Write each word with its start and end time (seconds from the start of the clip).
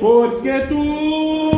porque 0.00 0.66
tú 0.68 1.57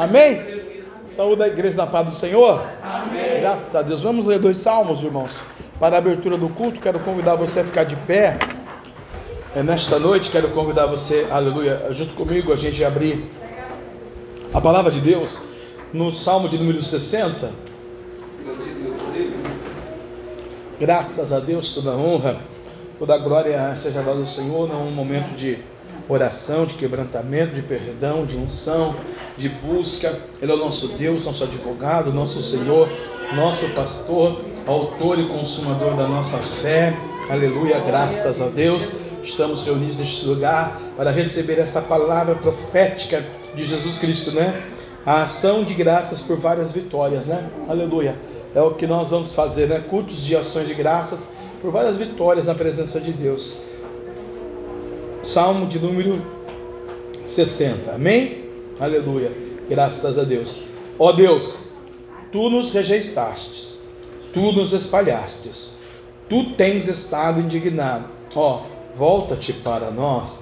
Amém? 0.00 0.82
Saúde 1.06 1.36
da 1.36 1.48
igreja 1.48 1.76
da 1.76 1.86
paz 1.86 2.08
do 2.08 2.14
Senhor. 2.14 2.64
Amém. 2.82 3.40
Graças 3.40 3.74
a 3.74 3.82
Deus. 3.82 4.00
Vamos 4.00 4.24
ler 4.24 4.38
dois 4.38 4.56
salmos, 4.56 5.02
irmãos. 5.02 5.44
Para 5.78 5.96
a 5.96 5.98
abertura 5.98 6.38
do 6.38 6.48
culto, 6.48 6.80
quero 6.80 6.98
convidar 7.00 7.36
você 7.36 7.60
a 7.60 7.64
ficar 7.64 7.84
de 7.84 7.96
pé. 7.96 8.38
É, 9.54 9.62
nesta 9.62 9.98
noite, 9.98 10.30
quero 10.30 10.48
convidar 10.52 10.86
você, 10.86 11.26
aleluia, 11.30 11.88
junto 11.90 12.14
comigo, 12.14 12.50
a 12.50 12.56
gente 12.56 12.82
abrir 12.82 13.30
a 14.54 14.58
palavra 14.58 14.90
de 14.90 15.02
Deus 15.02 15.38
no 15.92 16.10
Salmo 16.10 16.48
de 16.48 16.56
número 16.56 16.82
60. 16.82 17.50
Graças 20.80 21.30
a 21.30 21.40
Deus, 21.40 21.74
toda 21.74 21.90
honra, 21.90 22.38
toda 22.98 23.18
glória 23.18 23.76
seja 23.76 24.00
dada 24.00 24.18
ao 24.18 24.24
Senhor 24.24 24.66
num 24.66 24.90
momento 24.92 25.34
de 25.34 25.58
oração, 26.12 26.66
de 26.66 26.74
quebrantamento, 26.74 27.54
de 27.54 27.62
perdão, 27.62 28.24
de 28.24 28.36
unção, 28.36 28.96
de 29.36 29.48
busca. 29.48 30.18
Ele 30.42 30.50
é 30.50 30.54
o 30.54 30.58
nosso 30.58 30.88
Deus, 30.88 31.24
nosso 31.24 31.44
advogado, 31.44 32.12
nosso 32.12 32.42
Senhor, 32.42 32.88
nosso 33.34 33.68
pastor, 33.68 34.44
autor 34.66 35.18
e 35.18 35.28
consumador 35.28 35.94
da 35.94 36.08
nossa 36.08 36.38
fé. 36.60 36.94
Aleluia, 37.28 37.78
graças 37.78 38.40
a 38.40 38.48
Deus. 38.48 38.88
Estamos 39.22 39.62
reunidos 39.62 39.96
neste 39.96 40.26
lugar 40.26 40.80
para 40.96 41.10
receber 41.10 41.58
essa 41.58 41.80
palavra 41.80 42.34
profética 42.34 43.24
de 43.54 43.64
Jesus 43.64 43.96
Cristo, 43.96 44.32
né? 44.32 44.62
A 45.04 45.22
ação 45.22 45.62
de 45.62 45.74
graças 45.74 46.20
por 46.20 46.36
várias 46.36 46.72
vitórias, 46.72 47.26
né? 47.26 47.48
Aleluia. 47.68 48.16
É 48.54 48.60
o 48.60 48.74
que 48.74 48.86
nós 48.86 49.10
vamos 49.10 49.32
fazer, 49.32 49.68
né? 49.68 49.82
Cultos 49.88 50.22
de 50.24 50.34
ações 50.34 50.66
de 50.66 50.74
graças 50.74 51.24
por 51.62 51.70
várias 51.70 51.96
vitórias 51.96 52.46
na 52.46 52.54
presença 52.54 53.00
de 53.00 53.12
Deus. 53.12 53.69
Salmo 55.22 55.66
de 55.66 55.78
número 55.78 56.20
60. 57.24 57.92
Amém? 57.92 58.46
Aleluia. 58.80 59.30
Graças 59.68 60.18
a 60.18 60.24
Deus. 60.24 60.64
Ó 60.98 61.12
Deus, 61.12 61.56
tu 62.32 62.48
nos 62.48 62.70
rejeitaste, 62.70 63.78
tu 64.32 64.50
nos 64.52 64.72
espalhastes, 64.72 65.72
tu 66.28 66.54
tens 66.54 66.88
estado 66.88 67.40
indignado. 67.40 68.06
Ó, 68.34 68.62
volta-te 68.94 69.52
para 69.52 69.90
nós. 69.90 70.38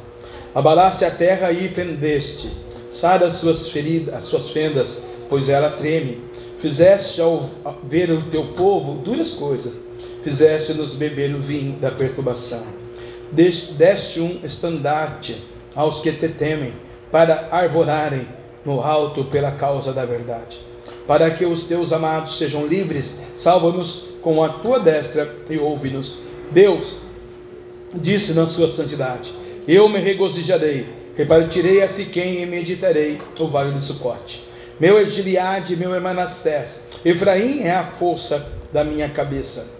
Abalaste 0.55 1.05
a 1.05 1.11
terra 1.11 1.51
e 1.51 1.69
fendeste. 1.69 2.51
Sai 2.91 3.19
das 3.19 3.35
suas 3.35 3.69
feridas, 3.69 4.15
as 4.15 4.25
suas 4.25 4.51
fendas, 4.51 4.97
pois 5.29 5.49
ela 5.49 5.71
treme. 5.71 6.23
Fizeste 6.59 7.21
ao 7.21 7.51
ver 7.85 8.11
o 8.11 8.23
teu 8.31 8.53
povo 8.53 8.95
duras 9.03 9.33
coisas. 9.33 9.77
Fizeste-nos 10.23 10.95
beber 10.95 11.31
no 11.31 11.41
vinho 11.41 11.73
da 11.79 11.91
perturbação 11.91 12.78
deste 13.33 14.21
um 14.21 14.41
estandarte 14.43 15.43
aos 15.75 16.01
que 16.01 16.13
te 16.13 16.29
temem, 16.29 16.73
para 17.11 17.49
arvorarem 17.51 18.27
no 18.65 18.81
alto 18.81 19.25
pela 19.25 19.53
causa 19.53 19.93
da 19.93 20.05
verdade. 20.05 20.59
Para 21.07 21.31
que 21.31 21.45
os 21.45 21.65
teus 21.65 21.93
amados 21.93 22.37
sejam 22.37 22.67
livres, 22.67 23.19
salva-nos 23.35 24.09
com 24.21 24.43
a 24.43 24.49
tua 24.49 24.79
destra 24.79 25.37
e 25.49 25.57
ouve-nos. 25.57 26.19
Deus 26.51 27.01
disse 27.95 28.33
na 28.33 28.47
sua 28.47 28.69
santidade: 28.69 29.33
Eu 29.67 29.89
me 29.89 30.01
regozijarei, 30.01 30.87
repartirei 31.17 31.83
a 31.83 31.89
Siquém 31.89 32.43
e 32.43 32.47
meditarei 32.47 33.19
o 33.39 33.47
vale 33.47 33.73
do 33.73 33.81
Sucote. 33.81 34.47
Meu 34.79 34.99
é 34.99 35.07
Gileade, 35.07 35.77
meu 35.77 35.95
é 35.95 36.01
Manassés, 36.01 36.79
Efraim 37.05 37.61
é 37.63 37.71
a 37.71 37.85
força 37.85 38.47
da 38.73 38.85
minha 38.85 39.09
cabeça. 39.09 39.78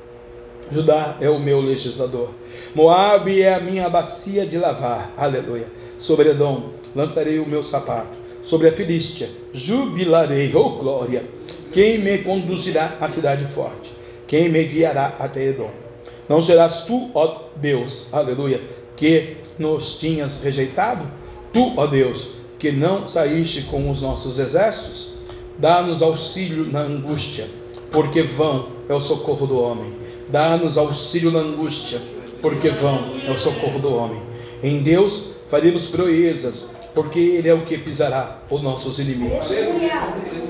Judá 0.71 1.17
é 1.21 1.31
o 1.31 1.39
meu 1.39 1.61
legislador. 1.61 2.31
Moabe 2.75 3.43
é 3.43 3.55
a 3.55 3.61
minha 3.61 3.89
bacia 3.89 4.47
de 4.47 4.59
lavar. 4.59 5.13
Aleluia. 5.17 5.67
Sobre 5.99 6.31
Edom 6.31 6.71
lançarei 6.95 7.39
o 7.39 7.49
meu 7.49 7.63
sapato. 7.63 8.17
Sobre 8.43 8.69
a 8.69 8.73
Filístia 8.73 9.31
jubilarei. 9.53 10.55
Oh 10.55 10.71
glória! 10.71 11.25
Quem 11.73 11.99
me 11.99 12.19
conduzirá 12.19 12.97
à 13.01 13.09
cidade 13.09 13.45
forte? 13.47 13.93
Quem 14.27 14.49
me 14.49 14.63
guiará 14.65 15.17
até 15.19 15.45
Edom? 15.45 15.71
Não 16.29 16.43
serás 16.43 16.85
tu, 16.85 17.11
ó 17.15 17.49
Deus, 17.57 18.09
aleluia, 18.13 18.61
que 18.97 19.39
nos 19.59 19.99
tinhas 19.99 20.41
rejeitado? 20.43 21.07
Tu, 21.53 21.75
ó 21.77 21.87
Deus, 21.87 22.29
que 22.59 22.71
não 22.71 23.09
saíste 23.09 23.63
com 23.63 23.91
os 23.91 24.03
nossos 24.03 24.39
exércitos? 24.39 25.15
Dá-nos 25.59 26.03
auxílio 26.03 26.71
na 26.71 26.81
angústia, 26.81 27.49
porque 27.91 28.23
vão 28.23 28.69
é 28.89 28.95
o 28.95 29.01
socorro 29.01 29.47
do 29.47 29.61
homem. 29.61 29.98
Dá-nos 30.31 30.77
auxílio 30.77 31.31
na 31.31 31.41
angústia, 31.41 32.01
porque 32.43 32.71
vão 32.71 33.17
é 33.27 33.31
o 33.31 33.37
socorro 33.37 33.79
do 33.79 33.95
homem. 33.95 34.21
Em 34.63 34.81
Deus 34.81 35.31
faremos 35.47 35.87
proezas, 35.87 36.69
porque 36.95 37.19
Ele 37.19 37.49
é 37.49 37.55
o 37.55 37.63
que 37.63 37.79
pisará 37.79 38.39
os 38.51 38.63
nossos 38.63 38.99
inimigos. 38.99 39.49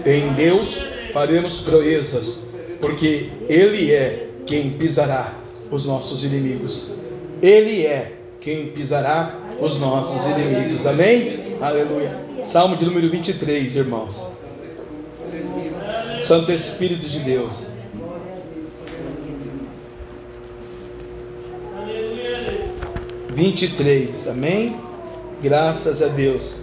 Em 0.05 0.33
Deus 0.35 0.79
faremos 1.13 1.59
proezas, 1.59 2.45
porque 2.81 3.31
Ele 3.49 3.93
é 3.93 4.29
quem 4.47 4.71
pisará 4.71 5.35
os 5.71 5.85
nossos 5.85 6.25
inimigos. 6.25 6.93
Ele 7.43 7.87
é 7.87 8.13
quem 8.41 8.69
pisará 8.69 9.39
os 9.61 9.77
nossos 9.79 10.25
inimigos. 10.25 10.87
Amém? 10.87 11.57
Aleluia. 11.61 12.17
Salmo 12.43 12.77
de 12.77 12.85
número 12.85 13.11
23, 13.11 13.77
irmãos. 13.77 14.27
Santo 16.21 16.53
Espírito 16.53 17.07
de 17.07 17.21
Deus. 17.21 17.69
23, 23.39 24.27
amém? 24.27 24.75
Graças 25.41 26.03
a 26.03 26.09
Deus. 26.09 26.57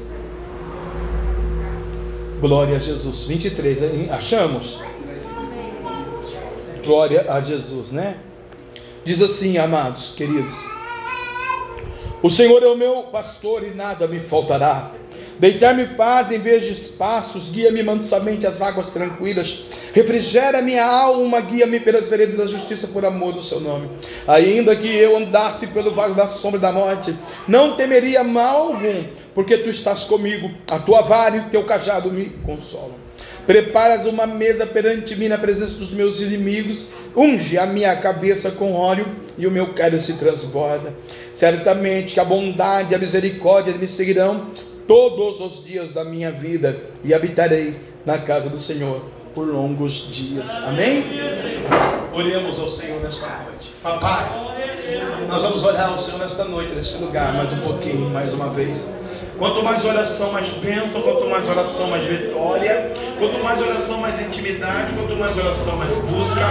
Glória 2.42 2.76
a 2.76 2.80
Jesus. 2.80 3.24
23, 3.24 4.12
achamos? 4.12 4.82
Glória 6.84 7.32
a 7.32 7.40
Jesus, 7.40 7.92
né? 7.92 8.18
Diz 9.06 9.22
assim, 9.22 9.58
amados, 9.58 10.14
queridos: 10.16 10.54
O 12.22 12.30
Senhor 12.30 12.62
é 12.62 12.68
o 12.68 12.76
meu 12.76 13.04
pastor 13.04 13.64
e 13.64 13.74
nada 13.74 14.06
me 14.06 14.20
faltará. 14.20 14.92
Deitar-me 15.38 15.86
faz 15.88 16.32
em 16.32 16.40
vez 16.40 16.64
de 16.64 16.90
pastos, 16.90 17.50
guia-me 17.50 17.84
mansamente 17.84 18.48
às 18.48 18.62
águas 18.62 18.90
tranquilas. 18.90 19.66
Refrigera 19.92 20.62
minha 20.62 20.86
alma, 20.86 21.42
guia-me 21.42 21.80
pelas 21.80 22.08
veredas 22.08 22.38
da 22.38 22.48
justiça 22.48 22.88
por 22.88 23.06
amor 23.06 23.34
do 23.34 23.42
seu 23.42 23.60
nome. 23.60 23.90
Ainda 24.28 24.76
que 24.76 24.88
eu 24.88 25.18
andasse 25.18 25.68
pelo 25.68 25.92
vale 25.92 26.14
da 26.14 26.28
sombra 26.28 26.60
da 26.60 26.72
morte, 26.72 27.16
não 27.48 27.76
temeria 27.76 28.24
mal 28.24 28.70
algum, 28.70 29.06
porque 29.34 29.58
tu 29.58 29.70
estás 29.70 30.04
comigo, 30.04 30.52
a 30.70 30.80
tua 30.80 31.02
vara 31.02 31.38
e 31.38 31.40
o 31.40 31.50
teu 31.50 31.64
cajado 31.64 32.12
me 32.12 32.26
consolam. 32.46 33.06
Preparas 33.46 34.06
uma 34.06 34.26
mesa 34.26 34.66
perante 34.66 35.16
mim 35.16 35.28
na 35.28 35.38
presença 35.38 35.76
dos 35.76 35.92
meus 35.92 36.20
inimigos, 36.20 36.88
unge 37.16 37.58
a 37.58 37.66
minha 37.66 37.96
cabeça 37.98 38.50
com 38.50 38.74
óleo 38.74 39.06
e 39.38 39.46
o 39.46 39.52
meu 39.52 39.74
cálice 39.74 40.14
se 40.14 40.20
transborda. 40.20 40.94
Certamente 41.34 42.14
que 42.14 42.20
a 42.20 42.26
bondade 42.26 42.92
e 42.92 42.96
a 42.96 43.00
misericórdia 43.00 43.74
me 43.74 43.88
seguirão 43.88 44.48
todos 44.88 45.40
os 45.40 45.64
dias 45.64 45.92
da 45.92 46.04
minha 46.04 46.32
vida 46.32 46.80
e 47.04 47.14
habitarei 47.14 47.76
na 48.06 48.20
casa 48.20 48.50
do 48.50 48.60
Senhor 48.60 49.02
por 49.34 49.48
longos 49.48 50.08
dias. 50.12 50.50
Amém? 50.50 51.04
Oremos 52.14 52.58
ao 52.60 52.70
Senhor 52.70 53.02
nesta 53.02 53.28
noite. 53.44 53.74
Papai, 53.84 54.30
nós 55.28 55.42
vamos 55.42 55.64
orar 55.64 55.92
ao 55.92 56.02
Senhor 56.02 56.20
nesta 56.20 56.46
noite, 56.46 56.74
neste 56.74 56.98
lugar, 56.98 57.34
mais 57.34 57.52
um 57.52 57.60
pouquinho, 57.60 58.10
mais 58.10 58.34
uma 58.34 58.50
vez. 58.50 58.78
Quanto 59.38 59.62
mais 59.62 59.84
oração, 59.84 60.32
mais 60.32 60.48
bênção. 60.54 61.02
Quanto 61.02 61.30
mais 61.30 61.48
oração, 61.48 61.88
mais 61.88 62.06
vitória. 62.06 62.92
Quanto 63.20 63.44
mais 63.44 63.62
oração, 63.62 63.98
mais 63.98 64.22
intimidade. 64.22 64.94
Quanto 64.96 65.16
mais 65.16 65.38
oração, 65.38 65.76
mais 65.76 65.94
busca. 65.98 66.46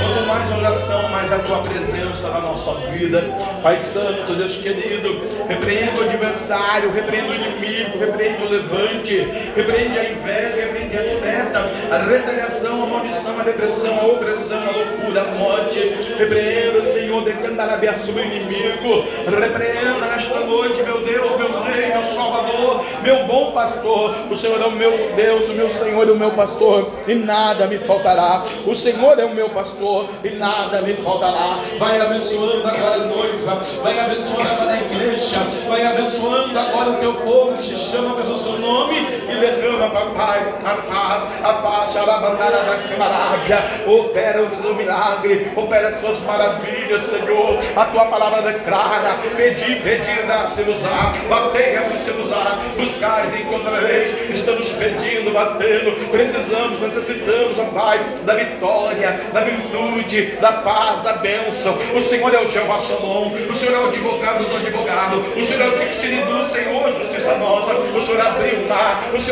Quanto 0.00 0.26
mais 0.26 0.58
oração, 0.58 1.08
mais 1.08 1.32
a 1.32 1.38
tua 1.40 1.58
presença 1.58 2.28
na 2.28 2.40
nossa 2.40 2.74
vida. 2.92 3.36
Pai 3.62 3.76
Santo, 3.76 4.34
Deus 4.36 4.54
querido, 4.56 5.26
repreende 5.48 5.98
o 5.98 6.04
adversário, 6.04 6.92
repreende 6.92 7.30
o 7.30 7.34
inimigo, 7.34 7.98
repreende 7.98 8.42
o 8.42 8.48
levante, 8.48 9.16
repreende 9.56 9.98
a 9.98 10.10
inveja, 10.10 10.56
repreende 10.56 10.96
a 10.96 11.02
seta, 11.20 11.70
a 11.90 11.98
retaliação, 12.04 12.82
a 12.84 12.86
maldição, 12.86 13.40
a 13.40 13.42
depressão, 13.42 13.98
a 13.98 14.06
opressão, 14.06 14.58
a 14.58 14.70
loucura, 14.70 15.22
a 15.22 15.34
morte. 15.34 15.78
Repreenda, 16.16 16.84
Senhor, 16.92 17.24
decanta 17.24 17.58
sobre 18.04 18.22
o 18.22 18.24
inimigo. 18.24 19.04
Repreenda 19.24 20.06
nesta 20.06 20.40
noite, 20.40 20.82
meu 20.82 21.02
Deus, 21.02 21.36
meu 21.36 21.62
Rei, 21.62 21.88
meu 21.88 22.04
sol 22.12 22.27
Salvador, 22.28 22.84
meu 23.02 23.26
bom 23.26 23.52
pastor. 23.52 24.14
O 24.30 24.36
Senhor 24.36 24.60
é 24.60 24.66
o 24.66 24.70
meu 24.70 25.12
Deus, 25.14 25.48
o 25.48 25.54
meu 25.54 25.70
Senhor 25.70 26.06
é 26.06 26.12
o 26.12 26.16
meu 26.16 26.30
pastor, 26.32 26.90
e 27.06 27.14
nada 27.14 27.66
me 27.66 27.78
faltará. 27.78 28.42
O 28.66 28.74
Senhor 28.74 29.18
é 29.18 29.24
o 29.24 29.34
meu 29.34 29.50
pastor, 29.50 30.08
e 30.22 30.30
nada 30.30 30.82
me 30.82 30.94
faltará. 30.94 31.60
Vai 31.78 32.00
abençoando 32.00 32.66
agora 32.66 33.02
a 33.02 33.06
noiva, 33.06 33.66
vai 33.82 33.98
abençoando 33.98 34.42
agora 34.42 34.72
a 34.72 34.80
igreja, 34.80 35.38
vai 35.66 35.86
abençoando 35.86 36.58
agora 36.58 36.90
o 36.90 36.96
teu 36.96 37.14
povo 37.14 37.56
que 37.56 37.64
se 37.64 37.76
chama 37.76 38.14
pelo 38.14 38.38
seu 38.42 38.58
nome 38.58 39.17
derrama, 39.38 39.90
papai, 39.90 40.52
a 40.64 40.74
paz, 40.74 41.22
a 41.42 41.52
paz, 41.54 41.92
xarabandara 41.92 42.64
da 42.64 42.76
camarábia. 42.88 43.64
Opera 43.86 44.42
o 44.42 44.74
milagre, 44.74 45.52
opera 45.56 45.88
as 45.88 46.00
suas 46.00 46.20
maravilhas, 46.20 47.02
Senhor. 47.02 47.58
A 47.76 47.84
tua 47.86 48.04
palavra 48.06 48.42
declara: 48.42 49.16
pedi, 49.36 49.76
pedi, 49.76 50.22
dá-se-vos-á, 50.26 51.14
batei, 51.28 51.76
abre-se-vos-á, 51.76 52.58
buscais 52.76 53.34
e 53.34 53.42
encontrareis. 53.42 54.30
Estamos 54.30 54.72
pedindo, 54.72 55.32
batendo, 55.32 56.10
precisamos, 56.10 56.80
necessitamos, 56.80 57.58
ó 57.58 57.68
Pai, 57.78 58.00
da 58.24 58.34
vitória, 58.34 59.20
da 59.32 59.40
virtude, 59.40 60.36
da 60.40 60.52
paz, 60.52 61.00
da 61.02 61.12
bênção. 61.14 61.76
O 61.94 62.00
Senhor 62.00 62.34
é 62.34 62.40
o 62.40 62.50
Jeová 62.50 62.78
Shalom, 62.78 63.32
o 63.48 63.54
Senhor 63.54 63.74
é 63.74 63.78
o 63.78 63.88
advogado 63.88 64.44
dos 64.44 64.56
advogados, 64.56 65.20
o 65.36 65.46
Senhor 65.46 65.62
é 65.62 65.68
o 65.68 65.78
que 65.78 65.94
se 65.94 66.06
reduz, 66.06 66.50
Senhor, 66.52 66.92
justiça 66.92 67.36
nossa. 67.36 67.74
O 67.74 68.02
Senhor 68.02 68.20
abriu 68.20 68.60
o 68.60 68.68
mar, 68.68 69.04
o 69.14 69.20
Senhor 69.20 69.27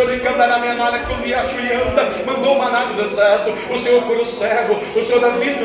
nada 0.76 0.98
anda, 1.72 2.10
mandou 2.26 2.54
o 2.54 2.58
maná 2.58 2.84
do 2.84 3.02
deserto, 3.02 3.52
o 3.72 3.78
Senhor 3.78 4.02
cura 4.02 4.22
o 4.22 4.26
cego, 4.26 4.74
o 4.74 5.04
Senhor 5.04 5.20
dá 5.20 5.30
vista, 5.30 5.64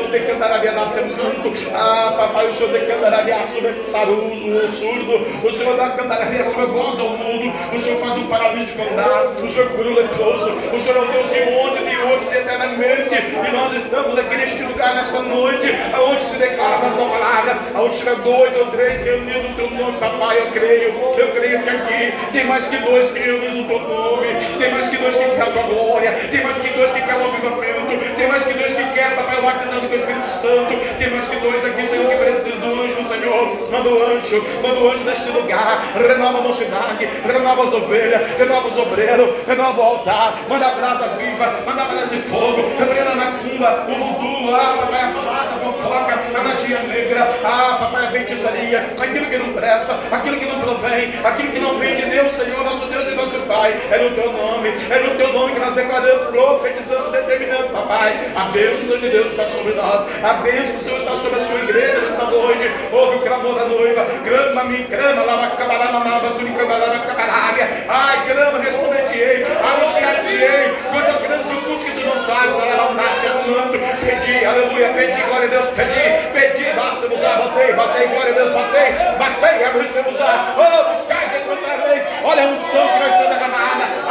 minha 0.58 0.72
nascimento. 0.72 1.52
Ah, 1.72 2.14
papai, 2.16 2.48
o 2.48 2.54
Senhor 2.54 2.72
decantará 2.72 3.22
minha 3.22 3.46
sobre 3.46 3.70
o 3.70 4.72
surdo, 4.72 5.46
o 5.46 5.52
Senhor 5.52 5.76
dá 5.76 5.90
cantará 5.90 6.26
minha 6.26 6.44
sobre 6.44 6.66
voz 6.66 6.98
ao 6.98 7.10
mundo, 7.10 7.52
o 7.72 7.80
Senhor 7.80 8.00
faz 8.00 8.18
um 8.18 8.26
paralítico 8.26 8.82
andar, 8.82 9.24
o 9.26 9.52
Senhor 9.52 9.68
cura 9.70 9.88
o 9.90 9.94
leproso, 9.94 10.50
o 10.50 10.80
Senhor 10.80 10.96
é 10.96 11.00
o 11.00 11.12
Deus 11.12 11.30
de 11.30 11.42
ontem, 11.52 11.84
de 11.84 11.96
hoje, 11.98 12.28
de 12.30 12.36
eternamente, 12.36 13.14
e 13.14 13.52
nós 13.52 13.76
estamos 13.76 14.18
aqui 14.18 14.36
neste 14.36 14.62
lugar 14.62 14.94
nesta 14.94 15.20
noite, 15.20 15.66
aonde 15.92 16.24
se 16.24 16.36
declara 16.36 16.86
a 16.86 16.90
tua 16.90 17.08
palavra, 17.08 17.58
aonde 17.74 17.96
chega 17.96 18.16
dois 18.16 18.56
ou 18.56 18.66
três 18.66 19.02
reunidos 19.02 19.50
no 19.50 19.56
teu 19.56 19.70
nome, 19.70 19.98
papai, 19.98 20.40
eu 20.40 20.46
creio, 20.52 20.88
eu 21.18 21.28
creio 21.32 21.62
que 21.62 21.68
aqui 21.68 22.12
tem 22.32 22.44
mais 22.44 22.64
que 22.66 22.76
dois 22.78 23.12
reunidos 23.12 23.56
no 23.56 23.64
teu 23.66 23.80
nome, 23.80 24.21
tem 24.58 24.72
mais 24.72 24.88
que 24.88 24.96
dois 24.96 25.16
que 25.16 25.24
querem 25.24 25.42
a 25.42 25.46
tua 25.46 25.62
glória, 25.62 26.12
tem 26.30 26.42
mais 26.42 26.56
que 26.56 26.68
dois 26.68 26.92
que 26.92 27.00
querem 27.00 27.20
o 27.20 27.24
avivamento, 27.24 28.16
tem 28.16 28.28
mais 28.28 28.44
que 28.44 28.52
dois 28.54 28.74
que 28.74 28.84
querem, 28.92 29.16
papai, 29.16 29.38
o 29.38 29.42
batizado 29.42 29.80
do 29.80 29.94
Espírito 29.94 30.28
Santo, 30.40 30.98
tem 30.98 31.10
mais 31.10 31.28
que 31.28 31.36
dois 31.36 31.64
aqui, 31.64 31.86
Senhor, 31.88 32.10
que 32.10 32.16
precisam 32.16 32.60
do 32.60 32.82
anjo, 32.82 33.08
Senhor, 33.08 33.70
manda 33.70 33.88
o 33.88 34.02
anjo, 34.02 34.44
manda 34.62 34.80
o 34.80 34.90
anjo 34.90 35.04
neste 35.04 35.30
lugar, 35.30 35.82
renova 35.94 36.38
a 36.38 36.42
mocidade, 36.42 37.08
renova 37.26 37.64
as 37.64 37.74
ovelhas, 37.74 38.38
renova 38.38 38.68
os 38.68 38.78
obreiros, 38.78 39.30
renova 39.46 39.80
o 39.80 39.84
altar, 39.84 40.38
manda 40.48 40.66
a 40.66 40.74
brasa 40.74 41.08
viva, 41.16 41.54
manda 41.66 41.82
a 41.82 41.86
brasa 41.86 42.06
de 42.06 42.22
fogo, 42.22 42.62
quebra 42.76 43.14
na 43.14 43.32
cumba, 43.32 43.86
o 43.88 43.94
voodoo, 43.94 44.54
ah, 44.54 44.76
papai, 44.80 45.00
a 45.00 45.12
fumaça, 45.12 45.54
a 45.54 45.58
fofoca, 45.58 46.38
a 46.38 46.42
magia 46.42 46.78
negra, 46.80 47.28
ah, 47.44 47.76
papai, 47.80 48.06
a 48.06 48.10
feitiçaria, 48.10 48.94
aquilo 48.98 49.26
que 49.26 49.38
não 49.38 49.52
presta, 49.52 49.98
aquilo 50.10 50.38
que 50.38 50.46
não 50.46 50.60
provém, 50.60 51.12
aquilo 51.24 51.52
que 51.52 51.58
não 51.58 51.78
vem 51.78 51.96
de 51.96 52.06
Deus, 52.06 52.32
Senhor, 52.34 52.64
nosso 52.64 52.86
Deus 52.86 53.08
e 53.08 53.14
nosso 53.14 53.42
Pai, 53.46 53.78
é 53.90 53.98
no 53.98 54.11
teu 54.14 54.32
nome, 54.32 54.68
é 54.68 54.98
no 55.00 55.16
teu 55.16 55.32
nome 55.32 55.54
que 55.54 55.60
nós 55.60 55.74
declaramos, 55.74 56.28
profetizamos, 56.28 57.12
determinamos, 57.12 57.70
papai, 57.70 58.32
a 58.34 58.44
bênção 58.44 58.98
de 58.98 59.08
Deus 59.08 59.30
está 59.30 59.44
sobre 59.44 59.72
nós, 59.74 60.06
a 60.22 60.32
bênção 60.34 60.76
do 60.76 60.84
Senhor 60.84 60.98
está 60.98 61.12
sobre 61.12 61.40
a 61.40 61.46
sua 61.46 61.58
igreja 61.58 62.00
nesta 62.00 62.24
noite, 62.24 62.70
ouve 62.92 63.16
o 63.16 63.22
clamor 63.22 63.54
da 63.54 63.64
noiva, 63.66 64.06
grama-me, 64.24 64.84
grama, 64.84 65.22
lava, 65.24 65.56
cabarama, 65.56 66.04
lava, 66.04 66.30
suricabarama, 66.30 67.04
cabarábia, 67.04 67.68
ai, 67.88 68.26
grama, 68.26 68.58
responder-te-ei, 68.58 69.44
anunciar-te-ei, 69.44 70.74
quantas 70.90 71.22
grandes 71.22 71.46
tudo 71.46 71.84
que 71.84 71.90
tu 71.92 72.06
não 72.06 72.24
sabes, 72.24 72.50
ela 72.50 72.92
nasce 72.94 73.26
amando, 73.26 73.72
pedi, 73.72 74.44
aleluia, 74.44 74.92
pedi, 74.94 75.22
glória 75.22 75.46
a 75.46 75.50
Deus, 75.50 75.70
pedi, 75.70 76.32
pedi, 76.32 76.72
basta-nos, 76.74 77.20
batei, 77.20 77.72
batei, 77.72 78.06
glória 78.08 78.32
a 78.32 78.34
Deus, 78.34 78.52
batei, 78.52 78.92
batei, 79.18 79.64
abre-se-nos, 79.64 80.20
oh, 80.20 80.94
buscais 80.94 81.32
e 81.32 81.38
encontrareis, 81.38 82.02
olha 82.24 82.42
a 82.42 82.46
unção 82.48 82.88
que 82.88 82.98
vai 82.98 83.10
ser 83.18 83.28
derramada, 83.28 83.84
a 83.84 84.01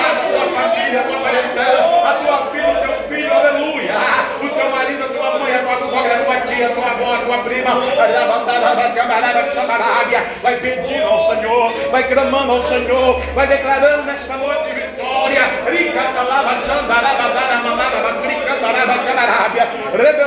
casa, 0.00 0.20
a 0.20 0.28
tua 0.30 0.60
família, 0.60 1.00
a 1.00 1.04
tua 1.04 1.20
parentela, 1.20 2.10
a 2.10 2.14
tua 2.14 2.50
filha, 2.50 2.70
o 2.70 2.80
teu 2.80 3.08
filho, 3.08 3.32
aleluia, 3.32 3.92
o 4.42 4.48
teu 4.48 4.70
marido, 4.70 5.04
a 5.04 5.08
tua 5.08 5.38
mãe, 5.38 5.54
a 5.54 5.58
tua 5.62 5.78
sogra, 5.78 6.16
a 6.16 6.24
tua 6.24 6.40
tia, 6.40 6.66
a 6.66 6.70
tua 6.70 6.90
avó, 6.90 7.14
a 7.14 7.18
tua 7.24 7.38
prima, 7.38 7.70
vai 10.42 10.56
pedindo 10.56 11.04
ao 11.04 11.34
Senhor, 11.34 11.90
vai 11.90 12.02
clamando 12.04 12.52
ao 12.52 12.60
Senhor, 12.62 13.20
vai 13.34 13.46
declarando 13.46 14.04
nesta 14.04 14.36
noite 14.36 14.70
rebe 18.60 20.20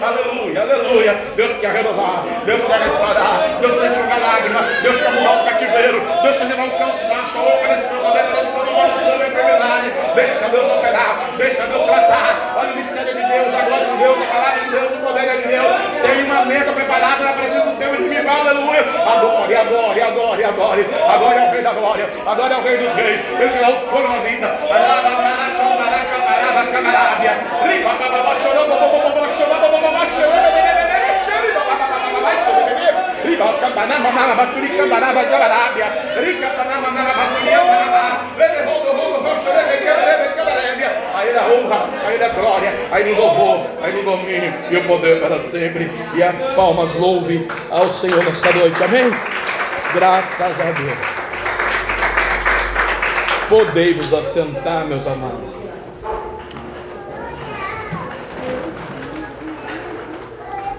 Aleluia, 0.00 0.62
aleluia. 0.62 1.14
Deus 1.36 1.52
quer 1.60 1.72
renovar, 1.72 2.24
Deus 2.44 2.60
quer 2.64 2.78
restaurar, 2.80 3.58
Deus 3.60 3.80
quer 3.80 3.90
enxugar 3.90 4.20
lágrimas, 4.20 4.82
Deus 4.82 4.96
quer 4.96 5.12
mudar 5.12 5.42
o 5.42 5.44
cativeiro, 5.44 6.02
Deus 6.22 6.36
quer 6.36 6.44
levar 6.44 6.66
o 6.66 6.70
cansaço, 6.70 7.38
a 7.38 7.54
opressão, 7.54 8.06
a 8.06 8.10
depressão, 8.10 8.60
a 8.60 8.70
maldição, 8.70 9.12
a 9.12 9.28
enfermidade. 9.28 9.92
Deixa 10.14 10.48
Deus 10.48 10.72
operar, 10.72 11.20
deixa 11.36 11.66
Deus 11.66 11.84
tratar. 11.84 12.54
Olha 12.56 12.72
o 12.72 12.76
mistério 12.76 13.14
de 13.14 13.26
Deus, 13.28 13.54
a 13.54 13.62
glória 13.62 13.86
de 13.86 13.96
Deus, 13.98 14.18
a 14.22 14.26
palavra 14.26 14.60
de 14.60 14.70
Deus, 14.70 14.90
o 14.90 15.06
poder 15.06 15.36
de 15.36 15.48
Deus. 15.48 15.76
Tem 16.02 16.24
uma 16.24 16.44
mesa 16.46 16.72
preparada 16.72 17.24
na 17.24 17.32
presença 17.32 17.66
do 17.66 17.76
teu 17.78 17.94
inimigo, 17.94 18.10
Adore, 19.10 19.56
adore, 19.56 20.02
adore, 20.02 20.44
adore. 20.44 20.86
Adore 21.14 21.38
ao 21.38 21.50
Rei 21.50 21.62
da 21.62 21.72
Glória, 21.72 22.08
adore 22.26 22.54
ao 22.54 22.62
Rei 22.62 22.78
dos 22.78 22.94
Reis. 22.94 23.20
Ele 23.20 23.48
te 23.48 23.58
dá 23.58 23.70
o 23.70 23.74
fogo 23.88 24.08
na 24.08 24.18
vida. 24.18 24.46
Rica, 36.20 36.50
paná, 40.80 40.88
mamá, 40.88 40.88
basuri, 40.88 40.88
campaná, 40.88 40.88
leve, 40.88 40.88
rodo, 40.88 40.88
rodo, 40.88 40.88
rodo, 40.88 40.88
leve, 40.88 40.88
leve, 40.88 40.88
cabarébia, 40.88 41.10
aí 41.14 41.34
da 41.34 41.48
honra, 41.48 41.90
aí 42.06 42.18
da 42.18 42.28
glória, 42.28 42.72
aí 42.90 43.12
no 43.12 43.20
louvor, 43.20 43.66
aí 43.82 43.92
no 43.92 44.02
domínio 44.02 44.52
e 44.70 44.76
o 44.76 44.84
poder 44.84 45.20
para 45.20 45.38
sempre, 45.40 45.90
e 46.14 46.22
as 46.22 46.36
palmas 46.54 46.94
louvem 46.94 47.46
ao 47.70 47.92
Senhor 47.92 48.24
nesta 48.24 48.52
noite, 48.52 48.82
amém? 48.82 49.10
Graças 49.94 50.60
a 50.60 50.70
Deus. 50.72 51.20
Podei 53.48 53.94
vos 53.94 54.14
assentar, 54.14 54.86
meus 54.86 55.06
amados. 55.06 55.60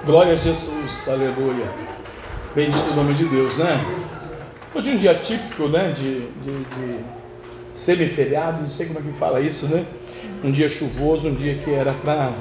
Glória 0.06 0.34
a 0.34 0.36
Jesus, 0.36 1.08
aleluia. 1.08 1.66
Bendito 2.56 2.92
o 2.92 2.96
nome 2.96 3.14
de 3.14 3.26
Deus, 3.26 3.58
né? 3.58 3.86
Hoje 4.74 4.90
é 4.90 4.94
um 4.94 4.98
dia 4.98 5.16
típico, 5.16 5.68
né? 5.68 5.90
De, 5.90 6.28
de, 6.28 6.64
de 6.64 7.20
semiferiado, 7.86 8.62
não 8.62 8.70
sei 8.70 8.86
como 8.86 9.00
é 9.00 9.02
que 9.02 9.17
fala 9.17 9.41
isso, 9.41 9.65
né? 9.67 9.86
Um 10.44 10.52
dia 10.52 10.70
chuvoso, 10.70 11.28
um 11.28 11.34
dia 11.34 11.56
que 11.56 11.72
era 11.72 11.94
para 11.94 12.32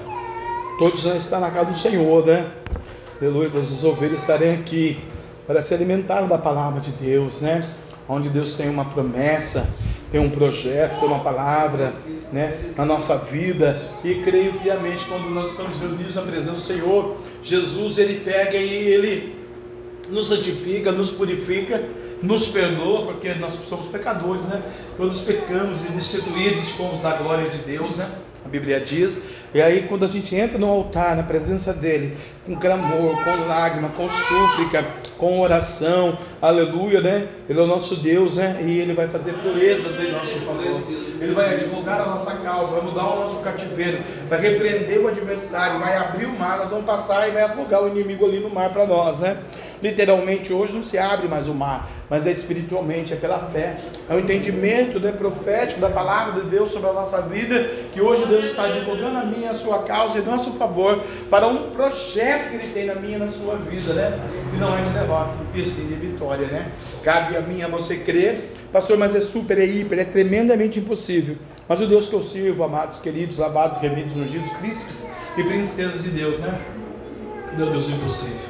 todos 0.79 1.05
estar 1.05 1.40
na 1.40 1.50
casa 1.50 1.70
do 1.70 1.76
Senhor, 1.76 2.26
né? 2.26 2.46
Aleluia, 3.20 3.50
as 3.55 3.85
ovelhas 3.85 4.20
estarem 4.20 4.55
aqui 4.55 4.98
para 5.46 5.62
se 5.62 5.72
alimentar 5.74 6.22
da 6.22 6.38
palavra 6.38 6.81
de 6.81 6.90
Deus, 6.92 7.40
né? 7.40 7.68
Onde 8.09 8.29
Deus 8.29 8.55
tem 8.55 8.68
uma 8.68 8.85
promessa, 8.85 9.68
tem 10.11 10.20
um 10.20 10.31
projeto, 10.31 10.98
tem 10.98 11.09
uma 11.09 11.20
palavra, 11.20 11.92
né, 12.33 12.72
na 12.76 12.85
nossa 12.85 13.16
vida 13.16 13.81
e 14.05 14.16
creio 14.16 14.55
piamente 14.55 15.05
quando 15.07 15.31
nós 15.31 15.50
estamos 15.50 15.79
reunidos 15.79 16.14
na 16.14 16.22
presença 16.22 16.53
do 16.53 16.61
Senhor, 16.61 17.16
Jesus 17.42 17.98
ele 17.98 18.20
pega 18.20 18.57
e 18.57 18.72
ele 18.72 19.37
nos 20.09 20.29
santifica, 20.29 20.90
nos 20.90 21.11
purifica, 21.11 21.83
nos 22.22 22.48
perdoa, 22.48 23.06
porque 23.06 23.35
nós 23.35 23.59
somos 23.66 23.87
pecadores, 23.87 24.42
né? 24.44 24.62
Todos 24.96 25.20
pecamos 25.20 25.85
e 25.85 25.92
destituídos 25.92 26.68
fomos 26.70 27.00
da 27.00 27.16
glória 27.16 27.48
de 27.48 27.59
Deus, 27.59 27.96
né? 27.96 28.11
A 28.44 28.48
Bíblia 28.48 28.80
diz, 28.80 29.20
e 29.52 29.61
aí 29.61 29.83
quando 29.83 30.06
a 30.06 30.09
gente 30.09 30.35
entra 30.35 30.59
no 30.59 30.66
altar, 30.66 31.14
na 31.14 31.22
presença 31.22 31.74
dele, 31.74 32.16
com 32.46 32.56
clamor, 32.56 33.22
com 33.22 33.46
lágrima, 33.46 33.90
com 33.90 34.09
súplica, 34.09 34.87
com 35.18 35.40
oração, 35.40 36.18
aleluia, 36.40 37.02
né? 37.02 37.28
Ele 37.46 37.61
é 37.61 37.62
o 37.62 37.66
nosso 37.66 37.96
Deus, 37.96 38.37
né? 38.37 38.59
E 38.62 38.78
ele 38.78 38.94
vai 38.94 39.09
fazer 39.09 39.35
proezas 39.35 40.00
em 40.00 40.12
nosso 40.12 40.40
favor. 40.40 40.83
Ele 41.20 41.35
vai 41.35 41.54
advogar 41.54 42.00
a 42.00 42.06
nossa 42.06 42.35
causa, 42.37 42.72
vai 42.72 42.80
mudar 42.80 43.04
o 43.09 43.20
nosso 43.20 43.37
cativeiro, 43.40 43.98
vai 44.26 44.40
repreender 44.40 44.98
o 45.00 45.09
adversário, 45.09 45.78
vai 45.78 45.96
abrir 45.98 46.24
o 46.24 46.38
mar, 46.38 46.59
nós 46.59 46.70
vamos 46.70 46.87
passar 46.87 47.28
e 47.28 47.33
vai 47.33 47.42
afogar 47.42 47.85
o 47.85 47.88
inimigo 47.88 48.24
ali 48.24 48.40
no 48.40 48.48
mar 48.48 48.72
para 48.72 48.87
nós, 48.87 49.18
né? 49.18 49.37
Literalmente 49.82 50.52
hoje 50.52 50.74
não 50.74 50.82
se 50.82 50.98
abre 50.98 51.26
mais 51.26 51.48
o 51.48 51.54
mar, 51.54 51.90
mas 52.08 52.26
é 52.26 52.30
espiritualmente, 52.30 53.12
é 53.12 53.16
pela 53.16 53.38
fé. 53.50 53.76
É 54.08 54.14
o 54.14 54.18
entendimento 54.18 55.00
né, 55.00 55.10
profético 55.12 55.80
da 55.80 55.88
palavra 55.88 56.40
de 56.40 56.50
Deus 56.50 56.70
sobre 56.70 56.90
a 56.90 56.92
nossa 56.92 57.22
vida, 57.22 57.70
que 57.92 58.00
hoje 58.00 58.26
Deus 58.26 58.44
está 58.44 58.68
divulgando 58.68 59.18
a 59.18 59.24
minha, 59.24 59.50
a 59.50 59.54
sua 59.54 59.82
causa 59.84 60.18
e 60.18 60.22
nosso 60.22 60.52
favor 60.52 61.02
para 61.30 61.46
um 61.46 61.70
projeto 61.70 62.50
que 62.50 62.56
Ele 62.56 62.72
tem 62.74 62.86
na 62.86 62.94
minha 62.96 63.16
e 63.16 63.20
na 63.20 63.28
sua 63.28 63.56
vida, 63.56 63.94
né? 63.94 64.18
E 64.54 64.56
não 64.58 64.76
é 64.76 64.82
de 64.82 64.90
derrota, 64.90 65.30
e 65.54 65.64
sim 65.64 65.86
de 65.86 65.94
vitória, 65.94 66.46
né? 66.46 66.72
Cabe 67.02 67.36
a 67.36 67.40
mim, 67.40 67.62
a 67.62 67.68
você 67.68 67.96
crer, 67.96 68.52
pastor, 68.72 68.98
mas 68.98 69.14
é 69.14 69.20
super, 69.20 69.58
é 69.58 69.64
hiper, 69.64 69.98
é 69.98 70.04
tremendamente 70.04 70.78
impossível. 70.78 71.36
Mas 71.66 71.80
o 71.80 71.86
Deus 71.86 72.08
que 72.08 72.14
eu 72.14 72.22
sirvo, 72.22 72.64
amados, 72.64 72.98
queridos, 72.98 73.38
lavados, 73.38 73.78
remidos, 73.78 74.16
ungidos, 74.16 74.50
príncipes 74.54 75.06
e 75.38 75.44
princesas 75.44 76.02
de 76.02 76.10
Deus, 76.10 76.38
né? 76.40 76.60
Meu 77.56 77.70
Deus, 77.70 77.88
é 77.88 77.92
impossível. 77.92 78.49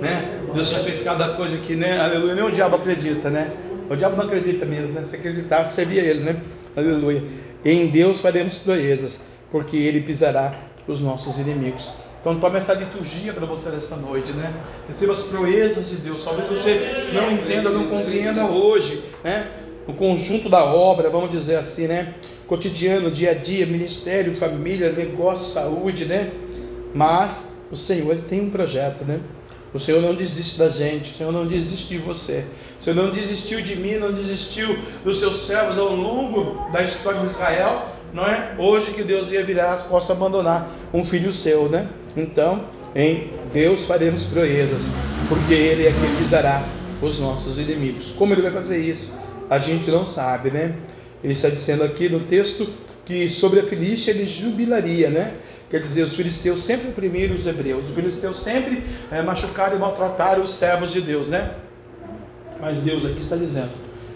Né? 0.00 0.40
Deus 0.54 0.70
já 0.70 0.78
fez 0.80 1.02
cada 1.02 1.30
coisa 1.30 1.56
aqui, 1.56 1.74
né? 1.74 1.98
Aleluia. 1.98 2.34
Nem 2.34 2.44
o 2.44 2.50
diabo 2.50 2.76
acredita, 2.76 3.30
né? 3.30 3.50
O 3.90 3.96
diabo 3.96 4.16
não 4.16 4.24
acredita 4.24 4.64
mesmo, 4.64 4.94
né? 4.94 5.02
Se 5.02 5.16
acreditasse, 5.16 5.74
servia 5.74 6.02
ele, 6.02 6.20
né? 6.20 6.36
Aleluia. 6.76 7.22
Em 7.64 7.88
Deus 7.88 8.20
faremos 8.20 8.54
proezas, 8.54 9.18
porque 9.50 9.76
ele 9.76 10.00
pisará 10.00 10.52
os 10.86 11.00
nossos 11.00 11.38
inimigos. 11.38 11.90
Então 12.20 12.38
tome 12.38 12.58
essa 12.58 12.74
liturgia 12.74 13.32
para 13.32 13.46
você 13.46 13.70
nesta 13.70 13.96
noite, 13.96 14.32
né? 14.32 14.52
Receba 14.86 15.12
as 15.12 15.22
proezas 15.22 15.88
de 15.88 15.96
Deus. 15.96 16.24
Talvez 16.24 16.48
você 16.48 17.10
não 17.12 17.30
entenda, 17.30 17.70
não 17.70 17.88
compreenda 17.88 18.46
hoje, 18.46 19.02
né? 19.24 19.46
O 19.86 19.92
conjunto 19.92 20.48
da 20.48 20.64
obra, 20.64 21.08
vamos 21.08 21.30
dizer 21.30 21.56
assim, 21.56 21.86
né? 21.86 22.14
Cotidiano, 22.46 23.10
dia 23.10 23.30
a 23.30 23.34
dia, 23.34 23.66
ministério, 23.66 24.34
família, 24.34 24.92
negócio, 24.92 25.52
saúde, 25.52 26.04
né? 26.04 26.30
Mas 26.94 27.46
o 27.70 27.76
Senhor 27.76 28.16
tem 28.28 28.40
um 28.40 28.50
projeto, 28.50 29.04
né? 29.04 29.20
O 29.72 29.78
Senhor 29.78 30.00
não 30.00 30.14
desiste 30.14 30.58
da 30.58 30.68
gente, 30.68 31.10
o 31.10 31.14
Senhor 31.14 31.32
não 31.32 31.46
desiste 31.46 31.88
de 31.88 31.98
você. 31.98 32.44
O 32.80 32.84
Senhor 32.84 32.96
não 32.96 33.10
desistiu 33.10 33.60
de 33.60 33.76
mim, 33.76 33.96
não 33.96 34.12
desistiu 34.12 34.78
dos 35.04 35.18
seus 35.18 35.46
servos 35.46 35.78
ao 35.78 35.94
longo 35.94 36.70
da 36.72 36.82
história 36.82 37.20
de 37.20 37.26
Israel. 37.26 37.86
Não 38.12 38.24
é 38.24 38.54
hoje 38.58 38.92
que 38.92 39.02
Deus 39.02 39.30
ia 39.30 39.44
virar 39.44 39.72
as 39.72 39.82
costas 39.82 40.16
abandonar 40.16 40.70
um 40.92 41.04
filho 41.04 41.32
seu, 41.32 41.68
né? 41.68 41.88
Então, 42.16 42.64
em 42.94 43.30
Deus 43.52 43.84
faremos 43.84 44.22
proezas, 44.24 44.82
porque 45.28 45.52
Ele 45.52 45.86
é 45.86 45.92
quem 45.92 46.16
pisará 46.16 46.64
os 47.02 47.18
nossos 47.18 47.58
inimigos. 47.58 48.10
Como 48.16 48.32
Ele 48.32 48.42
vai 48.42 48.52
fazer 48.52 48.78
isso? 48.78 49.12
A 49.50 49.58
gente 49.58 49.90
não 49.90 50.06
sabe, 50.06 50.50
né? 50.50 50.74
Ele 51.22 51.34
está 51.34 51.48
dizendo 51.48 51.82
aqui 51.82 52.08
no 52.08 52.20
texto 52.20 52.68
que 53.04 53.28
sobre 53.30 53.60
a 53.60 53.62
Filístia 53.64 54.10
ele 54.10 54.26
jubilaria, 54.26 55.08
né? 55.08 55.34
Quer 55.70 55.82
dizer, 55.82 56.02
os 56.02 56.16
filisteus 56.16 56.62
sempre 56.62 56.88
oprimiram 56.88 57.34
os 57.34 57.46
hebreus, 57.46 57.86
os 57.88 57.94
filisteus 57.94 58.42
sempre 58.42 58.82
é, 59.10 59.20
machucaram 59.20 59.76
e 59.76 59.78
maltrataram 59.78 60.42
os 60.42 60.54
servos 60.54 60.90
de 60.90 61.00
Deus, 61.00 61.28
né? 61.28 61.54
Mas 62.58 62.78
Deus 62.78 63.04
aqui 63.04 63.20
está 63.20 63.36
dizendo: 63.36 63.70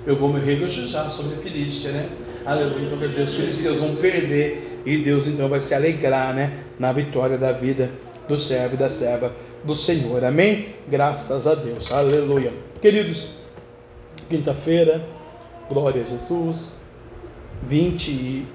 Eu 0.07 0.17
vou 0.17 0.33
me 0.33 0.41
regozijar 0.41 1.11
sobre 1.11 1.35
a 1.35 1.39
Filístia, 1.39 1.93
né? 1.93 2.09
Aleluia. 2.45 2.87
Então 2.87 2.99
quer 2.99 3.09
dizer, 3.09 3.23
os 3.23 3.35
filisteus 3.35 3.79
vão 3.79 3.95
perder 3.97 4.81
e 4.85 4.97
Deus 4.99 5.27
então 5.27 5.49
vai 5.49 5.61
se 5.61 5.75
alegrar, 5.75 6.35
né? 6.35 6.65
Na 6.79 6.91
vitória 6.91 7.37
da 7.37 7.53
vida 7.53 7.91
do 8.27 8.37
servo 8.37 8.75
e 8.75 8.79
da 8.79 8.89
serva 8.89 9.33
do 9.63 9.75
Senhor, 9.75 10.25
amém? 10.25 10.75
Graças 10.89 11.47
a 11.47 11.55
Deus, 11.55 11.93
aleluia. 11.93 12.53
Queridos, 12.81 13.29
quinta-feira, 14.29 15.07
glória 15.69 16.03
a 16.03 16.05
Jesus, 16.05 16.77
28, 17.69 18.47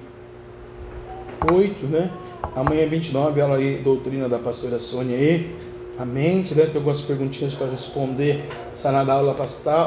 né? 1.86 2.10
Amanhã 2.54 2.86
29, 2.86 3.40
aula 3.40 3.56
aí, 3.56 3.78
doutrina 3.78 4.28
da 4.28 4.38
pastora 4.38 4.78
Sônia 4.78 5.16
aí. 5.16 5.54
Amém. 5.98 6.44
Tem 6.44 6.64
algumas 6.74 7.00
perguntinhas 7.00 7.52
para 7.54 7.66
responder. 7.68 8.44
Será 8.74 9.02
da 9.02 9.14
aula, 9.14 9.36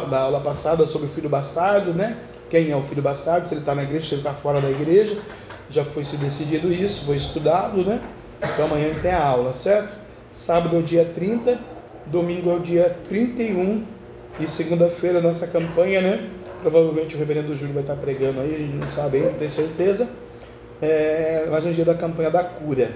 da 0.09 0.19
aula 0.19 0.41
passada 0.41 0.85
sobre 0.85 1.07
o 1.07 1.09
filho 1.09 1.29
bastardo, 1.29 1.93
né? 1.93 2.17
Quem 2.49 2.69
é 2.69 2.75
o 2.75 2.81
filho 2.81 3.01
bastardo? 3.01 3.47
Se 3.47 3.53
ele 3.53 3.61
está 3.61 3.73
na 3.73 3.83
igreja, 3.83 4.05
se 4.05 4.13
ele 4.15 4.21
está 4.21 4.33
fora 4.33 4.59
da 4.59 4.69
igreja. 4.69 5.17
Já 5.69 5.85
foi 5.85 6.03
se 6.03 6.17
decidido 6.17 6.71
isso, 6.71 7.05
foi 7.05 7.15
estudado, 7.15 7.83
né? 7.85 8.01
Então 8.43 8.65
amanhã 8.65 8.93
tem 9.01 9.11
a 9.11 9.23
aula, 9.23 9.53
certo? 9.53 9.95
Sábado 10.35 10.75
é 10.75 10.79
o 10.79 10.83
dia 10.83 11.05
30, 11.05 11.57
domingo 12.07 12.51
é 12.51 12.55
o 12.55 12.59
dia 12.59 12.97
31 13.07 13.85
e 14.39 14.47
segunda-feira 14.47 15.21
nossa 15.21 15.47
campanha, 15.47 16.01
né? 16.01 16.29
Provavelmente 16.61 17.15
o 17.15 17.17
reverendo 17.17 17.55
Júlio 17.55 17.73
vai 17.73 17.83
estar 17.83 17.95
pregando 17.95 18.41
aí, 18.41 18.53
a 18.53 18.57
gente 18.57 18.75
não 18.75 18.87
sabe 18.89 19.17
ainda, 19.17 19.31
tem 19.31 19.49
certeza 19.49 20.07
é, 20.81 21.47
mas 21.49 21.75
dia 21.75 21.85
da 21.85 21.93
campanha 21.93 22.31
da 22.31 22.43
cura. 22.43 22.89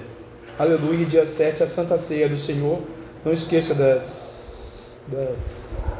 Aleluia, 0.57 1.05
dia 1.05 1.25
7, 1.27 1.61
a 1.61 1.67
Santa 1.67 1.97
Ceia 1.99 2.27
do 2.27 2.39
Senhor. 2.39 2.79
Não 3.23 3.31
esqueça 3.31 3.75
das, 3.75 4.95
das 5.07 5.37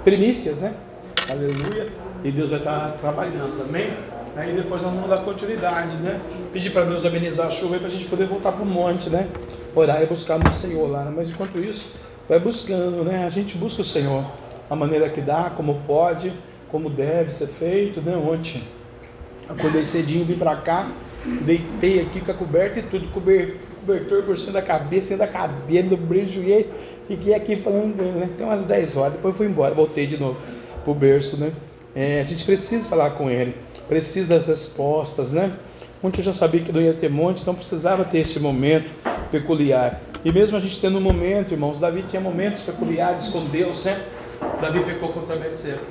primícias, 0.04 0.58
né? 0.58 0.74
Aleluia. 1.32 1.88
E 2.24 2.32
Deus 2.32 2.50
vai 2.50 2.60
estar 2.60 2.94
trabalhando 2.94 3.64
também. 3.64 3.94
Aí 4.36 4.54
depois 4.54 4.82
nós 4.82 4.94
vamos 4.94 5.10
dar 5.10 5.18
continuidade, 5.18 5.96
né? 5.98 6.20
Pedir 6.52 6.72
para 6.72 6.86
Deus 6.86 7.06
amenizar 7.06 7.48
a 7.48 7.52
chuva 7.52 7.78
para 7.78 7.88
a 7.88 7.92
gente 7.92 8.06
poder 8.06 8.26
voltar 8.26 8.52
para 8.52 8.64
o 8.64 8.66
monte, 8.66 9.10
né? 9.10 9.28
Orar 9.76 10.02
e 10.02 10.08
buscar 10.08 10.40
no 10.40 10.52
Senhor 10.54 10.90
lá. 10.90 11.04
Né? 11.04 11.14
Mas 11.16 11.30
enquanto 11.30 11.60
isso, 11.60 11.94
vai 12.28 12.40
buscando, 12.40 13.04
né? 13.04 13.26
A 13.26 13.30
gente 13.30 13.56
busca 13.56 13.82
o 13.82 13.86
Senhor. 13.86 14.26
A 14.70 14.76
maneira 14.76 15.08
que 15.10 15.22
dá, 15.22 15.52
como 15.56 15.82
pode, 15.86 16.34
como 16.72 16.90
deve 16.90 17.32
ser 17.32 17.48
feito, 17.48 18.02
né? 18.02 18.16
Ontem, 18.16 18.64
acordei 19.48 19.84
cedinho, 19.86 20.26
vim 20.26 20.36
para 20.36 20.56
cá 20.56 20.92
Deitei 21.42 22.02
aqui 22.02 22.22
com 22.22 22.32
a 22.32 22.34
coberta 22.36 22.80
e 22.80 22.84
tudo, 22.84 23.08
cobertor 23.08 24.24
por 24.24 24.38
cima 24.38 24.54
da 24.54 24.62
cabeça, 24.62 25.08
cima 25.08 25.20
da 25.20 25.28
cadeira, 25.28 25.88
do 25.88 25.96
e 25.96 26.68
fiquei 27.08 27.34
aqui 27.34 27.56
falando 27.56 27.98
com 27.98 28.04
ele, 28.04 28.20
né? 28.20 28.30
Tem 28.38 28.46
umas 28.46 28.64
10 28.64 28.96
horas, 28.96 29.14
depois 29.14 29.36
fui 29.36 29.48
embora, 29.48 29.74
voltei 29.74 30.06
de 30.06 30.18
novo 30.18 30.40
pro 30.84 30.94
berço, 30.94 31.38
né? 31.38 31.52
É, 31.96 32.20
a 32.20 32.24
gente 32.24 32.46
precisa 32.46 32.88
falar 32.88 33.12
com 33.12 33.30
ele, 33.30 33.56
precisa 33.88 34.28
das 34.28 34.46
respostas, 34.46 35.32
né? 35.32 35.54
Ontem 36.04 36.20
eu 36.20 36.26
já 36.26 36.34
sabia 36.34 36.62
que 36.62 36.72
não 36.72 36.82
ia 36.82 36.94
ter 36.94 37.10
monte, 37.10 37.42
então 37.42 37.56
precisava 37.56 38.04
ter 38.04 38.20
esse 38.20 38.40
momento 38.40 38.92
peculiar. 39.32 40.02
E 40.24 40.32
mesmo 40.32 40.58
a 40.58 40.60
gente 40.60 40.80
tendo 40.80 41.00
um 41.00 41.02
momento, 41.02 41.54
irmãos, 41.54 41.80
Davi 41.80 42.04
tinha 42.04 42.22
momentos 42.22 42.62
peculiares 42.62 43.28
com 43.30 43.46
Deus, 43.46 43.84
né? 43.84 44.04
Davi 44.62 44.84
pecou 44.84 45.10
contra 45.10 45.36
Betseba. 45.38 45.82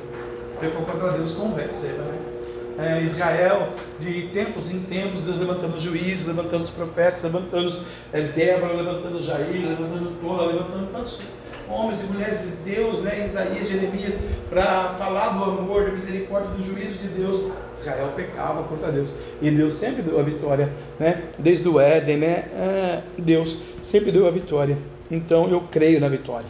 Pecou 0.61 0.83
contra 0.83 1.13
Deus 1.13 1.35
com 1.35 1.51
Betseba, 1.51 2.03
né? 2.03 2.34
É, 2.79 3.03
Israel 3.03 3.69
de 3.99 4.29
tempos 4.29 4.71
em 4.71 4.81
tempos, 4.81 5.23
Deus 5.23 5.39
levantando 5.39 5.79
juízes, 5.79 6.27
levantando 6.27 6.65
os 6.65 6.71
profetas, 6.71 7.23
levantando 7.23 7.81
é, 8.13 8.23
Débora, 8.23 8.75
levantando 8.75 9.23
Jair, 9.23 9.69
levantando 9.69 10.21
Tola, 10.21 10.47
levantando 10.47 10.93
tantos 10.93 11.21
homens 11.69 12.01
e 12.03 12.13
mulheres 12.13 12.41
de 12.41 12.75
Deus, 12.75 13.03
né, 13.03 13.27
Isaías, 13.27 13.69
Jeremias, 13.69 14.15
para 14.51 14.95
falar 14.99 15.31
do 15.31 15.45
amor, 15.45 15.87
da 15.87 15.93
misericórdia, 15.93 16.51
do 16.51 16.63
juízo 16.63 16.99
de 16.99 17.09
Deus. 17.09 17.53
Israel 17.81 18.13
pecava 18.17 18.63
contra 18.63 18.91
Deus 18.91 19.11
e 19.43 19.51
Deus 19.51 19.75
sempre 19.75 20.01
deu 20.01 20.19
a 20.19 20.23
vitória, 20.23 20.73
né? 20.99 21.25
Desde 21.39 21.69
o 21.69 21.79
Éden, 21.79 22.17
né? 22.17 22.27
É, 22.27 23.03
Deus 23.19 23.59
sempre 23.83 24.11
deu 24.11 24.27
a 24.27 24.31
vitória. 24.31 24.79
Então 25.11 25.49
eu 25.51 25.61
creio 25.71 26.01
na 26.01 26.09
vitória. 26.09 26.49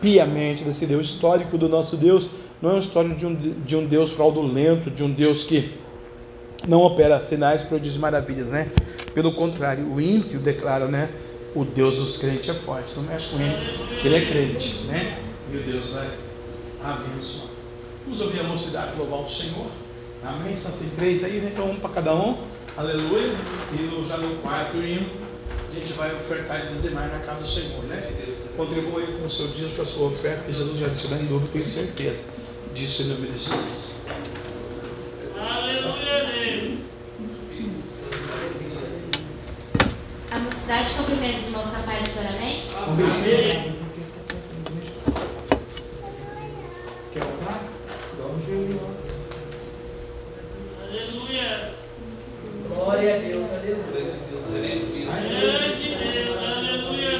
Piamente 0.00 0.64
desse 0.64 0.86
Deus 0.86 1.06
histórico 1.06 1.58
do 1.58 1.68
nosso 1.68 1.94
Deus, 1.94 2.30
não 2.62 2.70
é 2.70 2.72
uma 2.74 2.78
história 2.78 3.14
de 3.14 3.24
um, 3.24 3.34
de 3.34 3.76
um 3.76 3.86
Deus 3.86 4.10
fraudulento, 4.10 4.90
de 4.90 5.02
um 5.02 5.10
Deus 5.10 5.42
que 5.42 5.72
não 6.68 6.82
opera 6.82 7.18
sinais, 7.20 7.62
prodígios 7.62 7.96
e 7.96 7.98
maravilhas, 7.98 8.48
né? 8.48 8.70
Pelo 9.14 9.32
contrário, 9.32 9.86
o 9.90 10.00
ímpio 10.00 10.38
declara, 10.38 10.86
né? 10.86 11.10
O 11.54 11.64
Deus 11.64 11.96
dos 11.96 12.18
crentes 12.18 12.50
é 12.50 12.54
forte. 12.54 12.94
Não 12.96 13.02
mexe 13.02 13.30
com 13.30 13.40
ele, 13.40 13.56
ele 14.04 14.14
é 14.14 14.26
crente, 14.26 14.82
né? 14.84 15.18
E 15.50 15.56
o 15.56 15.62
Deus 15.62 15.92
vai 15.92 16.10
abençoar. 16.84 17.48
Vamos 18.04 18.20
ouvir 18.20 18.40
a 18.40 18.44
mocidade 18.44 18.96
louvar 18.98 19.20
o 19.20 19.28
Senhor. 19.28 19.66
Amém? 20.22 20.54
Só 20.56 20.68
tem 20.72 20.88
três 20.90 21.24
aí, 21.24 21.40
né? 21.40 21.50
Então 21.54 21.70
um 21.70 21.76
para 21.76 21.90
cada 21.90 22.14
um. 22.14 22.36
Aleluia. 22.76 23.32
E 23.72 24.06
já 24.06 24.18
no 24.18 24.36
quarto 24.36 24.76
hino, 24.76 25.06
a 25.70 25.74
gente 25.74 25.94
vai 25.94 26.14
ofertar 26.14 26.66
e 26.66 26.74
dizimar 26.74 27.08
na 27.08 27.20
casa 27.20 27.40
do 27.40 27.46
Senhor, 27.46 27.82
né? 27.84 28.06
Contribua 28.54 29.00
aí 29.00 29.06
com 29.18 29.24
o 29.24 29.28
seu 29.28 29.48
dízimo, 29.48 29.76
com 29.76 29.82
a 29.82 29.86
sua 29.86 30.08
oferta, 30.08 30.44
que 30.44 30.52
Jesus 30.52 30.78
vai 30.78 30.90
te 30.90 31.08
dar 31.08 31.18
em 31.18 31.24
dobro, 31.24 31.48
tenho 31.48 31.64
certeza 31.64 32.22
disso 32.74 33.02
em 33.02 33.06
nome 33.06 33.26
de 33.28 33.38
Jesus. 33.38 33.96
Aleluia. 35.36 36.78
A 40.30 40.38
mocidade 40.38 40.94
cumprimenta 40.94 41.38
os 41.38 41.44
irmãos 41.44 41.66
capazes 41.68 42.12
de 42.12 42.18
amém? 42.20 42.62
Amém. 42.86 43.78
Quer 47.12 47.22
orar? 47.24 47.64
Dá 48.16 48.24
um 48.26 48.40
joelho 48.46 48.80
Aleluia. 50.82 51.72
Glória 52.68 53.16
a 53.16 53.18
Deus, 53.18 53.50
aleluia. 53.50 54.10
Aleluia. 54.48 55.60
Deus, 55.98 56.38
aleluia. 56.38 57.10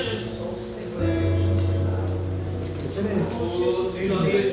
Diferença. 2.82 4.49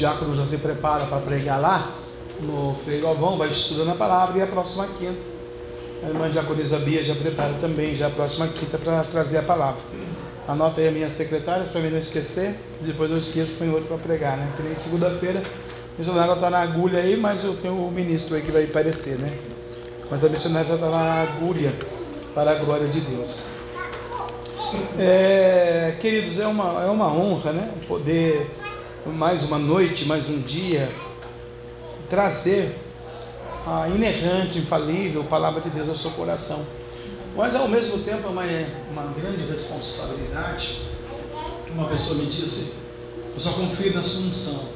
Diácono 0.00 0.34
já 0.34 0.46
se 0.46 0.56
prepara 0.56 1.04
para 1.04 1.18
pregar 1.18 1.60
lá 1.60 1.92
no 2.40 2.74
Frei 2.74 3.00
Galvão, 3.00 3.36
vai 3.36 3.48
estudando 3.48 3.90
a 3.90 3.94
palavra 3.94 4.38
e 4.38 4.42
a 4.42 4.46
próxima 4.46 4.86
quinta. 4.98 5.18
A 6.02 6.08
irmã 6.08 6.30
diaconisa 6.30 6.78
Bia 6.78 7.04
já 7.04 7.14
prepara 7.14 7.52
também, 7.60 7.94
já 7.94 8.06
a 8.06 8.10
próxima 8.10 8.48
quinta, 8.48 8.78
para 8.78 9.04
trazer 9.04 9.36
a 9.36 9.42
palavra. 9.42 9.80
Anota 10.48 10.80
aí 10.80 10.88
as 10.88 10.94
minhas 10.94 11.12
secretárias 11.12 11.68
para 11.68 11.82
mim 11.82 11.90
não 11.90 11.98
esquecer. 11.98 12.58
Depois 12.80 13.10
eu 13.10 13.18
esqueço, 13.18 13.56
põe 13.58 13.68
outro 13.68 13.88
para 13.88 13.98
pregar, 13.98 14.38
né? 14.38 14.50
Que 14.56 14.62
nem 14.62 14.74
segunda-feira. 14.74 15.40
A 15.40 15.98
missionária 15.98 16.32
está 16.32 16.48
na 16.48 16.60
agulha 16.60 17.00
aí, 17.00 17.14
mas 17.14 17.44
eu 17.44 17.54
tenho 17.58 17.74
o 17.74 17.90
ministro 17.92 18.34
aí 18.34 18.40
que 18.40 18.50
vai 18.50 18.64
aparecer, 18.64 19.20
né? 19.20 19.30
Mas 20.10 20.24
a 20.24 20.30
missionária 20.30 20.66
já 20.66 20.76
está 20.76 20.88
na 20.88 21.22
agulha 21.22 21.74
para 22.34 22.52
a 22.52 22.54
glória 22.54 22.88
de 22.88 23.02
Deus. 23.02 23.42
É, 24.98 25.94
queridos, 26.00 26.38
é 26.38 26.46
uma, 26.46 26.84
é 26.84 26.90
uma 26.90 27.12
honra, 27.12 27.52
né? 27.52 27.70
Poder 27.86 28.50
mais 29.06 29.42
uma 29.42 29.58
noite, 29.58 30.04
mais 30.04 30.28
um 30.28 30.40
dia, 30.40 30.88
trazer 32.08 32.76
a 33.66 33.88
inerrante, 33.88 34.58
infalível 34.58 35.24
palavra 35.24 35.60
de 35.60 35.70
Deus 35.70 35.88
ao 35.88 35.94
seu 35.94 36.10
coração. 36.10 36.64
Mas 37.34 37.54
ao 37.54 37.68
mesmo 37.68 38.02
tempo 38.02 38.26
é 38.26 38.30
uma, 38.30 38.44
uma 38.90 39.12
grande 39.12 39.44
responsabilidade. 39.46 40.82
Uma 41.70 41.86
pessoa 41.86 42.18
me 42.18 42.26
disse, 42.26 42.74
eu 43.32 43.40
só 43.40 43.52
confio 43.52 43.94
na 43.94 44.02
sua 44.02 44.22
unção. 44.22 44.68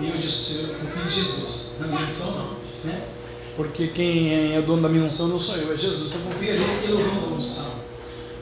E 0.00 0.08
eu 0.08 0.18
disse, 0.18 0.68
eu 0.68 0.74
confio 0.74 1.06
em 1.06 1.10
Jesus, 1.10 1.76
na 1.78 1.86
minha 1.86 2.02
unção 2.02 2.30
não. 2.32 2.56
Né? 2.84 3.02
Porque 3.56 3.88
quem 3.88 4.54
é 4.54 4.60
dono 4.60 4.82
da 4.82 4.88
minha 4.88 5.04
unção 5.04 5.28
não 5.28 5.38
sou 5.38 5.56
eu, 5.56 5.72
é 5.72 5.76
Jesus. 5.76 6.12
Eu 6.12 6.20
confio 6.20 6.50
ali 6.50 6.64
que 6.80 6.84
ele 6.84 6.92
é 6.92 7.04
o 7.04 7.08
dono 7.08 7.20
da 7.20 7.36
unção. 7.36 7.82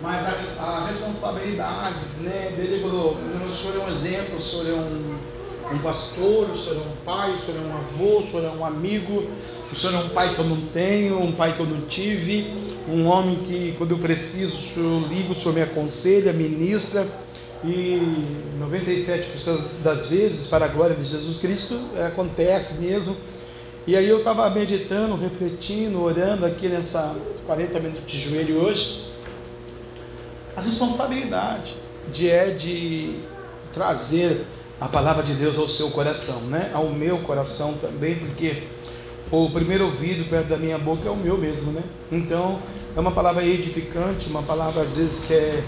Mas 0.01 0.24
a, 0.26 0.62
a 0.62 0.87
responsabilidade 0.87 2.07
né, 2.20 2.55
dele 2.57 2.81
falou, 2.81 3.18
o 3.47 3.51
senhor 3.51 3.76
é 3.76 3.78
um 3.81 3.89
exemplo, 3.89 4.37
o 4.39 4.41
senhor 4.41 4.66
é 4.66 4.72
um 4.72 5.18
um 5.73 5.79
pastor, 5.79 6.51
o 6.51 6.57
senhor 6.57 6.77
é 6.77 6.81
um 6.81 7.05
pai, 7.05 7.35
o 7.35 7.39
senhor 7.39 7.61
é 7.61 7.66
um 7.66 7.77
avô, 7.77 8.18
o 8.21 8.27
senhor 8.31 8.45
é 8.45 8.51
um 8.51 8.64
amigo, 8.64 9.25
o 9.73 9.77
senhor 9.77 9.95
é 9.95 9.99
um 9.99 10.09
pai 10.11 10.35
que 10.35 10.41
eu 10.41 10.45
não 10.45 10.61
tenho, 10.73 11.21
um 11.21 11.33
pai 11.33 11.55
que 11.55 11.61
eu 11.61 11.66
não 11.66 11.83
tive, 11.83 12.53
um 12.89 13.07
homem 13.07 13.37
que 13.45 13.75
quando 13.79 13.93
eu 13.93 13.99
preciso, 13.99 14.57
o 14.57 14.61
senhor 14.61 15.09
liga, 15.09 15.33
o 15.33 15.41
senhor 15.41 15.55
me 15.55 15.62
aconselha, 15.62 16.33
ministra, 16.33 17.07
e 17.64 18.01
97% 18.59 19.83
das 19.83 20.07
vezes, 20.07 20.47
para 20.47 20.64
a 20.64 20.68
glória 20.68 20.97
de 20.97 21.05
Jesus 21.05 21.39
Cristo, 21.39 21.79
é, 21.95 22.07
acontece 22.07 22.75
mesmo. 22.75 23.16
E 23.87 23.97
aí 23.97 24.09
eu 24.09 24.18
estava 24.18 24.49
meditando, 24.51 25.14
refletindo, 25.16 26.03
orando 26.03 26.47
aqui 26.47 26.68
nessa 26.68 27.14
40 27.47 27.81
minutos 27.81 28.11
de 28.11 28.18
joelho 28.18 28.62
hoje, 28.62 29.05
a 30.57 30.61
responsabilidade 30.61 31.77
de 32.12 32.29
é 32.29 32.51
de 32.51 33.21
trazer 33.73 34.45
a 34.81 34.89
palavra 34.89 35.22
de 35.22 35.35
Deus 35.35 35.59
ao 35.59 35.68
seu 35.68 35.91
coração, 35.91 36.41
né? 36.43 36.70
Ao 36.72 36.89
meu 36.89 37.18
coração 37.18 37.74
também, 37.74 38.14
porque 38.14 38.62
o 39.31 39.51
primeiro 39.51 39.85
ouvido 39.85 40.28
perto 40.28 40.49
da 40.49 40.57
minha 40.57 40.78
boca 40.78 41.07
é 41.07 41.11
o 41.11 41.16
meu 41.16 41.37
mesmo, 41.37 41.70
né? 41.70 41.83
Então, 42.11 42.61
é 42.97 43.01
uma 43.01 43.12
palavra 43.12 43.45
edificante, 43.45 44.28
uma 44.28 44.43
palavra 44.43 44.83
às 44.83 44.97
vezes 44.97 45.20
que 45.20 45.35
é 45.35 45.62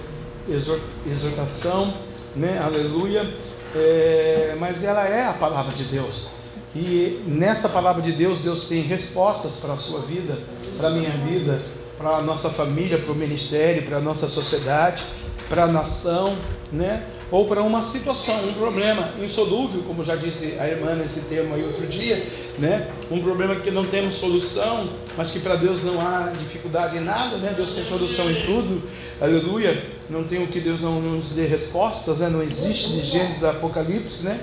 exortação, 1.06 1.94
né? 2.34 2.58
Aleluia. 2.58 3.32
É, 3.74 4.56
mas 4.58 4.82
ela 4.82 5.06
é 5.06 5.26
a 5.26 5.32
palavra 5.32 5.74
de 5.74 5.84
Deus. 5.84 6.42
E 6.74 7.22
nessa 7.26 7.68
palavra 7.68 8.00
de 8.00 8.12
Deus, 8.12 8.42
Deus 8.42 8.64
tem 8.64 8.82
respostas 8.82 9.56
para 9.56 9.74
a 9.74 9.76
sua 9.76 10.00
vida, 10.00 10.38
para 10.78 10.88
a 10.88 10.90
minha 10.90 11.10
vida, 11.10 11.60
para 11.98 12.16
a 12.16 12.22
nossa 12.22 12.48
família, 12.48 12.98
para 12.98 13.12
o 13.12 13.14
ministério, 13.14 13.82
para 13.82 13.98
a 13.98 14.00
nossa 14.00 14.26
sociedade, 14.26 15.04
para 15.48 15.64
a 15.64 15.66
nação, 15.66 16.36
né? 16.72 17.04
Ou 17.32 17.46
para 17.46 17.62
uma 17.62 17.80
situação, 17.80 18.46
um 18.46 18.52
problema 18.52 19.08
insolúvel, 19.18 19.82
como 19.84 20.04
já 20.04 20.14
disse 20.14 20.54
a 20.58 20.68
irmã 20.68 20.94
nesse 20.94 21.18
tema 21.20 21.56
aí 21.56 21.64
outro 21.64 21.86
dia, 21.86 22.26
né? 22.58 22.88
Um 23.10 23.22
problema 23.22 23.56
que 23.56 23.70
não 23.70 23.86
temos 23.86 24.16
solução, 24.16 24.86
mas 25.16 25.30
que 25.30 25.40
para 25.40 25.56
Deus 25.56 25.82
não 25.82 25.98
há 25.98 26.30
dificuldade 26.38 26.98
em 26.98 27.00
nada, 27.00 27.38
né? 27.38 27.54
Deus 27.56 27.72
tem 27.72 27.86
solução 27.86 28.30
em 28.30 28.44
tudo, 28.44 28.82
aleluia. 29.18 29.82
Não 30.10 30.24
tem 30.24 30.44
o 30.44 30.46
que 30.48 30.60
Deus 30.60 30.82
não 30.82 31.00
nos 31.00 31.30
dê 31.30 31.46
respostas, 31.46 32.18
né? 32.18 32.28
Não 32.28 32.42
existe 32.42 32.90
de 32.90 33.00
Gênesis 33.00 33.42
Apocalipse, 33.42 34.22
né? 34.22 34.38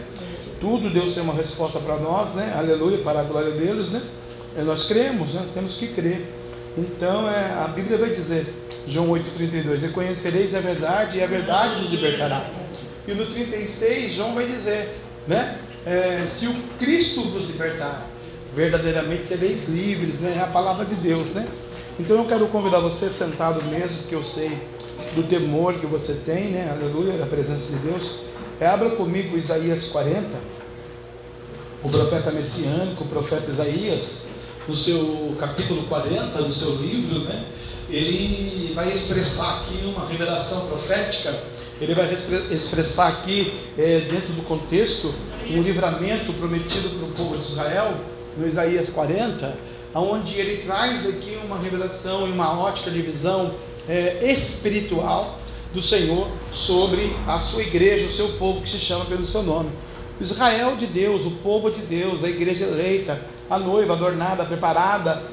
Tudo 0.59 0.89
Deus 0.89 1.13
tem 1.13 1.21
uma 1.21 1.35
resposta 1.35 1.79
para 1.79 1.97
nós, 1.97 2.33
né? 2.33 2.55
Aleluia, 2.57 2.97
para 2.97 3.19
a 3.19 3.23
glória 3.23 3.51
deles, 3.51 3.91
né? 3.91 4.01
E 4.57 4.61
nós 4.63 4.87
cremos, 4.87 5.35
né? 5.35 5.45
Temos 5.53 5.75
que 5.75 5.89
crer. 5.89 6.25
Então 6.75 7.29
é, 7.29 7.53
a 7.53 7.67
Bíblia 7.67 7.99
vai 7.99 8.09
dizer, 8.09 8.51
João 8.87 9.09
8,32, 9.09 9.79
reconhecereis 9.79 10.55
a 10.55 10.59
verdade 10.59 11.19
e 11.19 11.23
a 11.23 11.27
verdade 11.27 11.81
nos 11.81 11.91
libertará. 11.91 12.58
E 13.09 13.13
no 13.15 13.25
36, 13.25 14.13
João 14.13 14.35
vai 14.35 14.45
dizer, 14.45 14.87
né? 15.27 15.57
É, 15.83 16.27
se 16.37 16.45
o 16.45 16.53
Cristo 16.77 17.23
vos 17.23 17.47
libertar, 17.47 18.05
verdadeiramente 18.53 19.27
sereis 19.27 19.67
livres, 19.67 20.19
né? 20.19 20.35
É 20.37 20.43
a 20.43 20.45
palavra 20.45 20.85
de 20.85 20.93
Deus, 20.93 21.33
né? 21.33 21.47
Então 21.99 22.17
eu 22.17 22.25
quero 22.25 22.47
convidar 22.49 22.79
você 22.79 23.09
sentado 23.09 23.63
mesmo, 23.63 24.01
porque 24.01 24.13
eu 24.13 24.21
sei 24.21 24.61
do 25.15 25.23
temor 25.23 25.79
que 25.79 25.87
você 25.87 26.13
tem, 26.23 26.51
né? 26.51 26.69
Aleluia, 26.69 27.13
da 27.13 27.25
presença 27.25 27.67
de 27.71 27.79
Deus. 27.79 28.19
É, 28.59 28.67
abra 28.67 28.91
comigo 28.91 29.35
Isaías 29.35 29.85
40, 29.85 30.27
o 31.83 31.89
profeta 31.89 32.31
messiânico, 32.31 33.05
o 33.05 33.07
profeta 33.07 33.49
Isaías, 33.49 34.21
no 34.67 34.75
seu 34.75 35.35
capítulo 35.39 35.87
40 35.87 36.43
do 36.43 36.53
seu 36.53 36.75
livro, 36.75 37.21
né? 37.21 37.43
Ele 37.89 38.73
vai 38.73 38.91
expressar 38.91 39.61
aqui 39.61 39.83
uma 39.85 40.05
revelação 40.07 40.67
profética 40.67 41.41
ele 41.81 41.95
vai 41.95 42.11
expressar 42.51 43.07
aqui, 43.07 43.53
é, 43.77 44.01
dentro 44.01 44.33
do 44.33 44.41
contexto, 44.41 45.13
um 45.49 45.61
livramento 45.61 46.33
prometido 46.33 46.89
para 46.89 47.07
o 47.07 47.11
povo 47.11 47.37
de 47.37 47.45
Israel, 47.45 47.93
no 48.37 48.45
Isaías 48.45 48.89
40, 48.89 49.55
onde 49.95 50.35
ele 50.35 50.63
traz 50.63 51.07
aqui 51.07 51.37
uma 51.43 51.57
revelação 51.57 52.27
e 52.27 52.31
uma 52.31 52.59
ótica 52.59 52.91
de 52.91 53.01
visão 53.01 53.53
é, 53.87 54.29
espiritual 54.29 55.39
do 55.73 55.81
Senhor 55.81 56.27
sobre 56.51 57.15
a 57.25 57.39
sua 57.39 57.63
igreja, 57.63 58.07
o 58.07 58.11
seu 58.11 58.33
povo 58.33 58.61
que 58.61 58.69
se 58.69 58.79
chama 58.79 59.05
pelo 59.05 59.25
seu 59.25 59.41
nome. 59.41 59.69
Israel 60.19 60.75
de 60.75 60.85
Deus, 60.85 61.25
o 61.25 61.31
povo 61.31 61.71
de 61.71 61.79
Deus, 61.79 62.25
a 62.25 62.29
igreja 62.29 62.65
eleita, 62.65 63.21
a 63.49 63.57
noiva 63.57 63.93
adornada, 63.93 64.43
preparada 64.43 65.23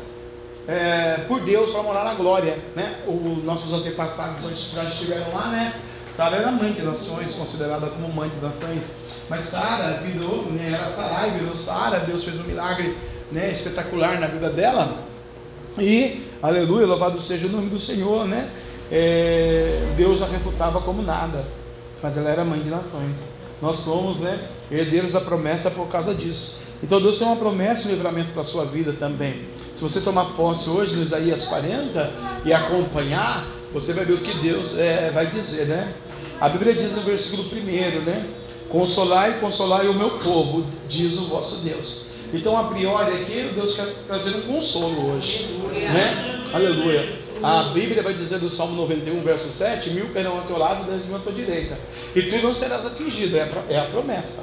é, 0.68 1.24
por 1.28 1.40
Deus 1.40 1.70
para 1.70 1.82
morar 1.82 2.04
na 2.04 2.14
glória. 2.14 2.58
Né? 2.74 3.00
Os 3.06 3.44
nossos 3.44 3.72
antepassados 3.72 4.70
já 4.72 4.84
estiveram 4.84 5.34
lá, 5.34 5.48
né? 5.48 5.74
Sara 6.08 6.36
era 6.36 6.50
mãe 6.50 6.72
de 6.72 6.82
nações, 6.82 7.34
considerada 7.34 7.88
como 7.88 8.08
mãe 8.08 8.30
de 8.30 8.40
nações. 8.40 8.90
Mas 9.28 9.44
Sara 9.44 10.00
virou, 10.02 10.50
né, 10.50 10.72
era 10.72 10.88
Sarai, 10.88 11.38
virou 11.38 11.54
Sara. 11.54 12.00
Deus 12.00 12.24
fez 12.24 12.38
um 12.38 12.44
milagre 12.44 12.96
né, 13.30 13.50
espetacular 13.50 14.18
na 14.18 14.26
vida 14.26 14.48
dela. 14.48 15.04
E, 15.78 16.26
aleluia, 16.40 16.86
louvado 16.86 17.20
seja 17.20 17.46
o 17.46 17.50
nome 17.50 17.68
do 17.68 17.78
Senhor, 17.78 18.26
né? 18.26 18.48
É, 18.90 19.92
Deus 19.96 20.22
a 20.22 20.26
refutava 20.26 20.80
como 20.80 21.02
nada, 21.02 21.44
mas 22.02 22.16
ela 22.16 22.30
era 22.30 22.44
mãe 22.44 22.60
de 22.60 22.70
nações. 22.70 23.22
Nós 23.60 23.76
somos 23.76 24.20
né, 24.20 24.38
herdeiros 24.70 25.12
da 25.12 25.20
promessa 25.20 25.70
por 25.70 25.88
causa 25.88 26.14
disso. 26.14 26.60
Então 26.82 27.00
Deus 27.00 27.18
tem 27.18 27.26
uma 27.26 27.36
promessa 27.36 27.82
e 27.82 27.90
um 27.90 27.94
livramento 27.94 28.32
para 28.32 28.42
a 28.42 28.44
sua 28.44 28.64
vida 28.64 28.92
também. 28.92 29.44
Se 29.77 29.83
você 29.83 30.01
tomar 30.01 30.37
posse 30.37 30.70
hoje 30.70 30.97
no 30.97 31.03
Isaías 31.03 31.45
40 31.45 32.11
e 32.47 32.53
acompanhar, 32.53 33.47
você 33.74 33.93
vai 33.93 34.07
ver 34.07 34.14
o 34.14 34.20
que 34.22 34.33
Deus 34.39 34.74
é, 34.74 35.11
vai 35.11 35.27
dizer, 35.27 35.66
né? 35.66 35.93
A 36.41 36.49
Bíblia 36.49 36.72
diz 36.72 36.97
no 36.97 37.03
versículo 37.03 37.43
1, 37.43 38.01
né? 38.01 38.27
Consolai, 38.70 39.39
consolai 39.39 39.87
o 39.87 39.93
meu 39.93 40.12
povo, 40.12 40.64
diz 40.89 41.18
o 41.18 41.29
vosso 41.29 41.57
Deus. 41.57 42.07
Então, 42.33 42.57
a 42.57 42.64
priori 42.64 43.22
aqui, 43.22 43.51
Deus 43.55 43.77
quer 43.77 43.87
trazer 44.07 44.37
um 44.37 44.43
consolo 44.43 45.12
hoje, 45.12 45.47
né? 45.70 46.43
Aleluia. 46.55 47.18
A 47.43 47.64
Bíblia 47.74 48.03
vai 48.03 48.14
dizer 48.14 48.39
do 48.39 48.49
Salmo 48.49 48.74
91, 48.77 49.20
verso 49.20 49.51
7: 49.51 49.91
Mil 49.91 50.09
cairão 50.09 50.39
ao 50.39 50.45
teu 50.45 50.57
lado, 50.57 50.91
dez 50.91 51.05
mil 51.05 51.16
à 51.16 51.18
tua 51.18 51.33
direita, 51.33 51.79
e 52.14 52.22
tu 52.22 52.43
não 52.43 52.55
serás 52.55 52.87
atingido, 52.87 53.37
é, 53.37 53.47
é 53.68 53.79
a 53.79 53.85
promessa. 53.85 54.43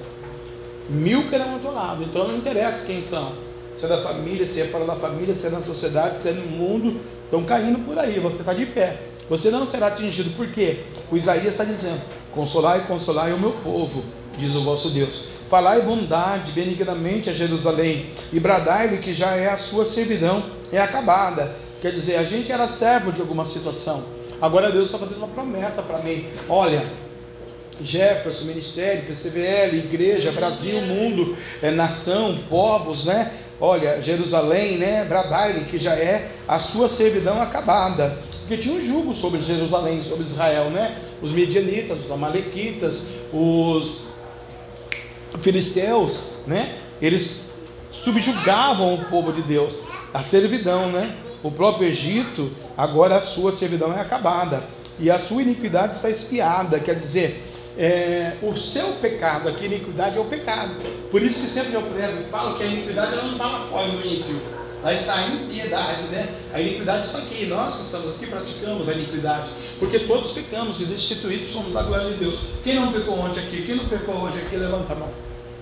Mil 0.88 1.28
cairão 1.32 1.54
ao 1.54 1.60
teu 1.60 1.74
lado, 1.74 2.04
então 2.04 2.28
não 2.28 2.38
interessa 2.38 2.86
quem 2.86 3.02
são, 3.02 3.34
se 3.76 3.86
é 3.86 3.88
da 3.88 4.02
família, 4.02 4.46
se 4.46 4.62
é 4.62 4.66
fora 4.66 4.86
da 4.86 4.96
família, 4.96 5.34
se 5.34 5.48
é 5.48 5.50
na 5.50 5.62
sociedade, 5.62 6.22
se 6.22 6.30
é 6.30 6.32
no 6.32 6.46
mundo, 6.46 7.00
estão 7.26 7.44
caindo 7.44 7.80
por 7.80 7.98
aí, 7.98 8.20
você 8.20 8.38
está 8.38 8.54
de 8.54 8.66
pé. 8.66 9.00
Você 9.30 9.50
não 9.50 9.66
será 9.66 9.88
atingido, 9.88 10.32
por 10.36 10.48
quê? 10.48 10.84
O 11.12 11.18
Isaías 11.18 11.54
está 11.54 11.64
dizendo: 11.64 12.02
Consolai, 12.34 12.86
consolai 12.88 13.34
o 13.34 13.40
meu 13.40 13.52
povo, 13.52 14.04
diz 14.38 14.54
o 14.56 14.64
vosso 14.64 14.90
Deus. 14.90 15.26
Falai 15.48 15.82
bondade 15.82 16.52
benignamente 16.52 17.30
a 17.30 17.34
Jerusalém, 17.34 18.08
e 18.32 18.40
bradai-lhe 18.40 18.98
que 18.98 19.14
já 19.14 19.36
é 19.36 19.50
a 19.50 19.58
sua 19.58 19.86
servidão, 19.86 20.44
é 20.72 20.80
acabada. 20.80 21.56
Quer 21.82 21.92
dizer, 21.92 22.16
a 22.16 22.24
gente 22.24 22.52
era 22.52 22.68
servo 22.68 23.12
de 23.12 23.22
alguma 23.22 23.44
situação, 23.46 24.04
Agora 24.44 24.70
Deus 24.70 24.88
está 24.88 24.98
fazendo 24.98 25.20
uma 25.20 25.30
promessa 25.30 25.82
para 25.82 26.00
mim. 26.00 26.28
Olha, 26.50 26.86
Jefferson, 27.82 28.44
Ministério, 28.44 29.06
PCVL, 29.06 29.78
Igreja, 29.78 30.34
Brasil, 30.34 30.82
Mundo, 30.82 31.38
é, 31.62 31.72
Nação, 31.72 32.40
povos, 32.50 33.06
né? 33.06 33.32
Olha, 33.66 34.02
Jerusalém, 34.02 34.78
né? 34.78 35.06
Bradaile, 35.06 35.64
que 35.64 35.80
já 35.80 35.96
é 35.96 36.32
a 36.46 36.60
sua 36.60 36.90
servidão 36.90 37.42
acabada. 37.42 38.18
Porque 38.40 38.58
tinha 38.58 38.76
um 38.76 38.82
jugo 38.82 39.14
sobre 39.14 39.40
Jerusalém, 39.40 40.04
sobre 40.04 40.26
Israel, 40.26 40.70
né? 40.70 40.98
Os 41.22 41.32
medianitas, 41.32 42.04
os 42.04 42.12
amalequitas, 42.12 43.04
os 43.32 44.04
filisteus, 45.40 46.26
né? 46.46 46.76
Eles 47.02 47.38
subjugavam 47.90 48.96
o 48.96 49.06
povo 49.06 49.32
de 49.32 49.42
Deus, 49.42 49.80
a 50.14 50.22
servidão, 50.22 50.92
né? 50.92 51.16
O 51.42 51.50
próprio 51.50 51.88
Egito, 51.88 52.52
agora 52.76 53.16
a 53.16 53.22
sua 53.22 53.54
servidão 53.54 53.94
é 53.94 54.02
acabada 54.02 54.66
e 55.00 55.10
a 55.10 55.18
sua 55.18 55.42
iniquidade 55.42 55.94
está 55.94 56.10
espiada, 56.10 56.82
quer 56.82 56.96
dizer, 56.96 57.43
é, 57.78 58.34
o 58.42 58.56
seu 58.56 58.94
pecado, 58.94 59.50
aqui 59.50 59.66
iniquidade 59.66 60.18
é 60.18 60.22
o 60.22 60.26
pecado. 60.26 60.76
Por 61.10 61.22
isso 61.22 61.42
que 61.42 61.48
sempre 61.48 61.74
eu 61.74 61.82
prego 61.82 62.22
e 62.22 62.26
falo 62.26 62.56
que 62.58 62.64
a 62.64 62.66
iniquidade 62.68 63.14
ela 63.14 63.24
não 63.24 63.34
está 63.34 63.48
lá 63.48 63.68
fora 63.68 63.88
no 63.88 64.06
ímpio. 64.06 64.42
Lá 64.84 64.94
está 64.94 65.16
a 65.16 65.28
impiedade, 65.28 66.08
né? 66.08 66.36
A 66.54 66.60
iniquidade 66.60 67.06
está 67.06 67.20
aqui. 67.20 67.46
Nós 67.46 67.76
que 67.76 67.84
estamos 67.84 68.16
aqui 68.16 68.28
praticamos 68.28 68.90
a 68.90 68.92
iniquidade. 68.92 69.50
Porque 69.80 70.00
todos 70.00 70.32
pecamos 70.32 70.82
e 70.82 70.86
destituídos 70.86 71.52
somos 71.52 71.74
da 71.74 71.84
glória 71.84 72.12
de 72.12 72.18
Deus. 72.18 72.40
Quem 72.64 72.76
não 72.76 72.92
pecou 72.92 73.18
ontem 73.18 73.40
aqui? 73.40 73.62
Quem 73.62 73.76
não 73.76 73.86
pecou 73.86 74.16
hoje 74.16 74.40
aqui? 74.40 74.58
Levanta 74.58 74.92
a 74.92 74.96
mão. 74.98 75.10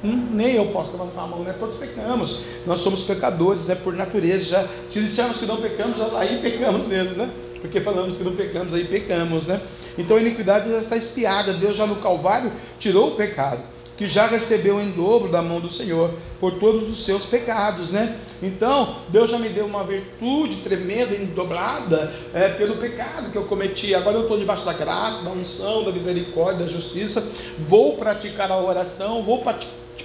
Hum, 0.04 0.30
nem 0.32 0.56
eu 0.56 0.66
posso 0.68 0.92
levantar 0.94 1.22
a 1.22 1.28
mão, 1.28 1.44
né? 1.44 1.54
Todos 1.60 1.78
pecamos. 1.78 2.40
Nós 2.66 2.80
somos 2.80 3.04
pecadores, 3.04 3.68
né? 3.68 3.76
Por 3.76 3.94
natureza. 3.94 4.44
Já, 4.44 4.68
se 4.88 5.00
dissermos 5.00 5.38
que 5.38 5.46
não 5.46 5.58
pecamos, 5.58 6.00
aí 6.16 6.42
pecamos 6.42 6.88
mesmo, 6.88 7.16
né? 7.16 7.30
Porque 7.62 7.80
falamos 7.80 8.18
que 8.18 8.24
não 8.24 8.36
pecamos, 8.36 8.74
aí 8.74 8.84
pecamos, 8.86 9.46
né? 9.48 9.62
Então 9.98 10.18
a 10.18 10.20
iniquidade 10.20 10.70
já 10.70 10.80
está 10.80 10.98
espiada. 10.98 11.54
Deus 11.54 11.78
já 11.78 11.86
no 11.86 11.98
Calvário 11.98 12.52
tirou 12.80 13.10
o 13.10 13.16
pecado, 13.16 13.62
que 13.96 14.08
já 14.08 14.26
recebeu 14.26 14.82
em 14.82 14.92
dobro 14.92 15.30
da 15.30 15.44
mão 15.44 15.60
do 15.60 15.72
Senhor 15.72 16.16
por 16.40 16.54
todos 16.54 16.90
os 16.90 17.06
seus 17.06 17.24
pecados, 17.24 17.92
né? 17.92 18.18
Então 18.42 18.96
Deus 19.10 19.30
já 19.30 19.38
me 19.38 19.48
deu 19.48 19.66
uma 19.68 19.84
virtude 19.84 20.58
tremenda 20.58 21.16
dobrada 21.36 22.12
é, 22.34 22.50
pelo 22.50 22.78
pecado 22.78 23.30
que 23.32 23.38
eu 23.38 23.46
cometi. 23.46 23.94
Agora 23.94 24.18
eu 24.18 24.24
estou 24.24 24.40
debaixo 24.40 24.66
da 24.66 24.74
graça, 24.74 25.24
da 25.24 25.30
unção, 25.30 25.84
da 25.84 25.92
misericórdia, 25.92 26.66
da 26.66 26.72
justiça. 26.72 27.24
Vou 27.60 27.96
praticar 27.96 28.52
a 28.52 28.58
oração, 28.58 29.22
vou 29.22 29.44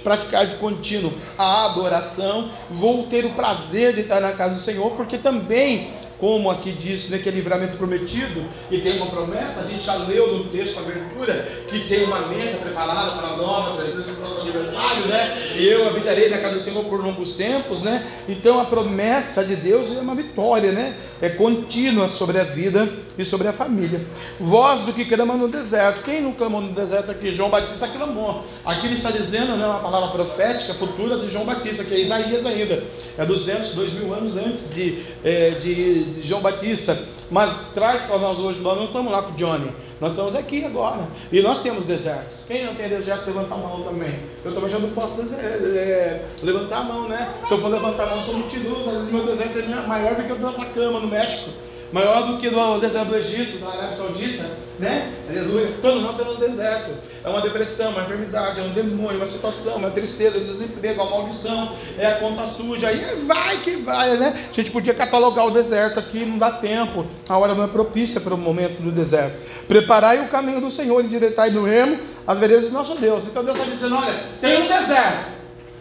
praticar 0.03 0.45
de 0.45 0.57
contínuo 0.57 1.11
a 1.35 1.65
adoração, 1.65 2.51
vou 2.69 3.07
ter 3.07 3.25
o 3.25 3.31
prazer 3.31 3.95
de 3.95 4.01
estar 4.01 4.21
na 4.21 4.33
casa 4.33 4.53
do 4.53 4.59
Senhor, 4.59 4.91
porque 4.91 5.17
também 5.17 5.87
como 6.19 6.49
aqui 6.49 6.71
diz, 6.71 7.09
né, 7.09 7.19
que 7.19 7.29
é 7.29 7.31
livramento 7.31 7.77
prometido, 7.77 8.43
e 8.71 8.79
tem 8.79 8.97
uma 8.97 9.07
promessa, 9.07 9.61
a 9.61 9.63
gente 9.63 9.83
já 9.83 9.95
leu 9.95 10.37
no 10.37 10.43
texto, 10.45 10.77
a 10.77 10.81
abertura, 10.81 11.47
que 11.69 11.81
tem 11.87 12.05
uma 12.05 12.27
mesa 12.27 12.57
preparada 12.57 13.17
para 13.17 13.37
nós, 13.37 13.69
a 13.69 13.75
presença 13.75 14.13
do 14.13 14.21
nosso 14.21 14.41
aniversário, 14.41 15.05
né? 15.07 15.37
E 15.55 15.67
eu 15.67 15.87
habitarei 15.87 16.29
na 16.29 16.39
casa 16.39 16.55
do 16.55 16.59
Senhor 16.59 16.83
por 16.85 17.03
longos 17.03 17.33
tempos, 17.33 17.81
né? 17.81 18.05
Então 18.27 18.59
a 18.59 18.65
promessa 18.65 19.43
de 19.43 19.55
Deus 19.55 19.91
é 19.95 19.99
uma 19.99 20.15
vitória, 20.15 20.71
né? 20.71 20.97
É 21.21 21.29
contínua 21.29 22.07
sobre 22.07 22.39
a 22.39 22.43
vida 22.43 22.89
e 23.17 23.25
sobre 23.25 23.47
a 23.47 23.53
família. 23.53 24.05
Voz 24.39 24.81
do 24.81 24.93
que 24.93 25.05
clama 25.05 25.35
no 25.35 25.47
deserto. 25.47 26.03
Quem 26.03 26.21
não 26.21 26.33
clamou 26.33 26.61
no 26.61 26.73
deserto 26.73 27.11
aqui? 27.11 27.35
João 27.35 27.49
Batista 27.49 27.87
clamou. 27.87 28.45
Aqui 28.63 28.85
ele 28.85 28.95
está 28.95 29.09
dizendo, 29.11 29.55
né, 29.57 29.65
uma 29.65 29.79
palavra 29.79 30.09
profética 30.09 30.73
futura 30.75 31.17
de 31.17 31.29
João 31.29 31.45
Batista, 31.45 31.83
que 31.83 31.93
é 31.93 31.99
Isaías 31.99 32.45
ainda. 32.45 32.83
É 33.17 33.25
200, 33.25 33.71
2 33.71 33.93
mil 33.93 34.13
anos 34.13 34.37
antes 34.37 34.69
de, 34.73 35.03
é, 35.23 35.51
de 35.51 36.06
de 36.13 36.27
João 36.27 36.41
Batista, 36.41 36.97
mas 37.29 37.53
traz 37.73 38.03
para 38.03 38.17
nós 38.17 38.39
hoje, 38.39 38.59
nós 38.59 38.77
não 38.77 38.85
estamos 38.85 39.11
lá 39.11 39.21
com 39.21 39.31
Johnny, 39.33 39.71
nós 39.99 40.11
estamos 40.11 40.35
aqui 40.35 40.63
agora, 40.63 41.07
e 41.31 41.41
nós 41.41 41.61
temos 41.61 41.85
desertos. 41.85 42.43
Quem 42.47 42.65
não 42.65 42.75
tem 42.75 42.89
deserto, 42.89 43.27
levanta 43.27 43.53
a 43.53 43.57
mão 43.57 43.83
também. 43.83 44.19
Eu 44.43 44.53
também 44.53 44.69
já 44.69 44.79
não 44.79 44.89
posso 44.91 45.15
é, 45.35 46.25
levantar 46.41 46.77
a 46.77 46.83
mão, 46.83 47.07
né? 47.07 47.33
Se 47.47 47.53
eu 47.53 47.57
for 47.57 47.69
levantar 47.69 48.03
a 48.03 48.07
mão, 48.07 48.17
eu 48.19 48.23
sou 48.25 48.37
mentiroso, 48.37 48.89
às 48.89 48.95
vezes 48.97 49.11
meu 49.11 49.25
deserto 49.25 49.59
é 49.59 49.87
maior 49.87 50.15
do 50.15 50.23
que 50.23 50.31
o 50.31 50.35
da 50.35 50.49
Atacama, 50.49 50.99
no 50.99 51.07
México 51.07 51.49
maior 51.91 52.27
do 52.27 52.37
que 52.37 52.49
no 52.49 52.79
deserto 52.79 53.09
do 53.09 53.15
Egito, 53.15 53.59
da 53.59 53.69
Arábia 53.69 53.95
Saudita, 53.95 54.45
né? 54.79 55.13
Aleluia. 55.29 55.73
Todos 55.81 56.01
nós 56.01 56.15
temos 56.15 56.35
um 56.35 56.39
deserto. 56.39 56.91
É 57.23 57.29
uma 57.29 57.41
depressão, 57.41 57.91
uma 57.91 58.01
enfermidade, 58.01 58.59
é 58.59 58.63
um 58.63 58.73
demônio, 58.73 59.17
uma 59.17 59.25
situação, 59.25 59.75
uma 59.75 59.89
tristeza, 59.89 60.37
um 60.37 60.45
desemprego, 60.45 61.01
uma 61.01 61.09
maldição, 61.09 61.75
é 61.97 62.05
a 62.05 62.15
conta 62.19 62.45
suja. 62.47 62.91
E 62.91 63.15
vai 63.25 63.61
que 63.61 63.77
vai, 63.77 64.17
né? 64.17 64.47
A 64.49 64.53
gente 64.53 64.71
podia 64.71 64.93
catalogar 64.93 65.45
o 65.45 65.51
deserto 65.51 65.99
aqui, 65.99 66.25
não 66.25 66.37
dá 66.37 66.51
tempo. 66.51 67.05
A 67.27 67.37
hora 67.37 67.53
não 67.53 67.63
é 67.63 67.67
propícia 67.67 68.19
para 68.21 68.33
o 68.33 68.37
momento 68.37 68.81
do 68.81 68.91
deserto. 68.91 69.37
Preparai 69.67 70.23
o 70.23 70.29
caminho 70.29 70.61
do 70.61 70.69
Senhor, 70.69 71.03
endireitai 71.03 71.49
no 71.49 71.67
ermo 71.67 71.99
as 72.25 72.39
veredas 72.39 72.65
do 72.65 72.71
nosso 72.71 72.95
Deus. 72.95 73.25
Então 73.25 73.43
Deus 73.43 73.57
está 73.57 73.69
dizendo: 73.69 73.95
olha, 73.95 74.23
tem 74.41 74.63
um 74.63 74.67
deserto, 74.67 75.27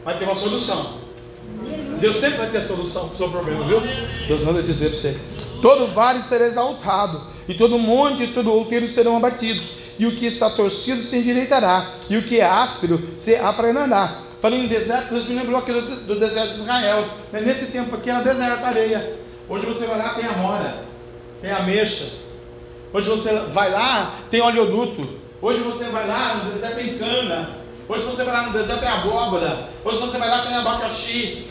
vai 0.05 0.19
ter 0.19 0.25
uma 0.25 0.35
solução. 0.35 1.06
Deus 2.01 2.17
sempre 2.17 2.39
vai 2.39 2.51
ter 2.51 2.59
a 2.59 2.63
solução 2.63 3.09
para 3.09 3.15
o 3.15 3.17
seu 3.17 3.31
problema, 3.31 3.65
viu? 3.67 3.81
Deus 4.29 4.43
manda 4.43 4.63
dizer 4.63 4.91
para 4.91 4.99
você 4.99 5.21
todo 5.67 5.89
vale 5.89 6.23
será 6.23 6.47
exaltado, 6.47 7.23
e 7.49 7.55
todo 7.55 7.79
monte 7.79 8.25
e 8.25 8.27
todo 8.29 8.53
outeiro 8.53 8.87
serão 8.89 9.17
abatidos, 9.17 9.73
e 9.99 10.07
o 10.07 10.15
que 10.15 10.27
está 10.27 10.51
torcido 10.51 11.03
se 11.03 11.17
endireitará, 11.17 11.95
e 12.09 12.17
o 12.17 12.23
que 12.23 12.41
é 12.41 12.45
áspero 12.45 13.03
se 13.19 13.35
aplanará. 13.35 14.23
Falando 14.41 14.65
em 14.65 14.69
deserto, 14.69 15.15
Deus 15.15 15.27
me 15.27 15.35
lembrou 15.35 15.59
aqui 15.59 15.73
do, 15.73 16.21
deserto 16.21 16.53
de 16.53 16.61
Israel. 16.61 17.09
Né, 17.33 17.41
nesse 17.41 17.67
tempo 17.67 17.97
aqui 17.97 18.11
era 18.11 18.21
deserto, 18.21 18.65
areia. 18.65 19.19
Hoje 19.49 19.67
você 19.67 19.87
vai 19.87 19.99
lá, 19.99 20.11
tem 20.11 20.27
a 20.27 20.33
mora, 20.33 20.85
tem 21.41 21.51
a 21.51 21.63
mexa. 21.63 22.05
Hoje 22.93 23.09
você 23.09 23.33
vai 23.53 23.71
lá, 23.71 24.21
tem 24.31 24.41
oleoduto. 24.43 25.09
Hoje 25.41 25.61
você 25.61 25.85
vai 25.87 26.07
lá, 26.07 26.45
no 26.45 26.53
deserto 26.53 26.77
tem 26.77 26.99
cana. 26.99 27.57
Hoje 27.89 28.05
você 28.05 28.23
vai 28.25 28.35
lá 28.35 28.47
no 28.47 28.53
deserto 28.53 28.81
tem 28.81 28.89
abóbora. 28.89 29.71
Hoje 29.85 29.99
você 29.99 30.19
vai 30.19 30.29
lá 30.29 30.47
tem 30.47 30.55
abacaxi. 30.55 31.47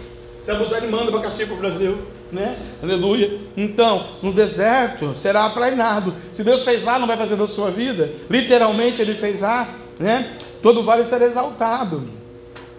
Se 0.45 0.51
abusar, 0.51 0.83
ele 0.83 0.91
manda 0.91 1.09
abacaxi 1.09 1.43
para 1.43 1.55
o 1.55 1.57
Brasil 1.57 1.97
né? 2.31 2.55
Aleluia. 2.83 3.39
Então, 3.55 4.07
no 4.21 4.31
deserto 4.31 5.15
será 5.15 5.45
aplainado. 5.45 6.13
Se 6.31 6.43
Deus 6.43 6.63
fez 6.63 6.83
lá, 6.83 6.99
não 6.99 7.07
vai 7.07 7.17
fazer 7.17 7.35
na 7.35 7.47
sua 7.47 7.71
vida. 7.71 8.11
Literalmente, 8.29 9.01
Ele 9.01 9.15
fez 9.15 9.39
lá, 9.39 9.73
né? 9.99 10.37
Todo 10.61 10.83
vale 10.83 11.05
será 11.05 11.25
exaltado. 11.25 12.07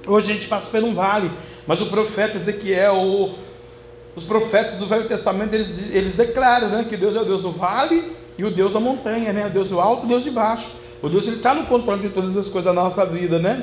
Hoje 0.07 0.31
a 0.31 0.35
gente 0.35 0.47
passa 0.47 0.71
por 0.71 0.85
um 0.85 0.95
vale, 0.95 1.31
mas 1.67 1.81
o 1.81 1.87
profeta 1.87 2.37
Ezequiel, 2.37 2.95
o, 2.95 3.35
os 4.15 4.23
profetas 4.23 4.77
do 4.77 4.87
Velho 4.87 5.09
Testamento, 5.09 5.55
eles, 5.55 5.91
eles 5.93 6.15
declaram, 6.15 6.69
né? 6.69 6.87
Que 6.89 6.97
Deus 6.97 7.17
é 7.17 7.21
o 7.21 7.25
Deus 7.25 7.43
do 7.43 7.51
vale 7.51 8.17
e 8.39 8.45
o 8.45 8.51
Deus 8.51 8.75
da 8.75 8.81
montanha, 8.81 9.33
né? 9.33 9.47
O 9.47 9.51
Deus 9.51 9.71
do 9.71 9.81
alto, 9.81 10.05
o 10.05 10.09
Deus 10.09 10.23
de 10.23 10.31
baixo. 10.31 10.69
O 11.03 11.09
Deus 11.09 11.27
está 11.27 11.55
no 11.55 11.67
controle 11.67 12.03
de 12.03 12.09
todas 12.11 12.37
as 12.37 12.49
coisas 12.49 12.65
da 12.65 12.73
nossa 12.73 13.05
vida, 13.05 13.39
né? 13.39 13.63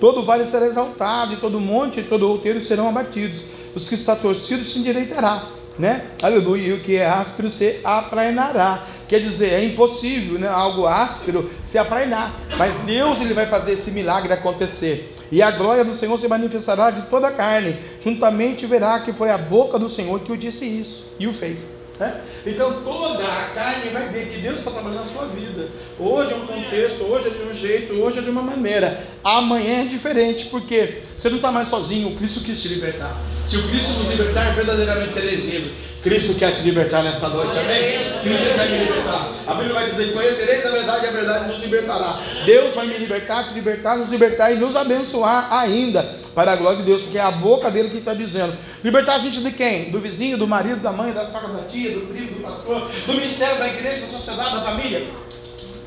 Todo 0.00 0.22
vale 0.22 0.48
será 0.48 0.66
exaltado, 0.66 1.34
e 1.34 1.36
todo 1.36 1.60
monte 1.60 2.00
e 2.00 2.02
todo 2.02 2.28
outeiro 2.28 2.60
serão 2.62 2.88
abatidos 2.88 3.44
os 3.74 3.88
que 3.88 3.94
está 3.94 4.16
torcido 4.16 4.64
se 4.64 4.78
endireitará, 4.78 5.48
né? 5.78 6.06
Aleluia. 6.20 6.68
E 6.68 6.72
o 6.72 6.80
que 6.80 6.96
é 6.96 7.06
áspero 7.06 7.50
se 7.50 7.80
aplainará. 7.84 8.84
Quer 9.06 9.20
dizer, 9.20 9.52
é 9.52 9.64
impossível, 9.64 10.38
né? 10.38 10.48
Algo 10.48 10.86
áspero 10.86 11.50
se 11.64 11.78
aplainar. 11.78 12.34
Mas 12.56 12.74
Deus 12.84 13.20
ele 13.20 13.34
vai 13.34 13.46
fazer 13.46 13.72
esse 13.72 13.90
milagre 13.90 14.32
acontecer. 14.32 15.14
E 15.30 15.40
a 15.42 15.50
glória 15.50 15.84
do 15.84 15.94
Senhor 15.94 16.18
se 16.18 16.28
manifestará 16.28 16.90
de 16.90 17.02
toda 17.02 17.28
a 17.28 17.32
carne. 17.32 17.78
Juntamente 18.00 18.66
verá 18.66 19.00
que 19.00 19.12
foi 19.12 19.30
a 19.30 19.38
boca 19.38 19.78
do 19.78 19.88
Senhor 19.88 20.20
que 20.20 20.32
o 20.32 20.36
disse 20.36 20.64
isso 20.64 21.06
e 21.18 21.26
o 21.26 21.32
fez. 21.32 21.79
Né? 22.00 22.18
Então 22.46 22.82
toda 22.82 23.22
a 23.22 23.50
carne 23.50 23.90
vai 23.90 24.08
ver 24.08 24.28
que 24.28 24.38
Deus 24.38 24.58
está 24.58 24.70
trabalhando 24.70 25.00
na 25.00 25.04
sua 25.04 25.26
vida. 25.26 25.68
Hoje 25.98 26.32
é 26.32 26.36
um 26.36 26.46
contexto, 26.46 27.04
hoje 27.04 27.28
é 27.28 27.30
de 27.30 27.42
um 27.42 27.52
jeito, 27.52 27.92
hoje 27.92 28.20
é 28.20 28.22
de 28.22 28.30
uma 28.30 28.40
maneira. 28.40 29.04
Amanhã 29.22 29.82
é 29.82 29.84
diferente, 29.84 30.46
porque 30.46 31.02
você 31.14 31.28
não 31.28 31.36
está 31.36 31.52
mais 31.52 31.68
sozinho, 31.68 32.08
o 32.08 32.16
Cristo 32.16 32.40
quis 32.40 32.62
te 32.62 32.68
libertar. 32.68 33.20
Se 33.46 33.58
o 33.58 33.68
Cristo 33.68 33.90
nos 33.90 34.08
libertar, 34.08 34.54
verdadeiramente 34.54 35.12
sereis 35.12 35.44
livres. 35.44 35.72
Cristo 36.02 36.34
quer 36.34 36.52
te 36.52 36.62
libertar 36.62 37.02
nessa 37.02 37.28
noite, 37.28 37.58
amém? 37.58 37.98
Cristo 38.22 38.54
quer 38.54 38.70
me 38.70 38.78
libertar. 38.78 39.28
A 39.46 39.54
Bíblia 39.54 39.74
vai 39.74 39.90
dizer: 39.90 40.14
Conhecereis 40.14 40.64
a 40.64 40.70
verdade 40.70 41.04
e 41.04 41.08
a 41.08 41.12
verdade 41.12 41.52
nos 41.52 41.60
libertará. 41.60 42.20
Deus 42.46 42.74
vai 42.74 42.86
me 42.86 42.96
libertar, 42.96 43.44
te 43.44 43.52
libertar, 43.52 43.98
nos 43.98 44.08
libertar 44.08 44.50
e 44.50 44.56
nos 44.56 44.74
abençoar 44.74 45.52
ainda, 45.52 46.14
para 46.34 46.52
a 46.52 46.56
glória 46.56 46.78
de 46.78 46.84
Deus, 46.84 47.02
porque 47.02 47.18
é 47.18 47.20
a 47.20 47.30
boca 47.30 47.70
dele 47.70 47.90
que 47.90 47.98
está 47.98 48.14
dizendo. 48.14 48.56
Libertar 48.82 49.16
a 49.16 49.18
gente 49.18 49.40
de 49.40 49.50
quem? 49.50 49.90
Do 49.90 50.00
vizinho, 50.00 50.38
do 50.38 50.48
marido, 50.48 50.80
da 50.80 50.90
mãe, 50.90 51.12
da 51.12 51.26
sogra, 51.26 51.48
da 51.48 51.64
tia, 51.64 51.92
do 51.92 52.06
primo, 52.06 52.36
do 52.36 52.40
pastor, 52.40 52.90
do 53.06 53.12
ministério, 53.12 53.58
da 53.58 53.68
igreja, 53.68 54.00
da 54.00 54.06
sociedade, 54.06 54.54
da 54.54 54.62
família, 54.62 55.06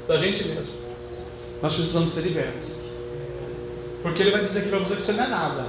da 0.08 0.18
gente 0.20 0.44
mesmo. 0.44 0.76
Nós 1.60 1.74
precisamos 1.74 2.12
ser 2.12 2.22
libertos. 2.22 2.76
Porque 4.04 4.22
ele 4.22 4.32
vai 4.32 4.42
dizer 4.42 4.60
aqui 4.60 4.70
para 4.70 4.80
você 4.80 4.96
que 4.96 5.02
você 5.02 5.14
não 5.14 5.24
é 5.24 5.28
nada. 5.28 5.66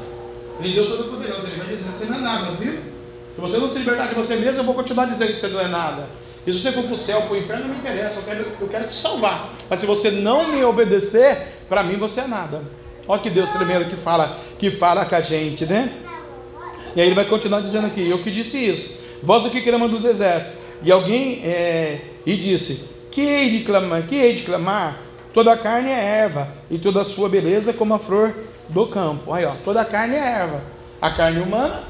Ele 0.60 0.74
deu 0.74 0.86
todo 0.86 1.10
poderoso, 1.10 1.46
ele 1.46 1.56
vai 1.56 1.66
dizer 1.68 1.90
que 1.90 1.98
você 1.98 2.04
não 2.04 2.18
é 2.18 2.20
nada, 2.20 2.50
viu? 2.56 2.93
Se 3.34 3.40
você 3.40 3.58
não 3.58 3.68
se 3.68 3.78
libertar 3.78 4.08
de 4.08 4.14
você 4.14 4.36
mesmo, 4.36 4.60
eu 4.60 4.64
vou 4.64 4.74
continuar 4.74 5.06
dizendo 5.06 5.32
que 5.32 5.36
você 5.36 5.48
não 5.48 5.60
é 5.60 5.66
nada. 5.68 6.08
E 6.46 6.52
se 6.52 6.60
você 6.60 6.72
for 6.72 6.84
para 6.84 6.92
o 6.92 6.96
céu, 6.96 7.22
para 7.22 7.32
o 7.32 7.36
inferno, 7.36 7.64
não 7.66 7.74
me 7.74 7.80
interessa, 7.80 8.18
eu 8.18 8.22
quero, 8.22 8.46
eu 8.60 8.68
quero 8.68 8.88
te 8.88 8.94
salvar. 8.94 9.54
Mas 9.68 9.80
se 9.80 9.86
você 9.86 10.10
não 10.10 10.48
me 10.48 10.62
obedecer, 10.62 11.48
para 11.68 11.82
mim 11.82 11.96
você 11.96 12.20
é 12.20 12.26
nada. 12.26 12.62
Olha 13.08 13.20
que 13.20 13.30
Deus 13.30 13.50
tremendo 13.50 13.86
que 13.86 13.96
fala, 13.96 14.38
que 14.58 14.70
fala 14.70 15.04
com 15.04 15.14
a 15.14 15.20
gente, 15.20 15.66
né? 15.66 15.92
E 16.94 17.00
aí 17.00 17.06
ele 17.06 17.14
vai 17.14 17.24
continuar 17.24 17.60
dizendo 17.60 17.86
aqui, 17.86 18.08
eu 18.08 18.22
que 18.22 18.30
disse 18.30 18.56
isso. 18.56 18.96
Voz 19.22 19.42
do 19.42 19.50
que 19.50 19.62
clama 19.62 19.88
do 19.88 19.98
deserto. 19.98 20.56
E 20.82 20.92
alguém 20.92 21.40
é, 21.44 22.00
e 22.24 22.36
disse: 22.36 22.84
Que 23.10 23.22
hei 23.22 23.50
de 23.50 23.64
clamar? 23.64 24.02
Que 24.06 24.16
hei 24.16 24.34
de 24.34 24.42
clamar? 24.42 24.98
Toda 25.32 25.52
a 25.52 25.58
carne 25.58 25.90
é 25.90 25.98
erva, 25.98 26.48
e 26.70 26.78
toda 26.78 27.00
a 27.00 27.04
sua 27.04 27.28
beleza 27.28 27.72
como 27.72 27.94
a 27.94 27.98
flor 27.98 28.32
do 28.68 28.86
campo. 28.86 29.32
Aí, 29.32 29.44
ó, 29.44 29.54
toda 29.64 29.80
a 29.80 29.84
carne 29.84 30.14
é 30.14 30.20
erva. 30.20 30.62
A 31.00 31.10
carne 31.10 31.40
humana 31.40 31.82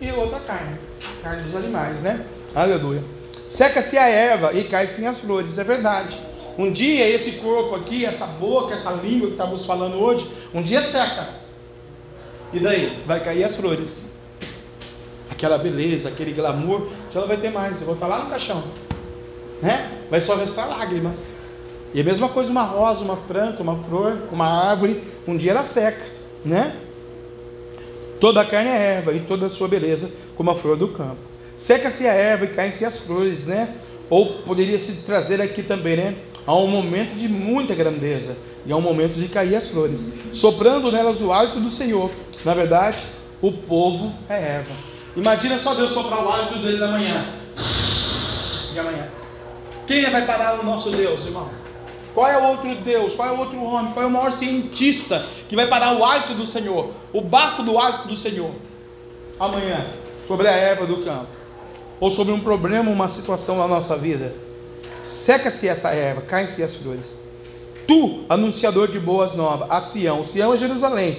e 0.00 0.10
outra 0.12 0.40
carne. 0.40 0.78
Carne 1.22 1.42
dos 1.42 1.56
animais, 1.56 2.00
né? 2.00 2.24
Aleluia. 2.54 3.02
Seca-se 3.48 3.96
a 3.96 4.08
erva 4.08 4.52
e 4.52 4.64
cai-se 4.64 5.04
as 5.06 5.20
flores, 5.20 5.58
é 5.58 5.64
verdade. 5.64 6.20
Um 6.58 6.72
dia 6.72 7.08
esse 7.08 7.32
corpo 7.32 7.74
aqui, 7.74 8.04
essa 8.04 8.26
boca, 8.26 8.74
essa 8.74 8.90
língua 8.90 9.28
que 9.28 9.34
estávamos 9.34 9.66
falando 9.66 9.98
hoje, 9.98 10.30
um 10.54 10.62
dia 10.62 10.82
seca. 10.82 11.28
E 12.52 12.58
daí? 12.58 13.02
Vai 13.06 13.22
cair 13.22 13.44
as 13.44 13.54
flores. 13.54 14.04
Aquela 15.30 15.58
beleza, 15.58 16.08
aquele 16.08 16.32
glamour, 16.32 16.88
já 17.12 17.20
não 17.20 17.28
vai 17.28 17.36
ter 17.36 17.50
mais. 17.50 17.78
Eu 17.80 17.86
vou 17.86 17.94
estar 17.94 18.06
lá 18.06 18.24
no 18.24 18.30
caixão. 18.30 18.64
Né? 19.60 19.90
Vai 20.10 20.20
só 20.20 20.34
restar 20.34 20.68
lágrimas. 20.68 21.28
E 21.92 22.00
a 22.00 22.04
mesma 22.04 22.28
coisa 22.28 22.50
uma 22.50 22.62
rosa, 22.62 23.02
uma 23.04 23.16
planta, 23.16 23.62
uma 23.62 23.76
flor, 23.84 24.18
uma 24.32 24.46
árvore, 24.46 25.02
um 25.26 25.36
dia 25.36 25.52
ela 25.52 25.64
seca, 25.64 26.04
né? 26.44 26.74
Toda 28.20 28.40
a 28.40 28.44
carne 28.44 28.70
é 28.70 28.94
erva 28.96 29.12
e 29.12 29.20
toda 29.20 29.46
a 29.46 29.48
sua 29.48 29.68
beleza 29.68 30.10
como 30.34 30.50
a 30.50 30.54
flor 30.54 30.76
do 30.76 30.88
campo. 30.88 31.18
Seca-se 31.56 32.06
a 32.06 32.12
erva 32.12 32.44
e 32.44 32.48
caem-se 32.48 32.84
as 32.84 32.98
flores, 32.98 33.46
né? 33.46 33.74
Ou 34.08 34.42
poderia 34.42 34.78
se 34.78 34.92
trazer 35.02 35.40
aqui 35.40 35.62
também, 35.62 35.96
né? 35.96 36.16
Há 36.46 36.54
um 36.54 36.66
momento 36.66 37.16
de 37.16 37.28
muita 37.28 37.74
grandeza 37.74 38.36
e 38.64 38.72
há 38.72 38.76
um 38.76 38.80
momento 38.80 39.14
de 39.14 39.28
cair 39.28 39.56
as 39.56 39.66
flores, 39.68 40.08
soprando 40.32 40.92
nelas 40.92 41.20
o 41.20 41.32
hálito 41.32 41.60
do 41.60 41.70
Senhor. 41.70 42.10
Na 42.44 42.54
verdade, 42.54 42.98
o 43.42 43.52
povo 43.52 44.12
é 44.28 44.34
erva. 44.34 44.74
Imagina 45.16 45.58
só 45.58 45.74
Deus 45.74 45.90
soprar 45.90 46.24
o 46.24 46.28
hálito 46.28 46.58
dele 46.60 46.78
da 46.78 46.88
manhã. 46.88 47.26
De 48.72 48.78
amanhã. 48.78 49.08
Quem 49.86 50.10
vai 50.10 50.26
parar 50.26 50.60
o 50.60 50.64
nosso 50.64 50.90
Deus, 50.90 51.24
irmão? 51.24 51.48
Qual 52.16 52.26
é 52.26 52.38
o 52.38 52.44
outro 52.44 52.74
Deus? 52.76 53.14
Qual 53.14 53.28
é 53.28 53.32
o 53.32 53.38
outro 53.38 53.62
homem? 53.62 53.92
Qual 53.92 54.02
é 54.02 54.08
o 54.08 54.10
maior 54.10 54.32
cientista 54.32 55.22
que 55.50 55.54
vai 55.54 55.66
parar 55.66 55.98
o 55.98 56.02
hálito 56.02 56.32
do 56.32 56.46
Senhor? 56.46 56.92
O 57.12 57.20
bafo 57.20 57.62
do 57.62 57.78
hálito 57.78 58.08
do 58.08 58.16
Senhor. 58.16 58.52
Amanhã, 59.38 59.84
sobre 60.26 60.48
a 60.48 60.52
erva 60.52 60.86
do 60.86 60.96
campo. 61.04 61.26
Ou 62.00 62.10
sobre 62.10 62.32
um 62.32 62.40
problema, 62.40 62.90
uma 62.90 63.06
situação 63.06 63.58
na 63.58 63.68
nossa 63.68 63.98
vida. 63.98 64.34
Seca-se 65.02 65.68
essa 65.68 65.90
erva, 65.90 66.22
caem-se 66.22 66.62
as 66.62 66.74
flores. 66.74 67.14
Tu, 67.86 68.24
anunciador 68.30 68.88
de 68.88 68.98
boas 68.98 69.34
novas, 69.34 69.70
a 69.70 69.78
Sião. 69.82 70.24
Sião 70.24 70.54
é 70.54 70.56
Jerusalém. 70.56 71.18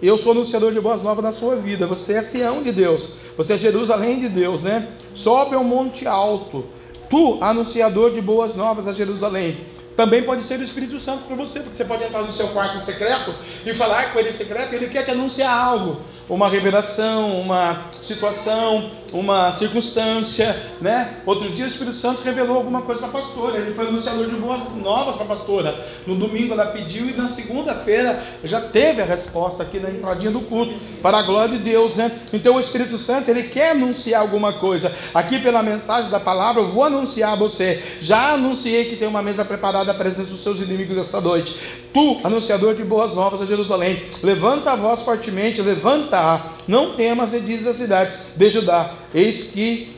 Eu 0.00 0.16
sou 0.16 0.32
anunciador 0.32 0.72
de 0.72 0.80
boas 0.80 1.02
novas 1.02 1.22
na 1.22 1.30
sua 1.30 1.56
vida. 1.56 1.86
Você 1.86 2.14
é 2.14 2.22
Sião 2.22 2.62
de 2.62 2.72
Deus. 2.72 3.10
Você 3.36 3.52
é 3.52 3.58
Jerusalém 3.58 4.18
de 4.18 4.30
Deus, 4.30 4.62
né? 4.62 4.88
Sobe 5.12 5.54
ao 5.54 5.62
monte 5.62 6.06
alto. 6.06 6.64
Tu, 7.10 7.36
anunciador 7.42 8.12
de 8.12 8.22
boas 8.22 8.56
novas 8.56 8.88
a 8.88 8.94
Jerusalém 8.94 9.58
também 9.98 10.22
pode 10.22 10.44
ser 10.44 10.60
o 10.60 10.62
Espírito 10.62 11.00
Santo 11.00 11.24
para 11.24 11.34
você, 11.34 11.58
porque 11.58 11.74
você 11.74 11.84
pode 11.84 12.04
entrar 12.04 12.22
no 12.22 12.30
seu 12.30 12.50
quarto 12.50 12.84
secreto 12.84 13.34
e 13.66 13.74
falar 13.74 14.12
com 14.12 14.20
ele 14.20 14.32
secreto, 14.32 14.72
ele 14.72 14.86
quer 14.86 15.02
te 15.02 15.10
anunciar 15.10 15.52
algo 15.52 16.00
uma 16.28 16.48
revelação, 16.48 17.40
uma 17.40 17.84
situação, 18.02 18.90
uma 19.12 19.52
circunstância, 19.52 20.54
né? 20.80 21.16
Outro 21.24 21.50
dia 21.50 21.64
o 21.64 21.68
Espírito 21.68 21.96
Santo 21.96 22.22
revelou 22.22 22.56
alguma 22.56 22.82
coisa 22.82 23.00
para 23.00 23.08
a 23.08 23.22
pastora, 23.22 23.58
ele 23.58 23.74
foi 23.74 23.88
anunciador 23.88 24.26
de 24.26 24.36
boas 24.36 24.62
novas 24.76 25.16
para 25.16 25.24
a 25.24 25.28
pastora. 25.28 25.86
No 26.06 26.14
domingo 26.14 26.52
ela 26.52 26.66
pediu 26.66 27.08
e 27.08 27.14
na 27.14 27.28
segunda-feira 27.28 28.22
já 28.44 28.60
teve 28.60 29.00
a 29.00 29.04
resposta 29.04 29.62
aqui 29.62 29.78
na 29.78 29.90
entradinha 29.90 30.30
do 30.30 30.40
culto, 30.40 30.74
para 31.02 31.18
a 31.18 31.22
glória 31.22 31.56
de 31.56 31.64
Deus, 31.64 31.96
né? 31.96 32.20
Então 32.32 32.56
o 32.56 32.60
Espírito 32.60 32.98
Santo, 32.98 33.30
ele 33.30 33.44
quer 33.44 33.72
anunciar 33.72 34.20
alguma 34.20 34.52
coisa. 34.52 34.94
Aqui 35.14 35.38
pela 35.38 35.62
mensagem 35.62 36.10
da 36.10 36.20
palavra, 36.20 36.62
eu 36.62 36.68
vou 36.68 36.84
anunciar 36.84 37.32
a 37.32 37.36
você. 37.36 37.82
Já 38.00 38.32
anunciei 38.32 38.86
que 38.86 38.96
tem 38.96 39.08
uma 39.08 39.22
mesa 39.22 39.44
preparada 39.44 39.90
à 39.90 39.94
presença 39.94 40.28
dos 40.28 40.42
seus 40.42 40.60
inimigos 40.60 40.96
esta 40.98 41.20
noite. 41.20 41.56
Tu, 41.92 42.20
anunciador 42.22 42.74
de 42.74 42.84
boas 42.84 43.14
novas 43.14 43.40
a 43.40 43.46
Jerusalém, 43.46 44.04
levanta 44.22 44.72
a 44.72 44.76
voz 44.76 45.02
fortemente, 45.02 45.62
levanta 45.62 46.52
não 46.66 46.94
temas, 46.94 47.32
e 47.32 47.40
diz 47.40 47.66
as 47.66 47.76
cidades 47.76 48.18
de 48.36 48.50
Judá: 48.50 48.94
Eis 49.14 49.44
que, 49.44 49.96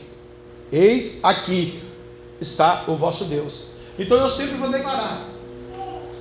eis 0.71 1.17
aqui 1.21 1.81
está 2.39 2.85
o 2.87 2.95
vosso 2.95 3.25
Deus. 3.25 3.71
Então 3.99 4.17
eu 4.17 4.29
sempre 4.29 4.55
vou 4.55 4.71
declarar 4.71 5.27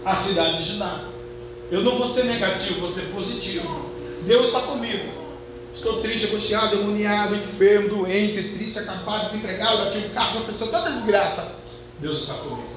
a 0.05 0.15
cidade 0.15 0.59
de 0.59 0.73
Judá. 0.73 1.05
Eu 1.71 1.83
não 1.83 1.97
vou 1.97 2.07
ser 2.07 2.25
negativo, 2.25 2.81
vou 2.81 2.89
ser 2.89 3.03
positivo. 3.13 3.91
Deus 4.27 4.49
está 4.49 4.63
comigo. 4.63 5.21
Estou 5.73 6.01
triste, 6.01 6.27
angustiado, 6.27 6.77
demoniado, 6.77 7.37
enfermo, 7.37 7.89
doente, 7.89 8.43
triste, 8.43 8.79
acabado, 8.79 9.27
desempregado, 9.27 9.85
bati 9.85 9.99
um 9.99 10.09
carro, 10.11 10.39
aconteceu 10.39 10.67
tanta 10.69 10.91
desgraça. 10.91 11.55
Deus 12.01 12.23
está 12.23 12.35
comigo. 12.35 12.69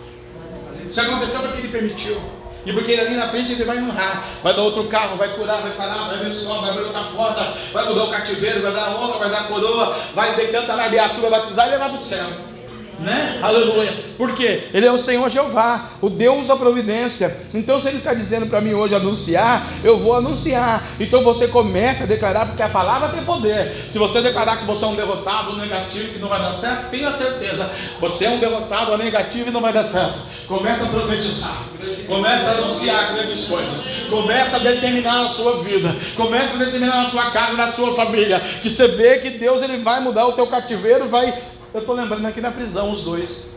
Se 0.91 0.99
aconteceu 0.99 1.41
porque 1.41 1.57
Ele 1.57 1.69
permitiu. 1.69 2.17
E 2.65 2.71
porque 2.71 2.91
ele 2.91 3.01
ali 3.01 3.15
na 3.15 3.29
frente 3.29 3.51
ele 3.51 3.65
vai 3.65 3.77
honrar, 3.77 4.25
vai 4.41 4.55
dar 4.55 4.61
outro 4.61 4.87
carro, 4.87 5.17
vai 5.17 5.35
curar, 5.35 5.61
vai 5.61 5.73
sarar, 5.73 6.07
vai 6.07 6.19
abençoar, 6.19 6.61
vai 6.61 6.69
abrir 6.69 6.83
outra 6.83 7.03
porta, 7.03 7.53
vai 7.73 7.85
mudar 7.85 8.03
o 8.05 8.11
cativeiro, 8.11 8.61
vai 8.61 8.71
dar 8.71 8.95
honra, 8.95 9.19
vai 9.19 9.29
dar 9.29 9.47
coroa, 9.47 9.95
vai 10.15 10.35
decantar 10.35 10.77
na 10.77 10.85
abeaçu, 10.85 11.21
vai 11.21 11.31
batizar 11.31 11.67
e 11.67 11.71
levar 11.71 11.89
para 11.89 11.97
o 11.97 12.01
céu. 12.01 12.52
Né? 12.99 13.39
Aleluia. 13.41 14.13
Porque 14.17 14.69
Ele 14.73 14.85
é 14.85 14.91
o 14.91 14.97
Senhor 14.97 15.29
Jeová, 15.29 15.91
o 16.01 16.09
Deus 16.09 16.47
da 16.47 16.55
providência. 16.55 17.35
Então, 17.53 17.79
se 17.79 17.87
Ele 17.87 17.97
está 17.97 18.13
dizendo 18.13 18.45
para 18.45 18.61
mim 18.61 18.73
hoje 18.73 18.95
anunciar, 18.95 19.67
eu 19.83 19.97
vou 19.97 20.15
anunciar. 20.15 20.87
Então 20.99 21.23
você 21.23 21.47
começa 21.47 22.03
a 22.03 22.07
declarar, 22.07 22.47
porque 22.47 22.61
a 22.61 22.69
palavra 22.69 23.09
tem 23.09 23.23
poder. 23.23 23.87
Se 23.89 23.97
você 23.97 24.21
declarar 24.21 24.57
que 24.57 24.65
você 24.65 24.85
é 24.85 24.87
um 24.87 24.95
derrotado, 24.95 25.51
um 25.51 25.57
negativo, 25.57 26.13
que 26.13 26.19
não 26.19 26.29
vai 26.29 26.39
dar 26.39 26.53
certo, 26.53 26.89
tenha 26.91 27.11
certeza. 27.11 27.69
Você 27.99 28.25
é 28.25 28.29
um 28.29 28.39
derrotado, 28.39 28.93
um 28.93 28.97
negativo 28.97 29.49
e 29.49 29.51
não 29.51 29.61
vai 29.61 29.73
dar 29.73 29.83
certo. 29.83 30.19
Começa 30.47 30.85
a 30.85 30.87
profetizar. 30.87 31.63
Começa 32.07 32.49
a 32.49 32.51
anunciar 32.53 33.13
grandes 33.13 33.45
coisas. 33.45 33.83
Começa 34.09 34.57
a 34.57 34.59
determinar 34.59 35.23
a 35.23 35.27
sua 35.27 35.63
vida. 35.63 35.95
Começa 36.15 36.55
a 36.55 36.57
determinar 36.57 37.03
na 37.03 37.05
sua 37.05 37.31
casa, 37.31 37.53
na 37.53 37.71
sua 37.71 37.95
família. 37.95 38.39
Que 38.61 38.69
você 38.69 38.87
vê 38.87 39.19
que 39.19 39.31
Deus 39.31 39.61
ele 39.61 39.77
vai 39.77 39.99
mudar 39.99 40.27
o 40.27 40.33
teu 40.33 40.47
cativeiro, 40.47 41.09
vai 41.09 41.33
eu 41.73 41.79
estou 41.79 41.95
lembrando 41.95 42.25
aqui 42.27 42.39
na 42.39 42.51
prisão, 42.51 42.91
os 42.91 43.01
dois. 43.01 43.49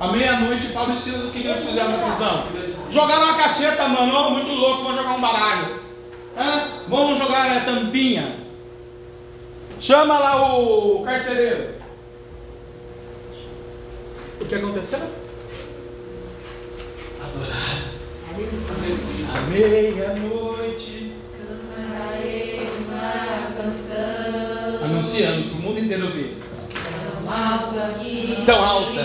À 0.00 0.10
meia-noite, 0.10 0.72
Paulo 0.72 0.94
e 0.94 0.98
Silas, 0.98 1.26
o 1.26 1.30
que 1.30 1.38
eles 1.38 1.62
fizeram 1.62 1.90
na 1.92 2.08
prisão? 2.08 2.44
Jogaram 2.90 3.22
uma 3.22 3.36
cacheta, 3.36 3.86
mano. 3.86 4.12
Oh, 4.12 4.30
muito 4.30 4.50
louco, 4.50 4.82
vão 4.82 4.96
jogar 4.96 5.16
um 5.16 5.20
baralho. 5.20 5.80
Hã? 6.36 6.82
Vamos 6.88 7.18
jogar 7.18 7.56
a 7.56 7.60
tampinha. 7.60 8.36
Chama 9.78 10.18
lá 10.18 10.58
o 10.58 11.04
carcereiro. 11.04 11.74
O 14.40 14.44
que 14.44 14.54
aconteceu? 14.56 14.98
Adorar. 17.22 17.92
À 19.36 19.40
meia-noite. 19.48 21.12
Anunciando 24.84 25.50
para 25.50 25.58
o 25.58 25.62
mundo 25.62 25.78
inteiro 25.78 26.06
ouvir 26.06 26.41
alta 27.32 27.94
que 28.00 28.42
tão 28.46 28.64
alta. 28.64 29.02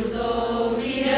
Os 0.00 0.14
ouvirão. 0.20 1.14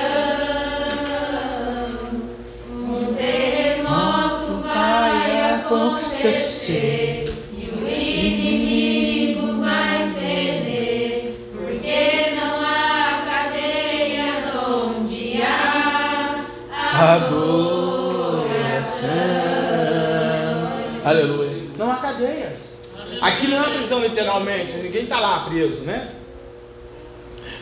Um 2.71 3.15
terremoto 3.15 4.63
vai 4.63 5.55
acontecer 5.55 7.25
e 7.53 7.63
o 7.71 7.89
inimigo 7.89 9.61
vai 9.61 9.97
ceder, 10.11 11.35
porque 11.53 12.35
não 12.37 12.55
há 12.65 13.23
cadeias 13.27 14.47
onde 14.55 15.43
há 15.43 16.47
adoração. 17.15 17.57
Aleluia. 21.05 21.57
Não 21.79 21.91
há 21.93 21.97
cadeias. 21.97 22.56
Aqui 23.27 23.49
não 23.49 23.61
é 23.61 23.77
prisão 23.77 24.01
literalmente, 24.01 24.77
ninguém 24.77 25.03
está 25.03 25.19
lá 25.19 25.41
preso, 25.41 25.81
né? 25.81 26.13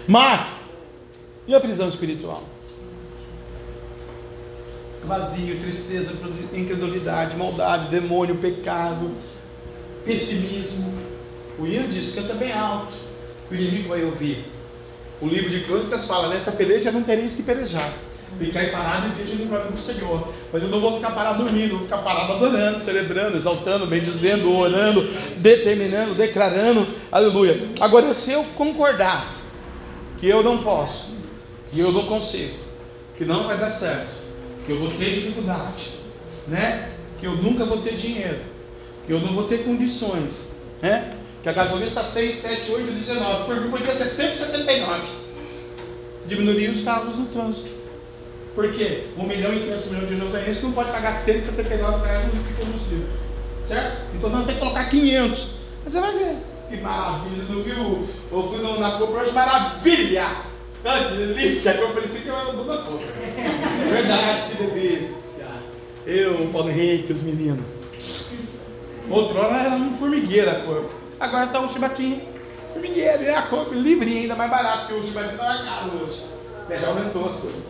Mas, 0.06 0.60
e 1.48 1.54
a 1.54 1.60
prisão 1.60 1.88
espiritual? 1.88 2.42
Vazio, 5.04 5.58
tristeza, 5.58 6.12
incredulidade, 6.52 7.34
maldade, 7.34 7.88
demônio, 7.88 8.36
pecado, 8.36 9.10
pessimismo. 10.04 10.92
O 11.58 11.66
hino 11.66 11.88
diz, 11.88 12.14
canta 12.14 12.34
bem 12.34 12.52
alto, 12.52 12.92
o 13.50 13.54
inimigo 13.54 13.88
vai 13.88 14.04
ouvir. 14.04 14.44
O 15.18 15.26
livro 15.26 15.48
de 15.48 15.60
Crônicas 15.60 16.04
fala, 16.04 16.28
nessa 16.28 16.52
peleja 16.52 16.92
não 16.92 17.02
tereis 17.02 17.34
que 17.34 17.42
pelejar 17.42 17.90
ficar 18.38 18.70
parado 18.70 19.06
e 19.08 19.22
vejo 19.22 19.36
no 19.36 19.46
glória 19.46 19.70
do 19.70 19.78
Senhor. 19.78 20.32
Mas 20.52 20.62
eu 20.62 20.68
não 20.68 20.80
vou 20.80 20.94
ficar 20.96 21.10
parado 21.10 21.44
dormindo, 21.44 21.76
vou 21.76 21.84
ficar 21.84 21.98
parado 21.98 22.32
adorando, 22.32 22.80
celebrando, 22.80 23.36
exaltando, 23.36 23.86
bendizendo, 23.86 24.52
orando, 24.52 25.08
determinando, 25.36 26.14
declarando, 26.14 26.86
aleluia. 27.10 27.68
Agora, 27.80 28.12
se 28.14 28.32
eu 28.32 28.44
concordar 28.56 29.34
que 30.18 30.28
eu 30.28 30.42
não 30.42 30.62
posso, 30.62 31.12
que 31.70 31.78
eu 31.78 31.92
não 31.92 32.06
consigo, 32.06 32.56
que 33.16 33.24
não 33.24 33.46
vai 33.46 33.58
dar 33.58 33.70
certo, 33.70 34.14
que 34.64 34.72
eu 34.72 34.78
vou 34.78 34.90
ter 34.90 35.14
dificuldade, 35.14 35.90
né? 36.48 36.90
Que 37.20 37.26
eu 37.26 37.32
nunca 37.32 37.64
vou 37.64 37.78
ter 37.78 37.96
dinheiro, 37.96 38.40
que 39.06 39.12
eu 39.12 39.20
não 39.20 39.32
vou 39.32 39.44
ter 39.44 39.64
condições, 39.64 40.48
né? 40.80 41.14
Que 41.42 41.48
a 41.48 41.52
gasolina 41.52 41.88
está 41.88 42.02
6, 42.02 42.38
7, 42.40 42.70
8, 42.70 42.92
19, 42.92 43.44
por 43.44 43.60
mim 43.60 43.70
podia 43.70 43.92
ser 43.92 44.06
179. 44.06 45.02
diminuiria 46.26 46.70
os 46.70 46.80
carros 46.80 47.18
no 47.18 47.26
trânsito. 47.26 47.68
Por 48.54 48.72
quê? 48.72 49.08
1 49.18 49.22
milhão 49.26 49.52
e 49.52 49.60
500 49.60 49.86
milhões 49.86 50.08
de 50.08 50.16
joseenses 50.16 50.62
não 50.62 50.72
pode 50.72 50.90
pagar 50.92 51.14
179 51.14 52.06
reais 52.06 52.26
no 52.32 52.42
de 52.42 52.52
combustível. 52.54 53.06
Certo? 53.66 53.96
Então 54.14 54.30
nós 54.30 54.40
temos 54.46 54.54
que 54.54 54.60
colocar 54.60 54.84
500. 54.90 55.46
Mas 55.84 55.92
você 55.92 56.00
vai 56.00 56.12
ver. 56.18 56.36
Que 56.68 56.76
maravilha. 56.76 57.42
Não 57.48 57.62
viu? 57.62 58.08
Eu 58.30 58.48
fui 58.48 58.58
no- 58.62 58.78
na 58.80 58.98
compra 58.98 59.22
hoje, 59.22 59.32
maravilha. 59.32 60.26
Ah, 60.84 61.04
que 61.08 61.14
delícia. 61.16 61.72
A 61.72 61.74
compra 61.78 61.94
parecia 61.94 62.20
que 62.20 62.28
eu 62.28 62.34
era 62.36 62.52
dono 62.52 62.64
da 62.64 62.76
compra. 62.78 63.06
Verdade, 63.90 64.54
que 64.56 64.62
delícia. 64.62 65.44
Eu, 66.06 66.48
Paulo 66.52 66.68
Henrique, 66.70 67.10
os 67.12 67.22
meninos. 67.22 67.64
Outrora 69.10 69.56
era 69.56 69.76
uma 69.76 69.96
formigueira 69.96 70.52
a 70.52 70.60
corpo. 70.60 70.90
Agora 71.20 71.46
está 71.46 71.60
o 71.60 71.68
chibatinho. 71.72 72.20
Formigueira, 72.72 73.22
e 73.22 73.28
a 73.30 73.42
corpo 73.42 73.72
livre 73.74 74.18
ainda 74.18 74.34
mais 74.34 74.50
barato, 74.50 74.86
porque 74.88 75.00
o 75.00 75.04
chibatinho 75.04 75.32
estava 75.34 75.64
caro 75.64 75.90
hoje. 76.04 76.22
Já 76.80 76.88
aumentou 76.88 77.26
as 77.26 77.36
coisas. 77.36 77.62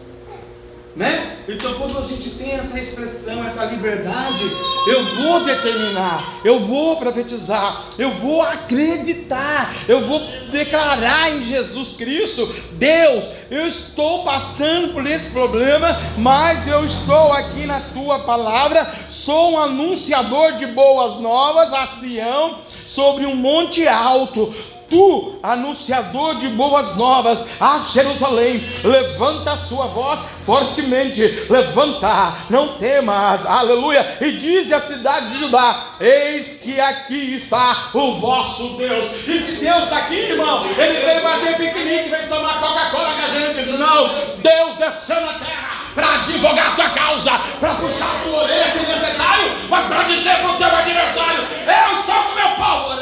Né? 0.96 1.38
Então 1.48 1.74
quando 1.74 1.98
a 1.98 2.02
gente 2.02 2.30
tem 2.30 2.52
essa 2.52 2.78
expressão, 2.78 3.44
essa 3.44 3.64
liberdade, 3.64 4.44
eu 4.86 5.04
vou 5.04 5.44
determinar, 5.44 6.40
eu 6.44 6.60
vou 6.60 6.96
profetizar, 6.98 7.86
eu 7.98 8.12
vou 8.12 8.40
acreditar, 8.40 9.74
eu 9.88 10.06
vou 10.06 10.20
declarar 10.52 11.32
em 11.32 11.42
Jesus 11.42 11.90
Cristo, 11.96 12.48
Deus, 12.74 13.24
eu 13.50 13.66
estou 13.66 14.22
passando 14.22 14.92
por 14.92 15.04
esse 15.04 15.30
problema, 15.30 15.98
mas 16.16 16.64
eu 16.68 16.84
estou 16.84 17.32
aqui 17.32 17.66
na 17.66 17.80
tua 17.92 18.20
palavra, 18.20 18.94
sou 19.08 19.54
um 19.54 19.58
anunciador 19.58 20.52
de 20.58 20.66
boas 20.66 21.20
novas 21.20 21.72
a 21.72 21.88
Sião 21.88 22.60
sobre 22.86 23.26
um 23.26 23.34
monte 23.34 23.88
alto. 23.88 24.54
Tu, 24.94 25.40
anunciador 25.42 26.36
de 26.36 26.48
boas 26.50 26.94
novas 26.94 27.44
a 27.58 27.78
Jerusalém, 27.78 28.64
levanta 28.84 29.54
a 29.54 29.56
sua 29.56 29.88
voz 29.88 30.20
fortemente, 30.46 31.20
levanta, 31.50 32.36
não 32.48 32.78
temas, 32.78 33.44
aleluia, 33.44 34.18
e 34.20 34.30
diz 34.36 34.70
à 34.70 34.78
cidade 34.78 35.32
de 35.32 35.38
Judá: 35.40 35.90
Eis 35.98 36.52
que 36.62 36.80
aqui 36.80 37.34
está 37.34 37.90
o 37.92 38.14
vosso 38.20 38.76
Deus. 38.76 39.10
E 39.26 39.40
se 39.40 39.52
Deus 39.56 39.82
está 39.82 39.96
aqui, 39.96 40.14
irmão, 40.14 40.64
ele 40.64 41.04
veio 41.04 41.22
fazer 41.22 41.56
piquenique, 41.56 42.10
veio 42.10 42.28
tomar 42.28 42.60
Coca-Cola 42.60 43.14
com 43.14 43.22
a 43.22 43.28
gente. 43.30 43.70
Não, 43.70 44.06
Deus 44.40 44.76
desceu 44.76 45.20
na 45.22 45.40
terra 45.40 45.83
para 45.94 46.14
advogar 46.14 46.72
a 46.72 46.76
tua 46.76 46.90
causa, 46.90 47.30
para 47.60 47.74
puxar 47.74 48.16
a 48.16 48.18
tua 48.20 48.42
orelha 48.42 48.72
se 48.72 48.78
necessário, 48.78 49.52
mas 49.68 49.86
para 49.86 50.02
dizer 50.04 50.36
para 50.36 50.50
o 50.50 50.56
teu 50.56 50.66
adversário: 50.66 51.40
Eu 51.42 52.00
estou 52.00 52.14
com 52.14 52.32
o 52.32 52.34
meu 52.34 52.48
povo, 52.56 52.94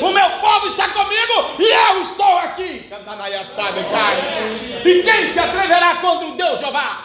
o 0.00 0.12
meu 0.12 0.30
povo 0.40 0.66
está 0.66 0.88
comigo 0.88 1.54
e 1.58 1.64
eu 1.64 2.02
estou 2.02 2.38
aqui. 2.38 2.88
E 4.84 5.02
quem 5.02 5.32
se 5.32 5.38
atreverá 5.38 5.96
contra 5.96 6.26
o 6.26 6.36
Deus 6.36 6.60
Jeová? 6.60 7.04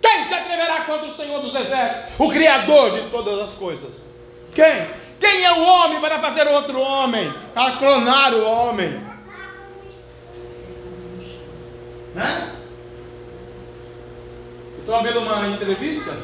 Quem 0.00 0.26
se 0.26 0.34
atreverá 0.34 0.82
contra 0.82 1.06
o 1.06 1.10
Senhor 1.10 1.40
dos 1.40 1.54
Exércitos, 1.54 2.14
o 2.18 2.28
Criador 2.28 2.90
de 2.92 3.02
todas 3.10 3.40
as 3.40 3.50
coisas? 3.50 4.08
Quem? 4.54 4.86
Quem 5.18 5.44
é 5.44 5.52
o 5.52 5.64
homem 5.64 6.00
para 6.00 6.18
fazer 6.18 6.46
outro 6.46 6.78
homem? 6.78 7.32
Para 7.54 7.72
clonar 7.72 8.34
o 8.34 8.44
homem? 8.44 9.02
Né? 12.14 12.52
Estava 14.84 15.02
vendo 15.02 15.20
uma 15.20 15.48
entrevista 15.48 16.14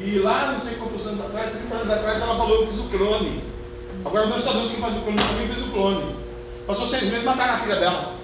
e 0.00 0.18
lá, 0.18 0.52
não 0.52 0.60
sei 0.60 0.74
quantos 0.76 1.06
anos 1.06 1.20
atrás, 1.20 1.50
30 1.52 1.74
anos 1.74 1.90
atrás, 1.90 2.22
ela 2.22 2.34
falou: 2.34 2.62
Eu 2.62 2.66
fiz 2.66 2.78
o 2.78 2.84
clone. 2.84 3.44
Agora 4.04 4.26
nós 4.26 4.42
sabemos 4.42 4.70
quem 4.70 4.80
faz 4.80 4.96
o 4.96 5.00
clone, 5.00 5.18
também 5.18 5.46
fez 5.48 5.60
o 5.60 5.70
clone. 5.70 6.16
Passou 6.66 6.86
seis 6.86 7.04
meses 7.04 7.24
mataram 7.24 7.54
a 7.54 7.58
filha 7.58 7.76
dela. 7.76 8.14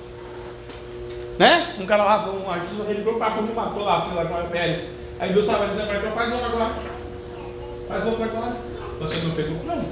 Né? 1.38 1.76
Um 1.78 1.84
cara 1.84 2.04
lá, 2.04 2.30
um 2.30 2.50
artista, 2.50 2.84
ele 2.84 3.00
ligou 3.00 3.14
para 3.14 3.42
me 3.42 3.52
matou 3.52 3.84
lá 3.84 3.98
a 3.98 4.00
filha 4.02 4.14
da 4.16 4.24
Glória 4.24 4.48
Pérez. 4.48 4.90
Aí 5.20 5.32
Deus 5.32 5.44
estava 5.44 5.66
dizendo 5.66 5.88
para 5.88 5.98
ele: 5.98 6.10
Faz 6.10 6.32
outra 6.32 6.46
agora. 6.46 6.72
Faz 7.88 8.06
outra 8.06 8.24
agora. 8.24 8.56
Você 9.00 9.16
não 9.16 9.34
fez 9.34 9.50
o 9.50 9.54
clone? 9.56 9.88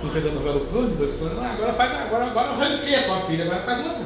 Não 0.00 0.10
fez 0.10 0.26
a 0.26 0.30
novela 0.30 0.56
o 0.58 0.66
clone? 0.66 0.94
Dois 0.96 1.14
clones? 1.14 1.36
Não, 1.36 1.44
agora 1.44 1.72
faz 1.72 1.92
agora, 1.92 2.24
agora 2.26 2.48
arranquei 2.50 2.94
a 2.94 3.02
tua 3.04 3.20
filha, 3.22 3.44
agora 3.44 3.62
faz 3.62 3.78
outra. 3.84 4.04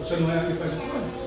Você 0.00 0.16
não 0.16 0.30
é 0.30 0.38
a 0.38 0.44
que 0.44 0.54
faz 0.54 0.72
o 0.72 0.76
clone. 0.76 1.23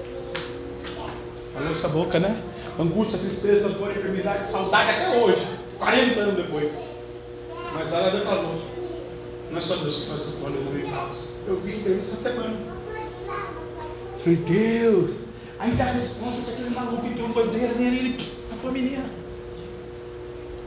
Falou 1.57 1.71
essa 1.71 1.87
boca, 1.87 2.19
né? 2.19 2.39
Angústia, 2.79 3.17
tristeza, 3.17 3.67
dor, 3.69 3.89
enfermidade, 3.89 4.45
saudade 4.45 4.91
até 4.91 5.17
hoje, 5.17 5.43
40 5.79 6.19
anos 6.19 6.35
depois. 6.35 6.77
Mas 7.73 7.91
ela 7.91 8.11
declarou: 8.11 8.61
Não 9.49 9.57
é 9.57 9.61
só 9.61 9.75
Deus 9.77 9.95
que 9.95 10.07
faz 10.07 10.27
o 10.27 10.37
clone, 10.37 10.55
eu 10.55 10.65
também 10.65 10.85
faço. 10.87 11.29
Eu 11.47 11.59
vi 11.59 11.77
entrevista 11.77 12.13
essa 12.13 12.29
semana. 12.29 12.55
Falei, 14.23 14.35
Deus. 14.35 15.21
Aí 15.57 15.71
dá 15.71 15.85
a 15.85 15.93
resposta 15.93 16.41
que 16.43 16.51
aquele 16.51 16.69
maluco 16.69 17.07
entrou 17.07 17.29
bandeira 17.29 17.73
nele, 17.73 17.97
ele 17.97 18.17
matou 18.51 18.69
a 18.69 18.73
menina. 18.73 19.05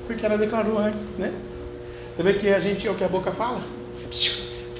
Porque 0.09 0.26
ela 0.26 0.36
declarou 0.36 0.76
antes, 0.76 1.07
né? 1.16 1.32
Você 2.16 2.22
vê 2.24 2.34
que 2.34 2.49
a 2.49 2.59
gente 2.59 2.88
é 2.88 2.91
o 2.91 2.97
que 2.97 3.05
a 3.05 3.09
boca 3.09 3.30
fala? 3.30 3.62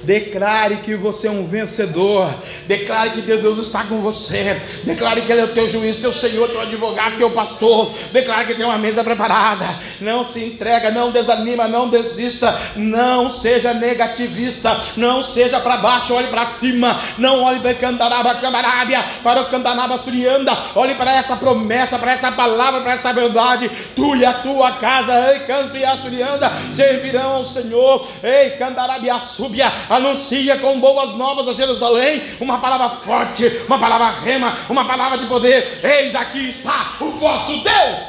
Declare 0.03 0.77
que 0.77 0.95
você 0.95 1.27
é 1.27 1.31
um 1.31 1.43
vencedor. 1.43 2.33
Declare 2.67 3.11
que 3.11 3.21
Deus 3.21 3.57
está 3.57 3.83
com 3.83 3.99
você. 3.99 4.61
Declare 4.83 5.21
que 5.21 5.31
Ele 5.31 5.41
é 5.41 5.45
o 5.45 5.53
teu 5.53 5.67
juiz, 5.67 5.95
teu 5.95 6.11
Senhor, 6.11 6.49
teu 6.49 6.61
advogado, 6.61 7.17
teu 7.17 7.29
pastor. 7.31 7.93
Declare 8.11 8.47
que 8.47 8.55
tem 8.55 8.65
uma 8.65 8.77
mesa 8.77 9.03
preparada. 9.03 9.65
Não 9.99 10.25
se 10.25 10.43
entrega, 10.43 10.89
não 10.89 11.11
desanima, 11.11 11.67
não 11.67 11.89
desista. 11.89 12.59
Não 12.75 13.29
seja 13.29 13.73
negativista. 13.73 14.79
Não 14.97 15.21
seja 15.21 15.59
para 15.59 15.77
baixo, 15.77 16.13
olhe 16.13 16.27
para 16.27 16.45
cima. 16.45 16.99
Não 17.17 17.43
olhe 17.43 17.59
para 17.59 17.75
Candaraba, 17.75 18.35
Camarábia, 18.35 19.05
para 19.23 19.41
o 19.41 19.49
Candanaba 19.49 19.97
Surianda. 19.97 20.57
Olhe 20.75 20.95
para 20.95 21.13
essa 21.13 21.35
promessa, 21.35 21.99
para 21.99 22.11
essa 22.11 22.31
palavra, 22.31 22.81
para 22.81 22.93
essa 22.93 23.13
verdade. 23.13 23.69
Tu 23.95 24.15
e 24.15 24.25
a 24.25 24.33
tua 24.33 24.73
casa, 24.73 25.31
ei, 25.31 25.39
canto 25.41 25.77
e 25.77 25.85
a 25.85 25.95
Surianda, 25.97 26.51
servirão 26.71 27.37
ao 27.37 27.45
Senhor. 27.45 28.07
Ei, 28.23 28.51
Candarabia, 28.51 29.19
Súbia 29.19 29.71
anuncia 29.91 30.57
com 30.57 30.79
boas 30.79 31.13
novas 31.13 31.49
a 31.49 31.53
Jerusalém 31.53 32.21
uma 32.39 32.59
palavra 32.59 32.89
forte, 32.89 33.45
uma 33.67 33.77
palavra 33.77 34.09
rema, 34.11 34.57
uma 34.69 34.85
palavra 34.85 35.17
de 35.17 35.25
poder. 35.25 35.81
Eis 35.83 36.15
aqui 36.15 36.47
está 36.47 36.95
o 37.01 37.11
vosso 37.11 37.61
Deus. 37.61 37.99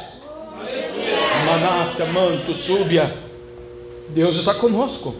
Manácia, 1.45 2.05
manto, 2.05 2.53
súbia. 2.53 3.13
Deus 4.07 4.37
está 4.37 4.53
conosco. 4.53 5.13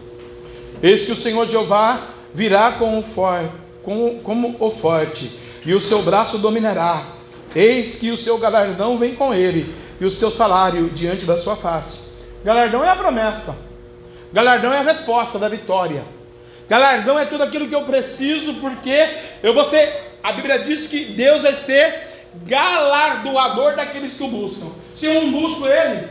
Eis 0.82 1.04
que 1.04 1.12
o 1.12 1.16
Senhor 1.16 1.46
Jeová 1.46 2.08
virá 2.32 2.72
com 2.72 2.98
o 2.98 3.02
for, 3.02 3.50
com, 3.82 4.20
como 4.20 4.56
o 4.58 4.70
forte, 4.70 5.38
e 5.66 5.74
o 5.74 5.80
seu 5.80 6.02
braço 6.02 6.38
dominará. 6.38 7.08
Eis 7.54 7.94
que 7.94 8.10
o 8.10 8.16
seu 8.16 8.38
galardão 8.38 8.96
vem 8.96 9.14
com 9.14 9.34
ele, 9.34 9.74
e 10.00 10.04
o 10.06 10.10
seu 10.10 10.30
salário 10.30 10.88
diante 10.88 11.26
da 11.26 11.36
sua 11.36 11.56
face. 11.56 11.98
Galardão 12.42 12.82
é 12.82 12.88
a 12.88 12.96
promessa. 12.96 13.54
Galardão 14.32 14.72
é 14.72 14.78
a 14.78 14.82
resposta 14.82 15.38
da 15.38 15.48
vitória. 15.48 16.04
Galardão 16.68 17.18
é 17.18 17.26
tudo 17.26 17.42
aquilo 17.42 17.68
que 17.68 17.74
eu 17.74 17.84
preciso, 17.84 18.54
porque 18.54 19.08
eu 19.42 19.52
vou 19.52 19.64
ser. 19.64 20.14
A 20.22 20.32
Bíblia 20.32 20.60
diz 20.60 20.86
que 20.86 21.04
Deus 21.04 21.42
vai 21.42 21.52
ser 21.54 22.08
galardoador 22.46 23.76
daqueles 23.76 24.14
que 24.14 24.22
o 24.22 24.28
buscam. 24.28 24.72
Se 24.94 25.06
eu 25.06 25.14
não 25.14 25.32
busco 25.32 25.66
Ele, 25.66 26.08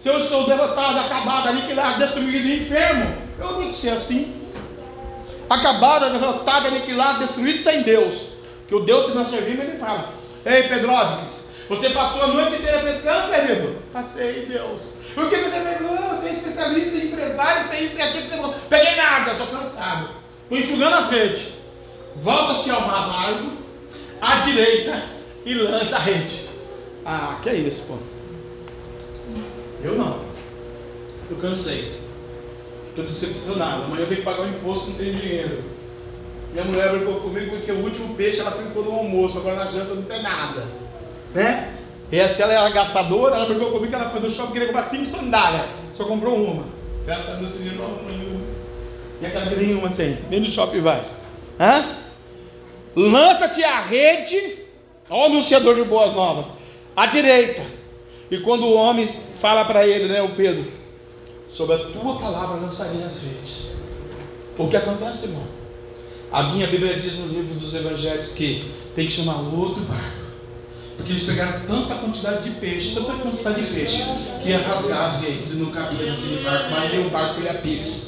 se 0.00 0.08
eu 0.08 0.20
sou 0.20 0.46
derrotado, 0.46 0.98
acabado, 1.00 1.48
aniquilado, 1.48 1.98
destruído, 1.98 2.48
enfermo, 2.48 3.16
eu 3.38 3.54
tenho 3.54 3.70
que 3.70 3.76
ser 3.76 3.90
assim. 3.90 4.34
Acabado, 5.50 6.10
derrotado, 6.10 6.68
aniquilado, 6.68 7.20
destruído 7.20 7.60
sem 7.60 7.82
Deus. 7.82 8.28
Que 8.68 8.74
o 8.74 8.80
Deus 8.80 9.06
que 9.06 9.12
nós 9.12 9.28
servimos, 9.28 9.64
Ele 9.64 9.78
fala: 9.78 10.12
Ei, 10.44 10.64
Pedróvics, 10.64 11.48
você 11.68 11.90
passou 11.90 12.22
a 12.22 12.26
noite 12.28 12.56
inteira 12.56 12.80
pescando, 12.80 13.32
querido? 13.32 13.76
Passei, 13.92 14.46
Deus. 14.46 14.94
O 15.18 15.28
que 15.28 15.36
você 15.36 15.60
pegou? 15.60 15.96
Você 15.96 16.28
é 16.28 16.32
especialista 16.32 16.96
em 16.96 17.06
empresário, 17.06 17.66
você 17.66 17.74
é 17.74 17.82
isso 17.82 17.98
e 17.98 18.02
aquilo 18.02 18.22
que 18.22 18.28
você 18.28 18.36
falou. 18.36 18.54
Peguei 18.68 18.94
nada, 18.94 19.32
estou 19.32 19.46
cansado. 19.48 20.10
Estou 20.44 20.58
enxugando 20.58 20.94
as 20.94 21.10
redes. 21.10 21.48
Volta-te 22.16 22.70
ao 22.70 22.86
mar 22.86 23.06
largo, 23.08 23.58
à 24.20 24.40
direita, 24.40 25.02
e 25.44 25.54
lança 25.54 25.96
a 25.96 25.98
rede. 25.98 26.48
Ah, 27.04 27.38
que 27.42 27.48
é 27.48 27.54
isso, 27.56 27.82
pô. 27.82 27.94
Eu 29.82 29.96
não. 29.96 30.20
Eu 31.30 31.36
cansei. 31.36 32.00
Estou 32.82 33.04
decepcionado. 33.04 33.84
Amanhã 33.84 34.02
eu 34.02 34.08
tenho 34.08 34.20
que 34.20 34.24
pagar 34.24 34.42
o 34.42 34.48
imposto, 34.48 34.90
não 34.90 34.96
tenho 34.96 35.14
dinheiro. 35.14 35.64
Minha 36.52 36.64
mulher 36.64 36.90
brincou 36.90 37.20
comigo 37.20 37.56
porque 37.56 37.70
o 37.70 37.82
último 37.82 38.14
peixe 38.14 38.40
ela 38.40 38.50
fritou 38.50 38.84
no 38.84 38.92
almoço, 38.92 39.38
agora 39.38 39.56
na 39.56 39.66
janta 39.66 39.94
não 39.94 40.02
tem 40.02 40.22
nada. 40.22 40.66
Né? 41.34 41.74
E 42.10 42.28
se 42.28 42.40
ela 42.40 42.52
era 42.52 42.70
gastadora, 42.70 43.36
ela 43.36 43.46
brigou 43.46 43.70
comigo 43.70 43.94
ela 43.94 44.10
foi 44.10 44.20
no 44.20 44.30
shopping 44.30 44.52
queria 44.52 44.68
comprar 44.68 44.84
cinco 44.84 45.06
sandálias. 45.06 45.66
Só 45.92 46.04
comprou 46.04 46.36
uma. 46.36 46.64
Graças 47.04 47.28
a 47.28 47.34
Deus 47.34 47.52
dinheiro 47.52 47.76
não 47.76 48.02
nenhuma. 48.10 48.40
E 49.20 49.26
a 49.26 49.30
cara 49.30 49.50
nenhuma 49.56 49.90
tem. 49.90 50.18
Nem 50.30 50.40
no 50.40 50.48
shopping 50.48 50.80
vai. 50.80 51.02
Lança-te 52.96 53.62
a 53.62 53.80
rede, 53.80 54.58
ó 55.10 55.26
anunciador 55.26 55.74
de 55.74 55.84
boas 55.84 56.12
novas, 56.14 56.46
à 56.96 57.06
direita. 57.06 57.62
E 58.30 58.38
quando 58.38 58.64
o 58.64 58.74
homem 58.74 59.08
fala 59.40 59.64
para 59.64 59.86
ele, 59.86 60.08
né, 60.08 60.22
o 60.22 60.34
Pedro, 60.34 60.70
sobre 61.50 61.76
a 61.76 61.78
tua 61.78 62.18
palavra 62.18 62.60
lançarei 62.60 63.02
as 63.02 63.22
redes. 63.22 63.72
O 64.56 64.68
que 64.68 64.76
acontece, 64.76 65.26
irmão? 65.26 65.44
A 66.30 66.42
minha 66.44 66.66
Bíblia 66.66 66.98
diz 66.98 67.14
no 67.16 67.26
livro 67.26 67.54
dos 67.54 67.72
Evangelhos 67.74 68.28
que 68.28 68.70
tem 68.94 69.06
que 69.06 69.12
chamar 69.12 69.40
outro 69.40 69.82
barco. 69.84 70.27
Porque 70.98 71.12
eles 71.12 71.22
pegaram 71.22 71.60
tanta 71.60 71.94
quantidade 71.94 72.42
de 72.42 72.50
peixe, 72.60 72.94
tanta 72.94 73.14
quantidade 73.14 73.62
de 73.62 73.72
peixe, 73.72 74.02
que 74.42 74.50
ia 74.50 74.58
rasgar 74.58 75.06
as 75.06 75.20
redes 75.22 75.52
e 75.52 75.56
não 75.56 75.70
cabia 75.70 76.10
naquele 76.10 76.42
barco, 76.42 76.70
mas 76.70 77.06
o 77.06 77.08
barco 77.08 77.40
ia 77.40 77.54
pique. 77.54 78.02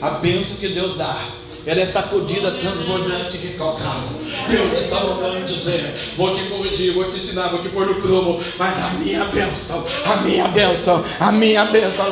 A 0.00 0.10
bênção 0.10 0.56
que 0.58 0.68
Deus 0.68 0.94
dá 0.96 1.30
ela 1.66 1.80
é 1.80 1.86
sacudida 1.86 2.52
transbordante 2.52 3.38
de 3.38 3.54
calcado. 3.54 4.08
Deus 4.48 4.72
está 4.72 5.00
mandando 5.00 5.46
dizer: 5.46 5.94
vou 6.16 6.32
te 6.32 6.42
corrigir, 6.44 6.92
vou 6.92 7.04
te 7.04 7.16
ensinar, 7.16 7.48
vou 7.48 7.60
te 7.60 7.68
pôr 7.68 7.86
no 7.86 7.94
prumo, 7.96 8.40
mas 8.58 8.78
a 8.82 8.90
minha 8.90 9.24
bênção, 9.24 9.82
a 10.04 10.16
minha 10.16 10.48
bênção, 10.48 11.04
a 11.18 11.32
minha 11.32 11.64
bênção, 11.66 12.08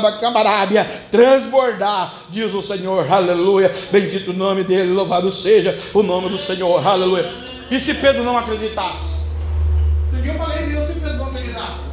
vai 0.00 0.18
cantar, 0.18 0.86
transbordar, 1.10 2.14
diz 2.30 2.54
o 2.54 2.62
Senhor, 2.62 3.10
aleluia. 3.12 3.70
Bendito 3.90 4.30
o 4.30 4.34
nome 4.34 4.64
dele, 4.64 4.92
louvado 4.92 5.30
seja 5.30 5.76
o 5.92 6.02
nome 6.02 6.28
do 6.28 6.38
Senhor, 6.38 6.86
aleluia. 6.86 7.34
E 7.70 7.78
se 7.78 7.94
Pedro 7.94 8.22
não 8.22 8.36
acreditasse? 8.38 9.18
Dia 10.22 10.32
eu 10.32 10.38
falei, 10.38 10.66
Deus, 10.66 10.88
se 10.88 10.94
Pedro 10.94 11.18
não 11.18 11.26
acreditasse? 11.26 11.87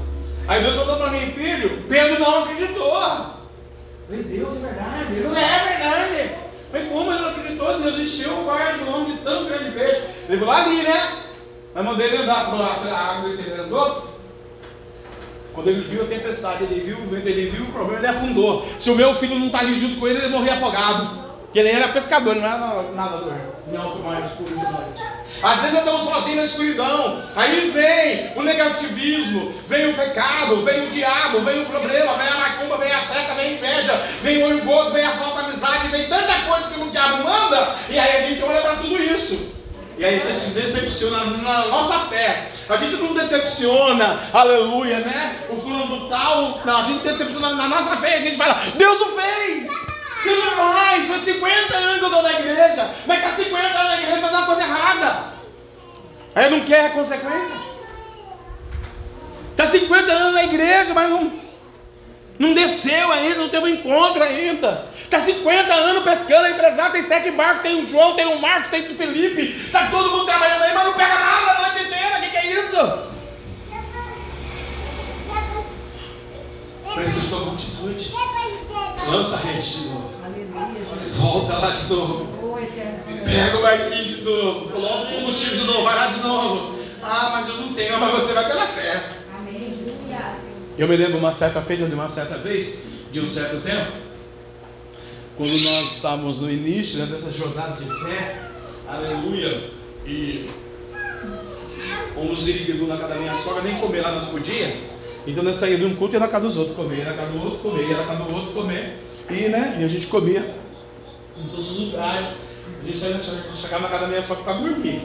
Aí 0.47 0.61
Deus 0.61 0.75
falou 0.75 0.97
para 0.97 1.11
mim, 1.11 1.31
filho, 1.31 1.83
Pedro 1.89 2.19
não 2.19 2.43
acreditou. 2.43 2.91
Falei, 2.91 4.23
Deus, 4.23 4.57
é 4.57 4.59
verdade. 4.59 5.13
Não 5.21 5.35
é 5.35 5.59
verdade. 5.59 6.35
Falei, 6.71 6.89
como 6.89 7.11
ele 7.11 7.21
não 7.21 7.29
acreditou? 7.29 7.79
Deus 7.79 7.99
encheu 7.99 8.41
o 8.41 8.45
barco 8.45 8.77
de 8.77 8.83
nome 8.83 9.13
de 9.13 9.17
tão 9.19 9.45
grande 9.45 9.71
peixe. 9.71 10.03
Ele 10.29 10.37
falou 10.37 10.53
ali, 10.53 10.83
né? 10.83 11.23
Mas 11.73 11.83
mandei 11.83 12.07
ele 12.07 12.17
andar 12.17 12.49
para 12.51 12.91
a 12.91 13.17
água 13.17 13.29
e 13.29 13.33
ele 13.33 13.61
andou. 13.61 14.15
Quando 15.53 15.69
ele 15.69 15.81
viu 15.81 16.03
a 16.03 16.05
tempestade, 16.05 16.63
ele 16.65 16.81
viu 16.81 16.97
o 16.97 17.07
vento, 17.07 17.27
ele 17.27 17.49
viu 17.49 17.63
o 17.63 17.71
problema, 17.71 17.99
ele 17.99 18.07
afundou. 18.07 18.65
Se 18.77 18.91
o 18.91 18.95
meu 18.95 19.15
filho 19.15 19.39
não 19.39 19.47
está 19.47 19.59
ali 19.59 19.79
junto 19.79 19.99
com 19.99 20.07
ele, 20.07 20.19
ele 20.19 20.27
morria 20.27 20.53
afogado. 20.53 21.25
Porque 21.45 21.59
ele 21.59 21.69
era 21.69 21.87
pescador, 21.87 22.35
não 22.35 22.45
era 22.45 22.91
nadador. 22.91 23.33
Em 23.67 23.77
alto 23.77 23.99
mar, 23.99 24.21
noite. 24.21 25.15
Às 25.41 25.61
vezes 25.61 25.79
andamos 25.79 26.03
sozinhos 26.03 26.37
na 26.37 26.43
escuridão. 26.43 27.23
Aí 27.35 27.69
vem 27.71 28.31
o 28.35 28.43
negativismo, 28.43 29.53
vem 29.67 29.89
o 29.89 29.95
pecado, 29.95 30.61
vem 30.61 30.85
o 30.85 30.89
diabo, 30.89 31.41
vem 31.41 31.61
o 31.61 31.65
problema, 31.65 32.15
vem 32.15 32.27
a 32.27 32.37
macumba, 32.37 32.77
vem 32.77 32.91
a 32.91 32.99
seta, 32.99 33.33
vem 33.33 33.45
a 33.45 33.51
inveja, 33.53 33.93
vem 34.21 34.43
o 34.43 34.55
orgulho, 34.55 34.91
vem 34.91 35.05
a 35.05 35.13
falsa 35.13 35.41
amizade, 35.41 35.87
vem 35.89 36.07
tanta 36.07 36.41
coisa 36.47 36.69
que 36.69 36.79
o 36.79 36.89
diabo 36.91 37.23
manda. 37.23 37.75
E 37.89 37.97
aí 37.97 38.23
a 38.23 38.27
gente 38.27 38.43
olha 38.43 38.61
para 38.61 38.75
tudo 38.77 39.01
isso. 39.01 39.53
E 39.97 40.05
aí 40.05 40.15
a 40.15 40.19
gente 40.19 40.39
se 40.39 40.49
decepciona 40.49 41.25
na 41.25 41.67
nossa 41.67 41.99
fé. 42.01 42.49
A 42.67 42.77
gente 42.77 42.95
não 42.97 43.13
decepciona, 43.13 44.29
aleluia, 44.33 44.99
né? 44.99 45.39
O 45.49 45.55
fulano 45.55 45.99
do 45.99 46.09
tal, 46.09 46.61
não, 46.65 46.77
a 46.77 46.83
gente 46.83 47.03
decepciona 47.03 47.53
na 47.53 47.67
nossa 47.67 47.97
fé. 47.97 48.17
A 48.17 48.21
gente 48.21 48.37
fala, 48.37 48.59
Deus 48.75 48.99
o 49.01 49.05
fez. 49.05 49.84
Deus 50.33 50.45
o 50.45 50.73
faz. 50.73 51.05
Foi 51.07 51.19
50 51.19 51.75
anos 51.75 51.97
que 51.97 52.03
eu 52.03 52.07
estou 52.07 52.23
na 52.23 52.31
igreja. 52.33 52.91
Vai 53.05 53.17
estar 53.17 53.31
50 53.43 53.67
anos 53.67 53.89
na 53.89 54.01
igreja 54.01 54.21
fazendo 54.21 54.37
uma 54.37 54.45
coisa 54.45 54.63
errada. 54.63 55.33
Aí 56.35 56.49
não 56.49 56.65
quer 56.65 56.93
consequências. 56.93 57.65
Está 59.51 59.65
50 59.67 60.11
anos 60.11 60.33
na 60.33 60.43
igreja, 60.43 60.93
mas 60.93 61.09
não, 61.09 61.31
não 62.37 62.53
desceu 62.53 63.09
ainda, 63.11 63.35
não 63.35 63.47
teve 63.47 63.63
um 63.63 63.69
encontro 63.69 64.21
ainda. 64.21 64.89
Está 65.01 65.19
50 65.19 65.73
anos 65.73 66.03
pescando, 66.03 66.47
é 66.47 66.51
empresário, 66.51 66.91
tem 66.91 67.03
sete 67.03 67.31
barcos, 67.31 67.63
tem 67.63 67.81
o 67.81 67.87
João, 67.87 68.15
tem 68.15 68.25
o 68.25 68.41
Marcos, 68.41 68.69
tem 68.69 68.91
o 68.91 68.95
Felipe. 68.95 69.65
Está 69.65 69.87
todo 69.87 70.11
mundo 70.11 70.25
trabalhando 70.25 70.63
aí, 70.63 70.73
mas 70.73 70.83
não 70.83 70.93
pega 70.93 71.15
nada 71.15 71.51
a 71.51 71.61
noite 71.61 71.87
inteira. 71.87 72.17
O 72.17 72.21
que, 72.21 72.29
que 72.29 72.37
é 72.37 72.53
isso? 72.53 73.15
Precisa 76.95 77.27
de 77.27 77.43
uma 77.43 77.53
atitude. 77.53 78.13
Lança 79.07 79.35
a 79.35 79.39
rede 79.39 79.71
de 79.71 79.85
novo. 79.85 80.14
Volta 81.17 81.57
lá 81.57 81.71
de 81.71 81.89
novo. 81.89 82.27
Pega 83.25 83.57
o 83.57 83.61
barquinho 83.61 84.05
de 84.05 84.21
novo, 84.21 84.69
coloca 84.69 85.09
o 85.09 85.15
combustível 85.15 85.59
de 85.59 85.65
novo, 85.65 85.83
vai 85.83 85.95
lá 85.95 86.07
de 86.07 86.19
novo. 86.21 86.79
Ah, 87.01 87.29
mas 87.33 87.47
eu 87.47 87.57
não 87.57 87.73
tenho, 87.73 87.99
mas 87.99 88.11
você 88.15 88.33
vai 88.33 88.47
pela 88.47 88.67
fé. 88.67 89.09
Eu 90.77 90.87
me 90.87 90.95
lembro 90.95 91.17
uma 91.17 91.31
certa 91.31 91.61
feita 91.61 91.85
de 91.85 91.93
uma 91.93 92.09
certa 92.09 92.37
vez, 92.37 92.77
de 93.11 93.19
um 93.19 93.27
certo 93.27 93.61
tempo, 93.61 93.91
quando 95.37 95.51
nós 95.51 95.91
estávamos 95.91 96.39
no 96.39 96.51
início 96.51 96.99
né, 96.99 97.05
dessa 97.05 97.31
jornada 97.31 97.81
de 97.81 97.89
fé, 98.03 98.41
aleluia, 98.87 99.69
e 100.05 100.49
uns 102.17 102.47
iriguedu 102.47 102.87
na 102.87 102.97
casa 102.97 103.13
da 103.15 103.19
minha 103.19 103.35
sogra, 103.35 103.61
nem 103.61 103.75
comer 103.75 104.01
lá 104.01 104.11
nós 104.11 104.25
podíamos. 104.25 104.77
Então 105.27 105.43
nós 105.43 105.57
saímos 105.57 105.79
de 105.79 105.85
um 105.85 105.95
culto 105.95 106.13
e 106.13 106.17
ia 106.17 106.19
na 106.19 106.27
casa 106.27 106.45
dos 106.45 106.57
outros 106.57 106.75
comer, 106.75 106.99
ia 106.99 107.05
na 107.05 107.13
casa 107.13 107.31
do 107.31 107.43
outro 107.43 107.59
comer, 107.59 107.89
ia 107.89 107.97
na 107.97 108.05
casa 108.05 108.23
do 108.23 108.35
outro 108.35 108.53
comer. 108.53 109.04
E, 109.29 109.49
né, 109.49 109.77
e 109.79 109.83
a 109.83 109.87
gente 109.87 110.07
comia 110.07 110.55
em 111.37 111.47
todos 111.47 111.71
os 111.71 111.79
lugares. 111.87 112.27
A 112.81 112.85
gente 112.85 112.99
chegava 113.59 113.83
na 113.83 113.89
casa 113.89 114.01
da 114.03 114.07
minha 114.07 114.21
para 114.21 114.53
dormir. 114.53 115.01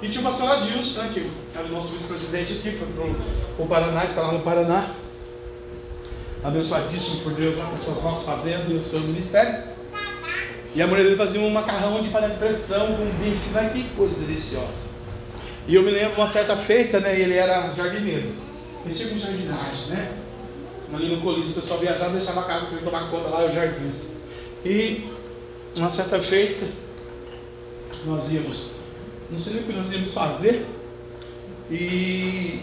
E 0.00 0.08
tinha 0.08 0.20
o 0.20 0.24
pastor 0.24 0.48
Adilson, 0.48 1.02
né, 1.02 1.10
que 1.12 1.30
era 1.56 1.66
o 1.66 1.72
nosso 1.72 1.88
vice-presidente 1.88 2.52
aqui, 2.54 2.76
foi 2.76 2.86
para 2.86 3.64
o 3.64 3.66
Paraná, 3.66 4.04
está 4.04 4.22
lá 4.22 4.32
no 4.32 4.40
Paraná. 4.40 4.90
Abençoadíssimo 6.44 7.22
por 7.22 7.32
Deus 7.32 7.56
lá 7.58 7.64
com 7.66 7.74
as 7.74 7.84
suas 7.84 8.02
nossas 8.02 8.24
fazendas 8.24 8.70
e 8.70 8.74
o 8.74 8.82
seu 8.82 9.00
ministério. 9.00 9.64
E 10.74 10.80
a 10.80 10.86
mulher 10.86 11.02
dele 11.02 11.16
fazia 11.16 11.40
um 11.40 11.50
macarrão 11.50 12.00
de 12.00 12.10
panela 12.10 12.34
de 12.34 12.38
pressão 12.38 12.94
com 12.94 13.04
bife, 13.20 13.50
mas 13.52 13.72
que 13.72 13.82
coisa 13.96 14.14
deliciosa. 14.20 14.86
E 15.66 15.74
eu 15.74 15.82
me 15.82 15.90
lembro 15.90 16.14
uma 16.14 16.30
certa 16.30 16.56
feita, 16.56 17.00
né? 17.00 17.18
Ele 17.18 17.34
era 17.34 17.74
jardineiro. 17.74 18.32
Ele 18.84 18.94
tinha 18.94 19.08
com 19.08 19.18
jardinagem, 19.18 19.88
né? 19.88 20.12
Ali 20.92 21.14
no 21.14 21.20
colírio, 21.20 21.50
o 21.50 21.54
pessoal 21.54 21.78
viajava, 21.80 22.10
deixava 22.10 22.40
a 22.40 22.44
casa 22.44 22.66
para 22.66 22.78
tomar 22.78 23.10
conta 23.10 23.28
lá, 23.28 23.44
os 23.44 23.54
jardins. 23.54 24.06
E 24.64 25.06
uma 25.76 25.90
certa 25.90 26.20
feita, 26.20 26.66
nós 28.06 28.30
íamos, 28.32 28.70
não 29.30 29.38
sei 29.38 29.54
nem 29.54 29.62
o 29.62 29.66
que 29.66 29.72
nós 29.72 29.92
íamos 29.92 30.12
fazer, 30.12 30.66
e 31.70 32.62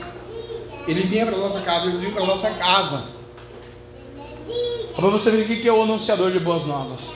ele 0.87 1.03
vinha 1.03 1.25
para 1.25 1.37
nossa 1.37 1.61
casa, 1.61 1.85
eles 1.85 1.99
vinham 1.99 2.13
para 2.13 2.25
nossa 2.25 2.49
casa. 2.51 3.03
Para 4.95 5.09
você 5.09 5.29
ver 5.29 5.43
o 5.43 5.47
que 5.47 5.67
é 5.67 5.71
o 5.71 5.83
anunciador 5.83 6.31
de 6.31 6.39
boas 6.39 6.65
novas. 6.65 7.11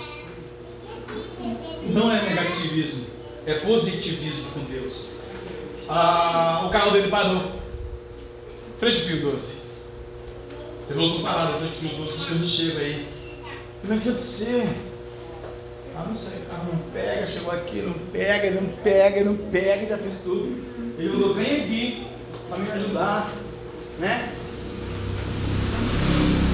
Não 1.88 2.12
é 2.12 2.22
negativismo, 2.30 3.08
é 3.46 3.56
positivismo 3.56 4.52
com 4.52 4.60
Deus. 4.66 5.12
Ah, 5.88 6.66
o 6.68 6.70
carro 6.70 6.92
dele 6.92 7.10
parou. 7.10 7.42
Frente 8.78 9.02
Pio 9.02 9.22
12. 9.22 9.59
Ele 10.90 10.98
voltou 10.98 11.22
parado, 11.22 11.60
frente 11.60 11.80
Pio 11.80 11.98
12, 11.98 12.26
quando 12.26 12.48
chega 12.48 12.80
aí. 12.80 13.08
Como 13.82 13.94
é 13.94 13.98
que 13.98 14.10
aconteceu? 14.10 14.68
Ah, 15.96 16.06
não 16.08 16.16
sei, 16.16 16.40
ah, 16.52 16.66
não 16.66 16.80
pega, 16.92 17.28
chegou 17.28 17.52
aqui, 17.52 17.82
não 17.82 17.94
pega, 18.12 18.52
não 18.52 18.68
pega, 18.84 19.24
não 19.24 19.36
pega, 19.36 19.86
já 19.86 19.98
fez 19.98 20.22
tudo. 20.24 20.58
Ele 20.98 21.10
falou, 21.10 21.34
vem 21.36 21.64
aqui 21.64 22.08
para 22.50 22.58
me 22.58 22.72
ajudar, 22.72 23.32
né? 24.00 24.34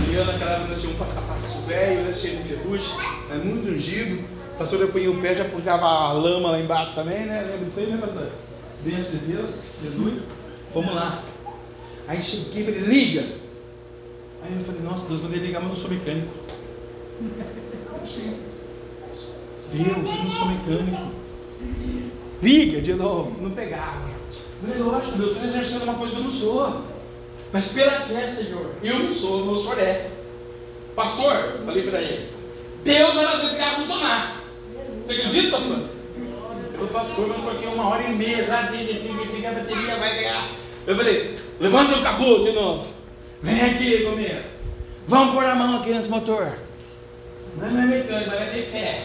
E 0.09 0.15
eu 0.15 0.25
naquela 0.25 0.51
época 0.51 0.75
tínhamos 0.75 0.95
um 0.95 0.99
passapasso 0.99 1.57
velho, 1.61 2.01
né, 2.01 2.13
cheio 2.13 2.37
de 2.37 2.43
ferrugem, 2.43 2.93
é 3.31 3.35
muito 3.35 3.71
ungido. 3.71 4.21
O 4.55 4.57
pastor 4.57 4.81
eu 4.81 5.11
o 5.11 5.21
pé, 5.21 5.33
já 5.33 5.45
puxava 5.45 5.85
a 5.85 6.11
lama 6.11 6.51
lá 6.51 6.59
embaixo 6.59 6.93
também, 6.93 7.25
né? 7.25 7.41
Lembra 7.41 7.65
disso 7.67 7.79
aí, 7.79 7.87
né, 7.87 7.97
pastor? 8.01 8.29
Benção 8.83 9.19
de 9.19 9.25
Deus, 9.27 9.61
aleluia. 9.81 10.21
Vamos 10.73 10.93
lá. 10.93 11.23
Aí 12.07 12.21
cheguei 12.21 12.63
e 12.63 12.65
falei, 12.65 12.81
liga. 12.81 13.44
Aí 14.45 14.53
eu 14.59 14.63
falei, 14.63 14.81
nossa, 14.81 15.07
Deus, 15.07 15.21
mandei 15.21 15.39
ligar, 15.39 15.59
mas 15.59 15.69
eu 15.69 15.75
não 15.75 15.81
sou 15.81 15.89
mecânico. 15.89 16.27
Deus, 19.73 19.87
eu 19.87 20.23
não 20.23 20.29
sou 20.29 20.45
mecânico. 20.45 21.11
Liga 22.43 22.81
de 22.81 22.93
novo, 22.93 23.41
não 23.41 23.49
pegava. 23.51 24.05
Eu 24.67 24.85
lógico, 24.85 25.17
Deus, 25.17 25.31
estou 25.31 25.45
exercendo 25.45 25.83
uma 25.83 25.95
coisa 25.95 26.13
que 26.13 26.19
eu 26.19 26.23
não 26.23 26.31
sou. 26.31 26.81
Mas 27.51 27.69
pela 27.69 28.01
fé, 28.01 28.27
Senhor, 28.27 28.71
eu 28.83 28.99
não 28.99 29.13
sou, 29.13 29.51
o 29.51 29.59
Senhor 29.59 29.79
é. 29.79 30.11
Pastor, 30.95 31.61
falei 31.65 31.89
para 31.89 32.01
ele, 32.01 32.27
Deus 32.83 33.13
vai 33.15 33.25
fazer 33.25 33.47
esse 33.47 33.57
carro 33.57 33.81
funcionar. 33.81 34.43
Você 35.03 35.13
acredita, 35.13 35.51
pastor? 35.51 35.77
Eu 35.77 36.77
falei, 36.77 36.93
pastor, 36.93 37.27
mas 37.27 37.37
eu 37.37 37.43
coloquei 37.43 37.67
uma 37.67 37.89
hora 37.89 38.03
e 38.03 38.13
meia 38.13 38.45
já, 38.45 38.59
a 38.59 38.63
bateria 38.63 39.97
vai 39.97 40.15
ganhar. 40.15 40.51
Eu 40.85 40.95
falei, 40.95 41.35
levanta 41.59 41.97
o 41.97 42.03
capô 42.03 42.39
de 42.39 42.51
novo. 42.51 42.94
Vem 43.41 43.61
aqui 43.61 44.03
comigo. 44.03 44.39
Vamos 45.07 45.33
pôr 45.33 45.45
a 45.45 45.55
mão 45.55 45.77
aqui 45.77 45.91
nesse 45.91 46.09
motor. 46.09 46.57
Não 47.57 47.67
é 47.67 47.85
mecânico, 47.85 48.29
mas 48.29 48.41
é 48.41 48.45
ter 48.45 48.65
fé. 48.65 49.03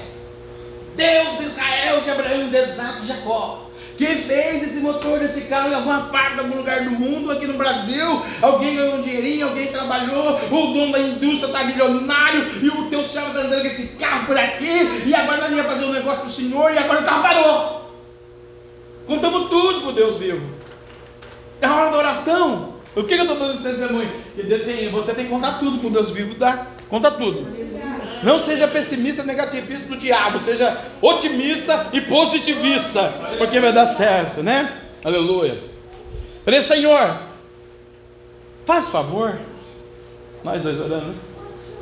Deus 0.97 1.39
de 1.39 1.45
Israel, 1.45 2.01
de 2.01 2.11
Abraão, 2.11 2.49
de 2.49 2.57
Isaac, 2.57 3.01
de 3.01 3.07
Jacó. 3.07 3.67
Que 3.97 4.17
fez 4.17 4.63
esse 4.63 4.79
motor 4.79 5.19
desse 5.19 5.43
carro 5.43 5.71
em 5.71 5.75
alguma 5.75 6.05
parte, 6.05 6.37
em 6.37 6.45
algum 6.45 6.57
lugar 6.57 6.85
do 6.85 6.91
mundo, 6.93 7.31
aqui 7.31 7.47
no 7.47 7.59
Brasil. 7.59 8.23
Alguém 8.41 8.77
ganhou 8.77 8.95
um 8.97 9.03
dinheirinho, 9.03 9.49
alguém 9.49 9.71
trabalhou, 9.71 10.41
o 10.51 10.67
dono 10.73 10.93
da 10.93 11.01
indústria 11.01 11.49
está 11.49 11.65
milionário, 11.65 12.47
e 12.63 12.69
o 12.69 12.89
teu 12.89 13.07
céu 13.07 13.27
está 13.27 13.41
andando 13.41 13.61
com 13.61 13.67
esse 13.67 13.89
carro 13.99 14.27
por 14.27 14.39
aqui, 14.39 15.05
e 15.05 15.15
agora 15.15 15.43
nós 15.43 15.53
ia 15.53 15.65
fazer 15.65 15.85
um 15.85 15.93
negócio 15.93 16.21
para 16.21 16.29
o 16.29 16.33
Senhor, 16.33 16.73
e 16.73 16.79
agora 16.79 17.01
o 17.01 17.05
carro 17.05 17.23
parou. 17.23 17.91
Contamos 19.07 19.51
tudo 19.51 19.81
para 19.83 19.91
o 19.91 19.93
Deus 19.93 20.17
vivo. 20.17 20.49
É 21.61 21.69
hora 21.69 21.91
da 21.91 21.99
oração. 21.99 22.80
O 22.95 23.05
que, 23.05 23.15
eu 23.15 23.23
estou 23.23 23.37
dando 23.37 23.55
esse 23.55 23.63
testemunho? 23.63 24.11
Que 24.35 24.43
Deus 24.43 24.63
tem, 24.65 24.89
você 24.89 25.15
tem 25.15 25.25
que 25.27 25.31
contar 25.31 25.59
tudo 25.59 25.79
com 25.79 25.91
Deus 25.91 26.11
vivo, 26.11 26.35
dá. 26.35 26.67
Conta 26.89 27.13
tudo. 27.13 27.47
Não 28.25 28.39
seja 28.41 28.67
pessimista, 28.67 29.23
negativista 29.23 29.89
do 29.89 29.97
diabo, 29.97 30.41
seja 30.41 30.87
otimista 31.01 31.89
e 31.93 32.01
positivista, 32.01 33.15
porque 33.39 33.61
vai 33.61 33.73
dar 33.73 33.87
certo, 33.87 34.43
né? 34.43 34.83
Aleluia. 35.05 35.63
Falei, 36.45 36.63
Senhor, 36.63 37.23
faz 38.67 38.89
favor. 38.89 39.39
Nós 40.43 40.63
dois 40.63 40.81
orando? 40.81 41.15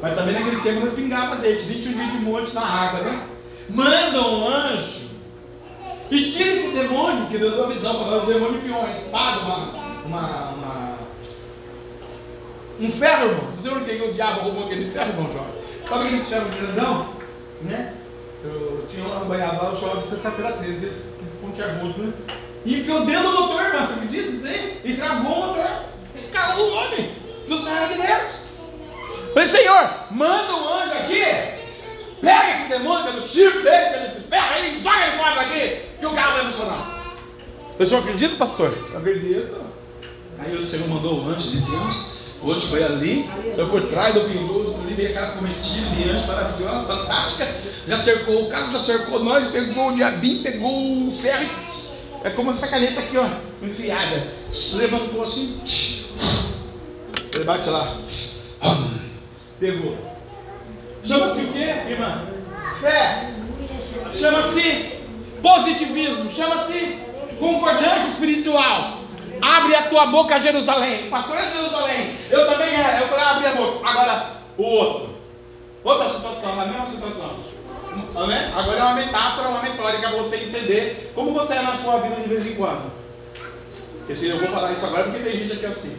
Mas 0.03 0.15
também 0.15 0.35
naquele 0.35 0.61
tempo 0.61 0.85
nós 0.85 0.95
pingava 0.95 1.35
azeite, 1.35 1.63
21 1.63 1.93
dias 1.93 2.13
de 2.13 2.19
monte 2.19 2.55
na 2.55 2.65
água, 2.65 3.01
né? 3.01 3.27
Manda 3.71 4.21
um 4.27 4.47
anjo 4.47 5.09
e 6.11 6.31
tira 6.31 6.51
esse 6.51 6.69
demônio, 6.69 7.27
que 7.27 7.39
Deus 7.39 7.55
deu 7.55 7.65
a 7.65 7.69
visão, 7.69 7.95
quando 7.95 8.23
o 8.23 8.27
demônio 8.27 8.59
enfiou 8.59 8.79
uma 8.79 8.91
espada, 8.91 9.41
uma, 9.41 9.57
uma, 10.05 10.51
uma 10.53 10.88
um 12.81 12.91
ferro, 12.91 13.29
irmão. 13.29 13.51
Você 13.51 13.69
por 13.69 13.85
que 13.85 14.03
o 14.03 14.13
diabo 14.13 14.41
roubou 14.43 14.67
aquele 14.67 14.91
ferro, 14.91 15.11
irmão 15.11 15.33
Jorge? 15.33 15.51
Sabe 15.89 16.07
aquele 16.07 16.23
ferro 16.23 16.51
grandão? 16.51 17.09
Né? 17.63 17.95
Eu 18.45 18.87
tinha 18.91 19.05
um 19.05 19.25
banhado 19.27 19.57
lá, 19.57 19.71
eu 19.71 19.77
chamava 19.77 20.01
de 20.01 20.07
sexta-feira 20.07 20.53
13, 20.53 20.79
desse 20.79 21.09
pontiagudo, 21.41 22.03
né? 22.03 22.13
E 22.65 22.81
enfiou 22.81 23.05
dentro 23.05 23.31
do 23.31 23.41
motor, 23.41 23.65
irmão, 23.65 23.87
você 23.87 23.95
acredita 23.95 24.31
dizer? 24.31 24.81
E 24.85 24.95
travou 24.95 25.33
o 25.33 25.47
motor. 25.47 25.89
Calou 26.33 26.71
o 26.71 26.75
homem 26.75 27.15
do 27.49 27.57
Senhor 27.57 27.89
de 27.89 27.95
Deus. 27.95 28.49
Falei, 29.33 29.49
Senhor, 29.49 29.91
manda 30.11 30.55
um 30.55 30.75
anjo 30.75 30.93
aqui, 30.93 31.25
pega 32.21 32.51
esse 32.51 32.69
demônio 32.69 33.13
pelo 33.13 33.27
chifre 33.27 33.63
dele, 33.63 33.91
pelo 33.91 34.05
esse 34.07 34.21
ferro 34.21 34.55
aí, 34.55 34.83
joga 34.83 35.07
ele 35.07 35.17
fora 35.17 35.35
daqui, 35.37 35.81
que 35.99 36.07
o 36.07 36.13
carro 36.13 36.33
vai 36.35 36.45
funcionar. 36.45 37.17
O 37.79 37.85
senhor 37.85 38.01
acredita, 38.01 38.37
pastor? 38.37 38.77
Eu 38.91 38.99
acredito. 38.99 39.57
Aí 40.39 40.55
o 40.55 40.65
Senhor 40.65 40.89
mandou 40.89 41.21
o 41.21 41.29
anjo 41.29 41.51
de 41.51 41.61
Deus. 41.61 42.19
Anjo 42.45 42.69
foi 42.69 42.83
ali, 42.83 43.29
saiu 43.55 43.69
por 43.69 43.83
trás 43.89 44.15
do 44.15 44.21
pingoso, 44.21 44.77
ali 44.81 44.95
veio 44.95 45.11
aquela 45.11 45.33
comitiva 45.33 45.91
de 45.91 46.11
anjo 46.11 46.27
maravilhosa, 46.27 46.87
fantástica. 46.87 47.49
Já 47.87 47.99
cercou 47.99 48.45
o 48.45 48.49
carro, 48.49 48.73
já 48.73 48.81
cercou 48.81 49.23
nós, 49.25 49.47
pegou 49.49 49.89
o 49.89 49.95
diabinho, 49.97 50.43
pegou 50.43 51.07
o 51.07 51.11
ferro 51.11 51.49
é 52.25 52.31
como 52.31 52.51
essa 52.51 52.67
caneta 52.67 53.01
aqui, 53.01 53.17
ó, 53.17 53.29
enfiada. 53.63 54.27
Levantou 54.75 55.23
assim. 55.23 55.61
Ele 57.35 57.45
bate 57.45 57.69
lá. 57.69 57.97
Pegou. 59.61 59.97
Chama-se 61.05 61.41
o 61.41 61.53
quê, 61.53 61.75
irmã? 61.89 62.27
Fé. 62.81 63.33
Chama-se 64.17 64.99
positivismo. 65.41 66.31
Chama-se 66.31 66.99
concordância 67.39 68.09
espiritual. 68.09 68.98
Abre 69.41 69.75
a 69.75 69.89
tua 69.89 70.07
boca, 70.07 70.41
Jerusalém. 70.41 71.11
Pastor 71.11 71.37
é 71.37 71.51
Jerusalém. 71.51 72.17
Eu 72.31 72.47
também 72.47 72.75
era. 72.75 73.01
Eu 73.01 73.21
abri 73.21 73.47
a 73.47 73.55
boca. 73.55 73.89
Agora, 73.89 74.33
o 74.57 74.63
outro. 74.63 75.11
Outra 75.85 76.09
situação, 76.09 76.61
a 76.61 76.67
mesma 76.67 76.87
situação. 76.87 77.39
Né? 78.27 78.53
Agora 78.55 78.79
é 78.79 78.83
uma 78.83 78.95
metáfora, 78.95 79.49
uma 79.49 79.63
metórica 79.63 80.09
para 80.09 80.19
você 80.19 80.37
entender 80.37 81.13
como 81.15 81.33
você 81.33 81.55
é 81.55 81.63
na 81.63 81.75
sua 81.75 81.99
vida 82.01 82.17
de 82.17 82.29
vez 82.29 82.47
em 82.47 82.55
quando. 82.55 82.93
Porque 83.99 84.15
se 84.15 84.29
eu 84.29 84.39
vou 84.39 84.49
falar 84.49 84.73
isso 84.73 84.87
agora 84.87 85.05
porque 85.05 85.21
tem 85.21 85.37
gente 85.37 85.53
aqui 85.53 85.67
assim. 85.67 85.97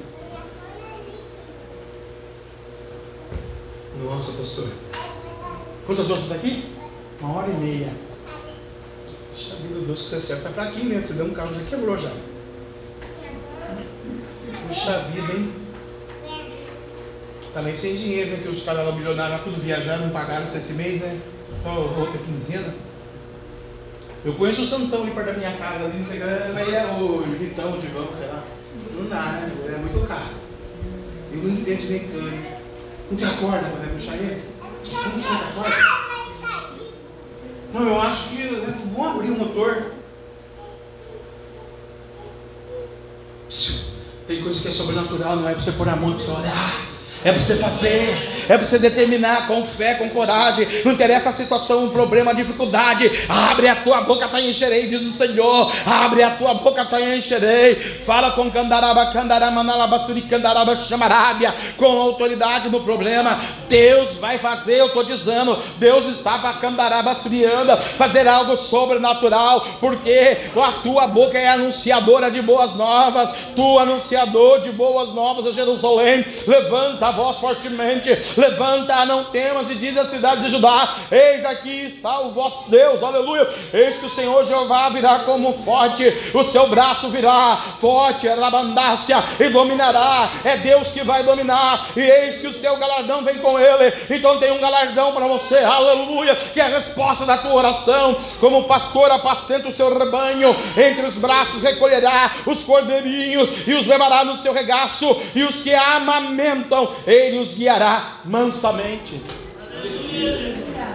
Nossa, 4.03 4.31
pastor. 4.33 4.69
Quantas 5.85 6.09
horas 6.09 6.23
está 6.23 6.35
aqui? 6.35 6.73
Uma 7.21 7.39
hora 7.39 7.49
e 7.49 7.53
meia. 7.53 7.93
Puxa 9.29 9.55
vida, 9.55 9.79
Deus 9.85 10.01
que 10.01 10.07
você 10.07 10.15
acerta 10.15 10.49
tá 10.49 10.49
fraquinho 10.49 10.85
mesmo. 10.85 11.01
Você 11.01 11.13
deu 11.13 11.25
um 11.25 11.33
carro, 11.33 11.53
você 11.53 11.63
quebrou 11.65 11.97
já. 11.97 12.11
Puxa 14.69 14.99
vida, 15.11 15.33
hein? 15.33 15.51
Também 17.55 17.73
sem 17.73 17.95
dinheiro, 17.95 18.29
né? 18.29 18.37
Que 18.37 18.49
os 18.49 18.61
caras 18.61 18.85
lá 18.85 18.91
milionários 18.91 19.41
tudo 19.41 19.59
viajaram, 19.59 20.05
não 20.05 20.09
pagaram 20.11 20.43
esse 20.43 20.73
mês, 20.73 21.01
né? 21.01 21.19
Só 21.63 21.71
outra 21.99 22.19
quinzena. 22.19 22.75
Eu 24.23 24.33
conheço 24.35 24.61
o 24.61 24.65
Santão 24.65 25.01
ali 25.01 25.11
perto 25.11 25.25
da 25.25 25.33
minha 25.33 25.57
casa, 25.57 25.85
ali, 25.85 25.97
não 25.97 26.05
sei 26.05 26.19
mas 26.53 26.71
é 26.71 26.85
o 26.85 27.21
Vitão, 27.39 27.73
o 27.73 27.79
Divão, 27.79 28.13
sei 28.13 28.27
lá. 28.27 28.43
Não 28.93 29.09
dá, 29.09 29.31
né? 29.31 29.51
É 29.73 29.77
muito 29.77 30.07
caro. 30.07 30.35
Eu 31.31 31.39
não 31.39 31.49
entendo 31.49 31.79
de 31.79 31.87
mecânica. 31.87 32.57
Não 33.09 33.17
tem 33.17 33.27
a 33.27 33.33
corda 33.37 33.69
para 33.69 33.89
puxar 33.91 34.15
ele? 34.17 34.43
Não 34.61 35.35
a 35.35 35.51
corda? 35.53 35.99
Não, 37.73 37.87
eu 37.87 38.01
acho 38.01 38.29
que 38.29 38.47
vão 38.93 39.09
abrir 39.09 39.31
o 39.31 39.39
motor. 39.39 39.93
Tem 44.29 44.43
coisa 44.43 44.61
que 44.61 44.67
é 44.67 44.71
sobrenatural, 44.71 45.37
não 45.37 45.49
é 45.49 45.55
para 45.55 45.63
você 45.63 45.71
pôr 45.71 45.89
a 45.89 45.95
mão 45.95 46.13
para 46.13 46.23
você 46.23 46.29
olhar. 46.29 46.98
É 47.23 47.33
para 47.33 47.41
você 47.41 47.57
fazer, 47.57 48.45
é 48.47 48.55
para 48.55 48.65
você 48.65 48.79
determinar 48.79 49.45
com 49.45 49.61
fé, 49.61 49.95
com 49.95 50.09
coragem. 50.09 50.65
Não 50.85 50.93
interessa 50.93 51.29
a 51.29 51.33
situação, 51.33 51.85
o 51.85 51.91
problema, 51.91 52.31
a 52.31 52.33
dificuldade. 52.33 53.11
Abre 53.27 53.67
a 53.67 53.75
tua 53.75 54.01
boca 54.01 54.29
para 54.29 54.39
encherei, 54.39 54.87
diz 54.87 55.01
o 55.01 55.11
Senhor. 55.11 55.69
Abre 55.85 56.23
a 56.23 56.31
tua 56.31 56.53
boca 56.53 56.85
para 56.85 57.01
encherei. 57.17 57.75
Fala 57.75 58.31
com 58.31 58.49
candaraba, 58.49 59.11
candarama, 59.11 59.61
nalabasturi, 59.63 60.21
candaraba, 60.21 60.77
chamarábia, 60.77 61.53
com 61.75 61.87
autoridade 61.99 62.69
no 62.69 62.79
problema. 62.81 63.41
Deus 63.67 64.13
vai 64.13 64.37
fazer, 64.37 64.79
eu 64.79 64.87
estou 64.87 65.03
dizendo. 65.03 65.57
Deus 65.77 66.05
está 66.07 66.39
para 66.39 66.53
candaraba, 66.53 67.13
frianda, 67.15 67.75
fazer 67.75 68.29
algo 68.29 68.55
sobrenatural, 68.55 69.67
porque 69.81 70.37
a 70.55 70.71
tua 70.83 71.05
boca 71.07 71.37
é 71.37 71.49
anunciadora 71.49 72.31
de 72.31 72.41
boas 72.41 72.73
novas. 72.75 73.29
Tu, 73.57 73.79
anunciador 73.79 74.61
de 74.61 74.71
boas 74.71 75.13
novas 75.13 75.45
a 75.45 75.51
Jerusalém, 75.51 76.25
levanta 76.47 77.08
a 77.09 77.11
voz 77.11 77.37
fortemente, 77.37 78.09
levanta, 78.37 79.05
não 79.05 79.25
temas, 79.25 79.69
e 79.69 79.75
diz 79.75 79.97
a 79.97 80.05
cidade 80.05 80.43
de 80.43 80.51
Judá: 80.51 80.91
Eis 81.11 81.43
aqui 81.43 81.87
está 81.87 82.19
o 82.19 82.31
vosso 82.31 82.69
Deus, 82.69 83.01
aleluia. 83.01 83.47
Eis 83.73 83.97
que 83.97 84.05
o 84.05 84.09
Senhor 84.09 84.45
Jeová 84.45 84.89
virá 84.89 85.19
como 85.19 85.51
forte, 85.53 86.03
o 86.33 86.43
seu 86.43 86.69
braço 86.69 87.09
virá 87.09 87.57
forte, 87.79 88.27
rabandácia, 88.27 89.23
e 89.39 89.49
dominará. 89.49 90.29
É 90.43 90.57
Deus 90.57 90.89
que 90.89 91.03
vai 91.03 91.23
dominar, 91.23 91.87
e 91.95 92.01
eis 92.01 92.37
que 92.37 92.47
o 92.47 92.53
seu 92.53 92.77
galardão 92.77 93.23
vem 93.23 93.39
com 93.39 93.59
ele. 93.59 93.91
Então 94.09 94.37
tem 94.37 94.51
um 94.51 94.61
galardão 94.61 95.11
para 95.11 95.25
você, 95.25 95.57
aleluia, 95.57 96.35
que 96.35 96.59
é 96.59 96.65
a 96.65 96.69
resposta 96.69 97.25
da 97.25 97.39
tua 97.39 97.53
oração. 97.53 98.17
Como 98.39 98.65
pastor 98.65 99.09
apacenta 99.09 99.69
o 99.69 99.75
seu 99.75 99.97
rebanho, 99.97 100.55
entre 100.77 101.07
os 101.07 101.15
braços 101.15 101.61
recolherá 101.61 102.31
os 102.45 102.63
cordeirinhos 102.63 103.49
e 103.65 103.73
os 103.73 103.87
levará 103.87 104.23
no 104.23 104.37
seu 104.37 104.53
regaço, 104.53 105.19
e 105.33 105.43
os 105.43 105.59
que 105.59 105.73
amamentam 105.73 106.98
ele 107.05 107.39
os 107.39 107.53
guiará 107.53 108.21
mansamente. 108.25 109.21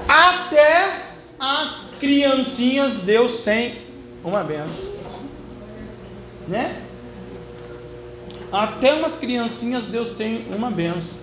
Até 0.08 1.04
as 1.38 1.82
criancinhas 1.98 2.94
Deus 2.94 3.40
tem 3.40 3.82
uma 4.22 4.42
benção. 4.42 4.92
Né? 6.46 6.82
Até 8.52 8.94
umas 8.94 9.16
criancinhas 9.16 9.84
Deus 9.84 10.12
tem 10.12 10.46
uma 10.54 10.70
benção. 10.70 11.18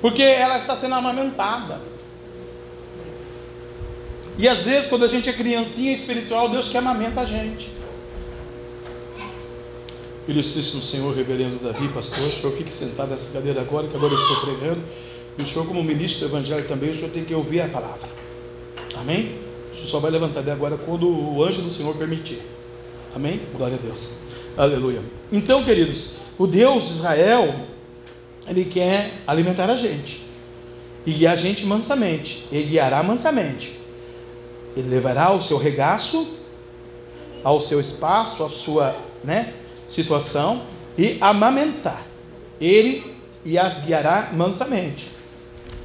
Porque 0.00 0.22
ela 0.22 0.58
está 0.58 0.76
sendo 0.76 0.94
amamentada. 0.94 1.80
E 4.36 4.48
às 4.48 4.62
vezes, 4.62 4.88
quando 4.88 5.04
a 5.04 5.08
gente 5.08 5.28
é 5.30 5.32
criancinha 5.32 5.92
espiritual, 5.92 6.48
Deus 6.48 6.68
quer 6.68 6.78
amamenta 6.78 7.20
a 7.20 7.24
gente. 7.24 7.72
Ilustríssimo 10.26 10.82
Senhor, 10.82 11.14
reverendo 11.14 11.62
Davi, 11.62 11.88
pastor, 11.88 12.26
o 12.26 12.30
senhor 12.30 12.52
fique 12.52 12.72
sentado 12.72 13.10
nessa 13.10 13.28
cadeira 13.30 13.60
agora, 13.60 13.86
que 13.86 13.96
agora 13.96 14.14
eu 14.14 14.18
estou 14.18 14.40
pregando. 14.40 14.80
E 15.38 15.42
o 15.42 15.46
senhor, 15.46 15.66
como 15.66 15.82
ministro 15.82 16.20
do 16.20 16.26
Evangelho 16.26 16.66
também, 16.66 16.90
o 16.90 16.94
senhor 16.94 17.10
tem 17.10 17.24
que 17.24 17.34
ouvir 17.34 17.60
a 17.60 17.68
palavra. 17.68 18.08
Amém? 18.96 19.36
O 19.72 19.76
senhor 19.76 19.88
só 19.88 19.98
vai 19.98 20.10
levantar 20.10 20.42
de 20.42 20.50
agora 20.50 20.78
quando 20.78 21.08
o 21.08 21.42
anjo 21.42 21.60
do 21.60 21.70
Senhor 21.70 21.94
permitir. 21.96 22.40
Amém? 23.14 23.40
Glória 23.54 23.76
a 23.76 23.84
Deus. 23.84 24.12
Aleluia. 24.56 25.02
Então, 25.32 25.62
queridos, 25.64 26.14
o 26.38 26.46
Deus 26.46 26.84
de 26.84 26.92
Israel, 26.92 27.66
ele 28.46 28.64
quer 28.64 29.22
alimentar 29.26 29.68
a 29.68 29.76
gente. 29.76 30.24
E 31.04 31.12
guiar 31.12 31.34
a 31.34 31.36
gente 31.36 31.66
mansamente. 31.66 32.46
Ele 32.50 32.64
guiará 32.64 33.02
mansamente. 33.02 33.78
Ele 34.76 34.88
levará 34.88 35.32
o 35.32 35.40
seu 35.40 35.58
regaço, 35.58 36.26
ao 37.42 37.60
seu 37.60 37.78
espaço, 37.78 38.42
a 38.42 38.48
sua, 38.48 38.96
né? 39.22 39.54
Situação 39.88 40.62
e 40.96 41.18
amamentar. 41.20 42.06
Ele 42.60 43.14
e 43.44 43.58
as 43.58 43.78
guiará 43.78 44.30
mansamente. 44.32 45.10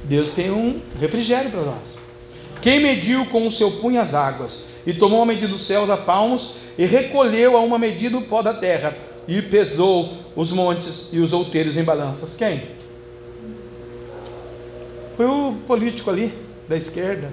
Deus 0.04 0.30
tem 0.30 0.50
um 0.50 0.80
refrigério 0.98 1.50
para 1.50 1.62
nós. 1.62 1.98
Quem 2.62 2.80
mediu 2.80 3.26
com 3.26 3.46
o 3.46 3.50
seu 3.50 3.72
punho 3.72 4.00
as 4.00 4.14
águas, 4.14 4.62
e 4.86 4.92
tomou 4.94 5.22
a 5.22 5.26
medida 5.26 5.48
dos 5.48 5.62
céus 5.62 5.90
a 5.90 5.96
palmos, 5.96 6.54
e 6.78 6.86
recolheu 6.86 7.56
a 7.56 7.60
uma 7.60 7.78
medida 7.78 8.16
o 8.16 8.22
pó 8.22 8.42
da 8.42 8.54
terra, 8.54 8.96
e 9.28 9.40
pesou 9.42 10.16
os 10.34 10.52
montes 10.52 11.08
e 11.12 11.18
os 11.18 11.32
outeiros 11.32 11.76
em 11.76 11.84
balanças. 11.84 12.34
Quem? 12.34 12.62
Foi 15.16 15.26
o 15.26 15.54
político 15.66 16.10
ali, 16.10 16.32
da 16.68 16.76
esquerda. 16.76 17.32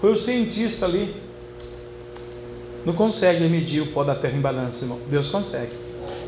Foi 0.00 0.12
o 0.12 0.18
cientista 0.18 0.86
ali. 0.86 1.14
Não 2.84 2.92
consegue 2.92 3.46
medir 3.48 3.82
o 3.82 3.86
pó 3.86 4.04
da 4.04 4.14
terra 4.14 4.36
em 4.36 4.40
balança, 4.40 4.84
irmão. 4.84 4.98
Deus 5.08 5.28
consegue. 5.28 5.72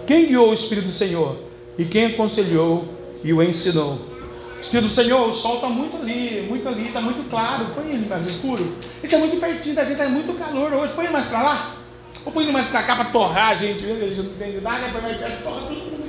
Quem 0.06 0.26
guiou 0.26 0.50
o 0.50 0.54
Espírito 0.54 0.88
do 0.88 0.92
Senhor? 0.92 1.38
E 1.78 1.84
quem 1.84 2.06
aconselhou 2.06 2.86
e 3.24 3.32
o 3.32 3.42
ensinou? 3.42 3.98
Espírito 4.60 4.88
do 4.88 4.94
Senhor, 4.94 5.28
o 5.28 5.32
sol 5.32 5.56
está 5.56 5.68
muito 5.68 5.96
ali, 5.96 6.46
muito 6.48 6.68
ali, 6.68 6.86
está 6.86 7.00
muito 7.00 7.28
claro. 7.28 7.66
Põe 7.74 7.88
ele 7.88 8.06
mais 8.06 8.26
escuro. 8.26 8.62
Ele 8.62 9.04
está 9.04 9.18
muito 9.18 9.40
pertinho 9.40 9.74
da 9.74 9.82
gente, 9.82 9.92
está 9.92 10.08
muito 10.08 10.32
calor 10.34 10.72
hoje. 10.72 10.92
Põe 10.94 11.04
ele 11.04 11.12
mais 11.12 11.26
para 11.26 11.42
lá. 11.42 11.76
Ou 12.24 12.32
põe 12.32 12.44
ele 12.44 12.52
mais 12.52 12.66
para 12.68 12.82
cá 12.82 12.96
para 12.96 13.06
torrar 13.06 13.50
a 13.50 13.54
gente. 13.54 13.84
A 13.84 14.08
gente 14.08 14.22
não 14.22 14.34
tem 14.34 14.60
nada, 14.60 14.90
põe 14.90 15.00
mais 15.00 15.16
perto, 15.16 15.42
torra 15.42 15.62
tudo. 15.66 16.02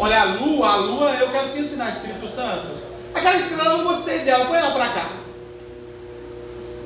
Olha 0.00 0.22
a 0.22 0.24
lua, 0.24 0.66
a 0.66 0.76
lua, 0.76 1.10
eu 1.16 1.28
quero 1.28 1.50
te 1.50 1.58
ensinar, 1.58 1.90
Espírito 1.90 2.26
Santo. 2.26 2.68
Aquela 3.14 3.36
estrela 3.36 3.72
eu 3.72 3.78
não 3.78 3.84
gostei 3.84 4.20
dela, 4.20 4.46
põe 4.46 4.56
ela 4.56 4.70
para 4.70 4.88
cá. 4.88 5.10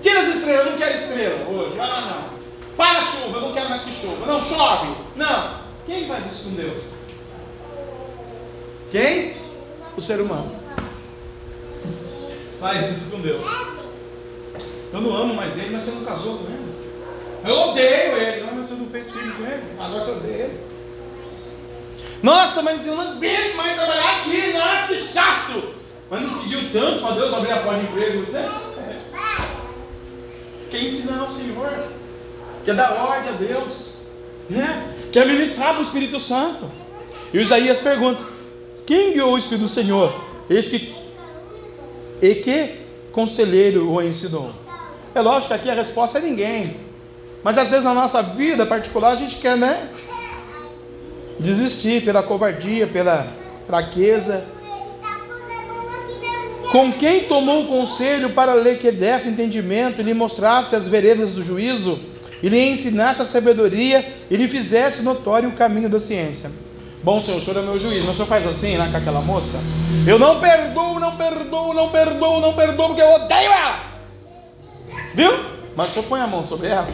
Tira 0.02 0.20
as 0.20 0.34
estrelas, 0.34 0.66
eu 0.66 0.72
não 0.72 0.78
quero 0.78 0.94
estrela 0.94 1.48
hoje. 1.48 1.76
Ah, 1.78 2.00
não. 2.00 2.33
Para 2.76 2.98
a 2.98 3.06
chuva, 3.06 3.38
eu 3.38 3.40
não 3.40 3.52
quero 3.52 3.68
mais 3.68 3.82
que 3.82 3.92
chova. 3.92 4.26
Não, 4.26 4.42
chove. 4.42 4.94
Não. 5.16 5.60
Quem 5.86 6.08
faz 6.08 6.32
isso 6.32 6.44
com 6.44 6.50
Deus? 6.50 6.82
Quem? 8.90 9.36
O 9.96 10.00
ser 10.00 10.20
humano. 10.20 10.54
Faz 12.58 12.90
isso 12.90 13.10
com 13.10 13.20
Deus. 13.20 13.46
Eu 14.92 15.00
não 15.00 15.14
amo 15.14 15.34
mais 15.34 15.56
ele, 15.58 15.70
mas 15.70 15.82
você 15.82 15.90
não 15.90 16.04
casou 16.04 16.38
com 16.38 16.44
ele. 16.44 16.74
Eu 17.44 17.54
odeio 17.54 18.16
ele. 18.16 18.46
Não, 18.46 18.54
mas 18.54 18.66
você 18.68 18.74
não 18.74 18.86
fez 18.86 19.10
filho 19.10 19.34
com 19.34 19.44
ele. 19.44 19.62
Agora 19.78 20.00
você 20.02 20.10
odeia 20.10 20.44
ele. 20.44 20.60
Nossa, 22.22 22.62
mas 22.62 22.86
eu 22.86 22.96
não 22.96 23.02
aguento 23.02 23.56
mais 23.56 23.74
trabalhar 23.74 24.20
aqui. 24.20 24.52
Nossa, 24.52 24.94
chato. 25.00 25.74
Mas 26.10 26.22
não 26.22 26.38
pediu 26.38 26.70
tanto 26.70 27.00
para 27.00 27.14
Deus 27.14 27.34
abrir 27.34 27.52
a 27.52 27.58
porta 27.58 27.80
de 27.80 27.86
emprego 27.86 28.24
você? 28.24 28.48
Quer 30.70 30.82
ensinar 30.82 31.20
ao 31.20 31.30
Senhor. 31.30 31.88
Quer 32.64 32.74
dar 32.74 32.92
ordem 32.92 33.30
a 33.30 33.32
Deus. 33.32 33.98
Né? 34.48 34.94
Quer 35.12 35.26
ministrar 35.26 35.70
para 35.70 35.80
o 35.80 35.84
Espírito 35.84 36.18
Santo. 36.18 36.70
E 37.32 37.38
Isaías 37.40 37.80
pergunta: 37.80 38.24
Quem 38.86 39.12
guiou 39.12 39.34
o 39.34 39.38
Espírito 39.38 39.64
do 39.64 39.68
Senhor? 39.68 40.14
Eis 40.48 40.66
que. 40.66 40.94
E 42.22 42.34
que 42.36 42.80
conselheiro 43.12 43.90
o 43.90 44.02
ensinou? 44.02 44.52
É 45.14 45.20
lógico 45.20 45.48
que 45.48 45.54
aqui 45.54 45.70
a 45.70 45.74
resposta 45.74 46.18
é 46.18 46.22
ninguém. 46.22 46.76
Mas 47.42 47.58
às 47.58 47.68
vezes 47.68 47.84
na 47.84 47.92
nossa 47.92 48.22
vida 48.22 48.64
particular 48.64 49.12
a 49.12 49.16
gente 49.16 49.36
quer, 49.36 49.56
né? 49.56 49.90
Desistir 51.38 52.04
pela 52.04 52.22
covardia, 52.22 52.86
pela 52.86 53.26
fraqueza. 53.66 54.44
Com 56.72 56.92
quem 56.92 57.24
tomou 57.24 57.64
o 57.64 57.68
conselho 57.68 58.30
para 58.30 58.56
lhe 58.56 58.76
que 58.76 58.90
desse 58.90 59.28
entendimento 59.28 60.00
e 60.00 60.04
lhe 60.04 60.14
mostrasse 60.14 60.74
as 60.74 60.88
veredas 60.88 61.32
do 61.32 61.42
juízo, 61.42 62.00
e 62.44 62.48
lhe 62.50 62.60
ensinasse 62.60 63.22
a 63.22 63.24
sabedoria 63.24 64.04
e 64.30 64.36
lhe 64.36 64.46
fizesse 64.46 65.00
notório 65.00 65.48
o 65.48 65.52
caminho 65.52 65.88
da 65.88 65.98
ciência? 65.98 66.52
Bom, 67.02 67.18
senhor, 67.18 67.38
o 67.38 67.40
senhor 67.40 67.58
é 67.58 67.62
meu 67.62 67.78
juiz, 67.78 68.04
mas 68.04 68.12
o 68.12 68.16
senhor 68.16 68.28
faz 68.28 68.46
assim, 68.46 68.76
né, 68.76 68.90
com 68.90 68.98
aquela 68.98 69.22
moça? 69.22 69.58
Eu 70.06 70.18
não 70.18 70.38
perdoo, 70.40 71.00
não 71.00 71.16
perdoo, 71.16 71.72
não 71.72 71.88
perdoo, 71.88 72.40
não 72.40 72.52
perdoo, 72.52 72.88
porque 72.88 73.00
eu 73.00 73.14
odeio 73.14 73.50
ela. 73.50 73.80
Viu? 75.14 75.32
Mas 75.74 75.88
o 75.88 75.92
senhor 75.94 76.04
põe 76.06 76.20
a 76.20 76.26
mão 76.26 76.44
sobre 76.44 76.68
ela. 76.68 76.90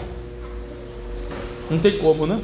Não 1.69 1.81
tem 1.81 1.99
como, 1.99 2.29
né? 2.29 2.41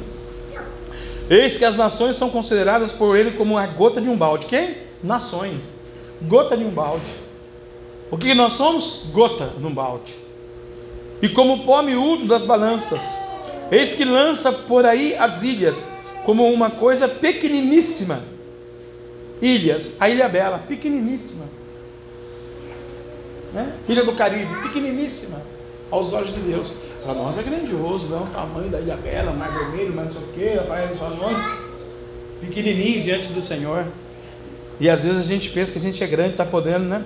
Eis 1.29 1.57
que 1.57 1.63
as 1.63 1.77
nações 1.77 2.17
são 2.17 2.29
consideradas 2.29 2.91
por 2.91 3.15
ele 3.15 3.31
como 3.31 3.57
a 3.57 3.67
gota 3.67 4.01
de 4.01 4.09
um 4.09 4.17
balde. 4.17 4.47
Quem? 4.47 4.79
Nações. 5.01 5.73
Gota 6.23 6.57
de 6.57 6.65
um 6.65 6.71
balde. 6.71 7.05
O 8.11 8.17
que 8.17 8.33
nós 8.33 8.51
somos? 8.53 9.05
Gota 9.13 9.53
num 9.57 9.73
balde. 9.73 10.26
E 11.21 11.29
como 11.29 11.65
pó 11.65 11.81
miúdo 11.81 12.27
das 12.27 12.45
balanças. 12.45 13.17
Eis 13.71 13.93
que 13.93 14.05
lança 14.05 14.51
por 14.51 14.85
aí 14.85 15.15
as 15.15 15.43
ilhas, 15.43 15.85
como 16.25 16.51
uma 16.51 16.69
coisa 16.69 17.07
pequeniníssima. 17.07 18.21
Ilhas, 19.41 19.91
a 19.99 20.09
Ilha 20.09 20.27
Bela, 20.27 20.59
pequeniníssima. 20.59 21.45
Né? 23.53 23.73
Ilha 23.87 24.03
do 24.03 24.13
Caribe, 24.13 24.61
pequeniníssima 24.61 25.41
aos 25.91 26.13
olhos 26.13 26.33
de 26.33 26.39
Deus. 26.41 26.71
Para 27.03 27.13
nós 27.13 27.37
é 27.37 27.43
grandioso, 27.43 28.07
não? 28.07 28.23
O 28.23 28.27
tamanho 28.27 28.69
da 28.69 28.79
Ilha 28.79 28.97
Bela, 28.97 29.31
Mar 29.31 29.51
Vermelho, 29.51 29.95
Mar 29.95 30.05
não 30.05 30.11
sei 30.11 30.21
o 30.21 30.27
quê, 30.33 30.59
a 30.59 30.63
Praia 30.63 30.87
dos 30.87 30.97
Salões. 30.97 31.37
Pequenininho 32.41 33.01
diante 33.01 33.29
do 33.29 33.41
Senhor. 33.41 33.85
E 34.79 34.89
às 34.89 35.01
vezes 35.01 35.19
a 35.19 35.23
gente 35.23 35.49
pensa 35.49 35.71
que 35.71 35.79
a 35.79 35.81
gente 35.81 36.03
é 36.03 36.07
grande, 36.07 36.31
está 36.31 36.45
podendo, 36.45 36.85
né? 36.85 37.03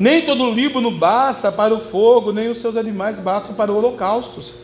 Nem 0.00 0.22
todo 0.22 0.44
o 0.44 0.54
Líbano 0.54 0.90
basta 0.90 1.52
para 1.52 1.74
o 1.74 1.78
fogo, 1.78 2.32
nem 2.32 2.48
os 2.48 2.56
seus 2.56 2.74
animais 2.74 3.20
bastam 3.20 3.54
para 3.54 3.70
holocaustos. 3.70 4.54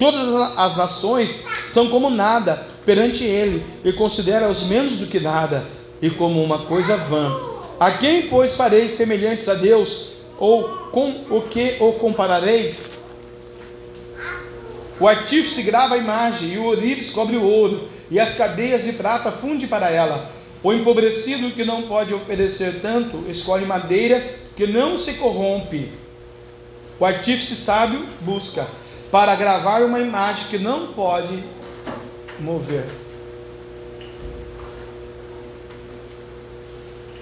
Todas 0.00 0.28
as 0.56 0.76
nações 0.76 1.38
são 1.68 1.88
como 1.88 2.10
nada 2.10 2.66
perante 2.84 3.22
ele, 3.22 3.64
e 3.84 3.92
considera-os 3.92 4.64
menos 4.64 4.96
do 4.96 5.06
que 5.06 5.20
nada, 5.20 5.64
e 6.02 6.10
como 6.10 6.42
uma 6.42 6.66
coisa 6.66 6.96
vã. 6.96 7.32
A 7.78 7.98
quem, 7.98 8.28
pois, 8.28 8.56
fareis 8.56 8.90
semelhantes 8.90 9.48
a 9.48 9.54
Deus? 9.54 10.10
Ou 10.36 10.64
com 10.90 11.24
o 11.30 11.42
que 11.42 11.76
o 11.78 11.92
comparareis? 11.92 12.98
O 14.98 15.06
artífice 15.06 15.62
grava 15.62 15.94
a 15.94 15.98
imagem, 15.98 16.54
e 16.54 16.58
o 16.58 16.64
ourives 16.64 17.10
cobre 17.10 17.36
o 17.36 17.44
ouro, 17.44 17.88
e 18.10 18.18
as 18.18 18.34
cadeias 18.34 18.82
de 18.82 18.92
prata 18.92 19.30
funde 19.30 19.68
para 19.68 19.88
ela. 19.88 20.39
O 20.62 20.72
empobrecido 20.72 21.50
que 21.52 21.64
não 21.64 21.82
pode 21.82 22.12
oferecer 22.12 22.80
tanto, 22.80 23.24
escolhe 23.28 23.64
madeira 23.64 24.34
que 24.54 24.66
não 24.66 24.98
se 24.98 25.14
corrompe. 25.14 25.90
O 26.98 27.04
artífice 27.06 27.56
sábio 27.56 28.06
busca 28.20 28.66
para 29.10 29.34
gravar 29.34 29.82
uma 29.82 29.98
imagem 29.98 30.48
que 30.48 30.58
não 30.58 30.88
pode 30.88 31.42
mover. 32.38 32.86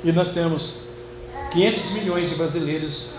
E 0.02 0.10
nós 0.10 0.34
temos 0.34 0.76
500 1.52 1.90
milhões 1.90 2.30
de 2.30 2.34
brasileiros 2.34 3.14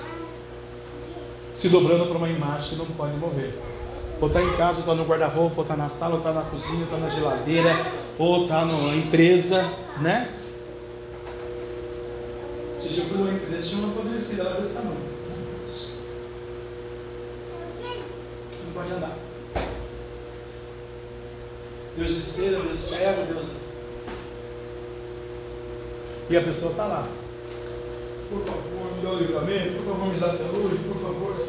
se 1.54 1.68
dobrando 1.68 2.06
para 2.06 2.18
uma 2.18 2.30
imagem 2.30 2.70
que 2.70 2.76
não 2.76 2.86
pode 2.86 3.16
mover. 3.18 3.54
Ou 4.22 4.28
está 4.28 4.42
em 4.42 4.54
casa, 4.58 4.76
ou 4.76 4.80
está 4.82 4.96
no 4.96 5.06
guarda-roupa, 5.06 5.56
ou 5.58 5.62
está 5.64 5.76
na 5.78 5.90
sala, 5.90 6.14
ou 6.14 6.20
está 6.20 6.32
na 6.32 6.42
cozinha, 6.42 6.80
ou 6.80 6.84
está 6.84 6.98
na 6.98 7.10
geladeira, 7.10 7.86
ou 8.20 8.44
está 8.44 8.66
na 8.66 8.96
empresa, 8.98 9.64
né? 10.02 10.30
Você 12.78 12.90
já 12.90 13.04
viu 13.06 13.22
uma 13.22 13.32
empresa, 13.32 13.68
tinha 13.68 13.82
uma 13.82 13.94
apodrecida, 13.94 14.44
ela 14.44 14.60
desse 14.60 14.74
tamanho. 14.74 15.10
Não 18.66 18.74
pode 18.74 18.92
andar. 18.92 19.18
Deus 21.96 22.16
de 22.16 22.22
cera, 22.22 22.60
Deus 22.60 22.80
cego, 22.80 23.34
Deus. 23.34 23.52
E 26.30 26.38
a 26.38 26.42
pessoa 26.42 26.72
está 26.72 26.86
lá. 26.86 27.08
Por 28.30 28.42
favor, 28.42 28.96
me 28.96 29.02
dá 29.02 29.10
o 29.12 29.18
livramento, 29.18 29.78
por 29.78 29.94
favor, 29.94 30.14
me 30.14 30.20
dá 30.20 30.34
saúde, 30.34 30.78
por 30.88 31.02
favor. 31.02 31.48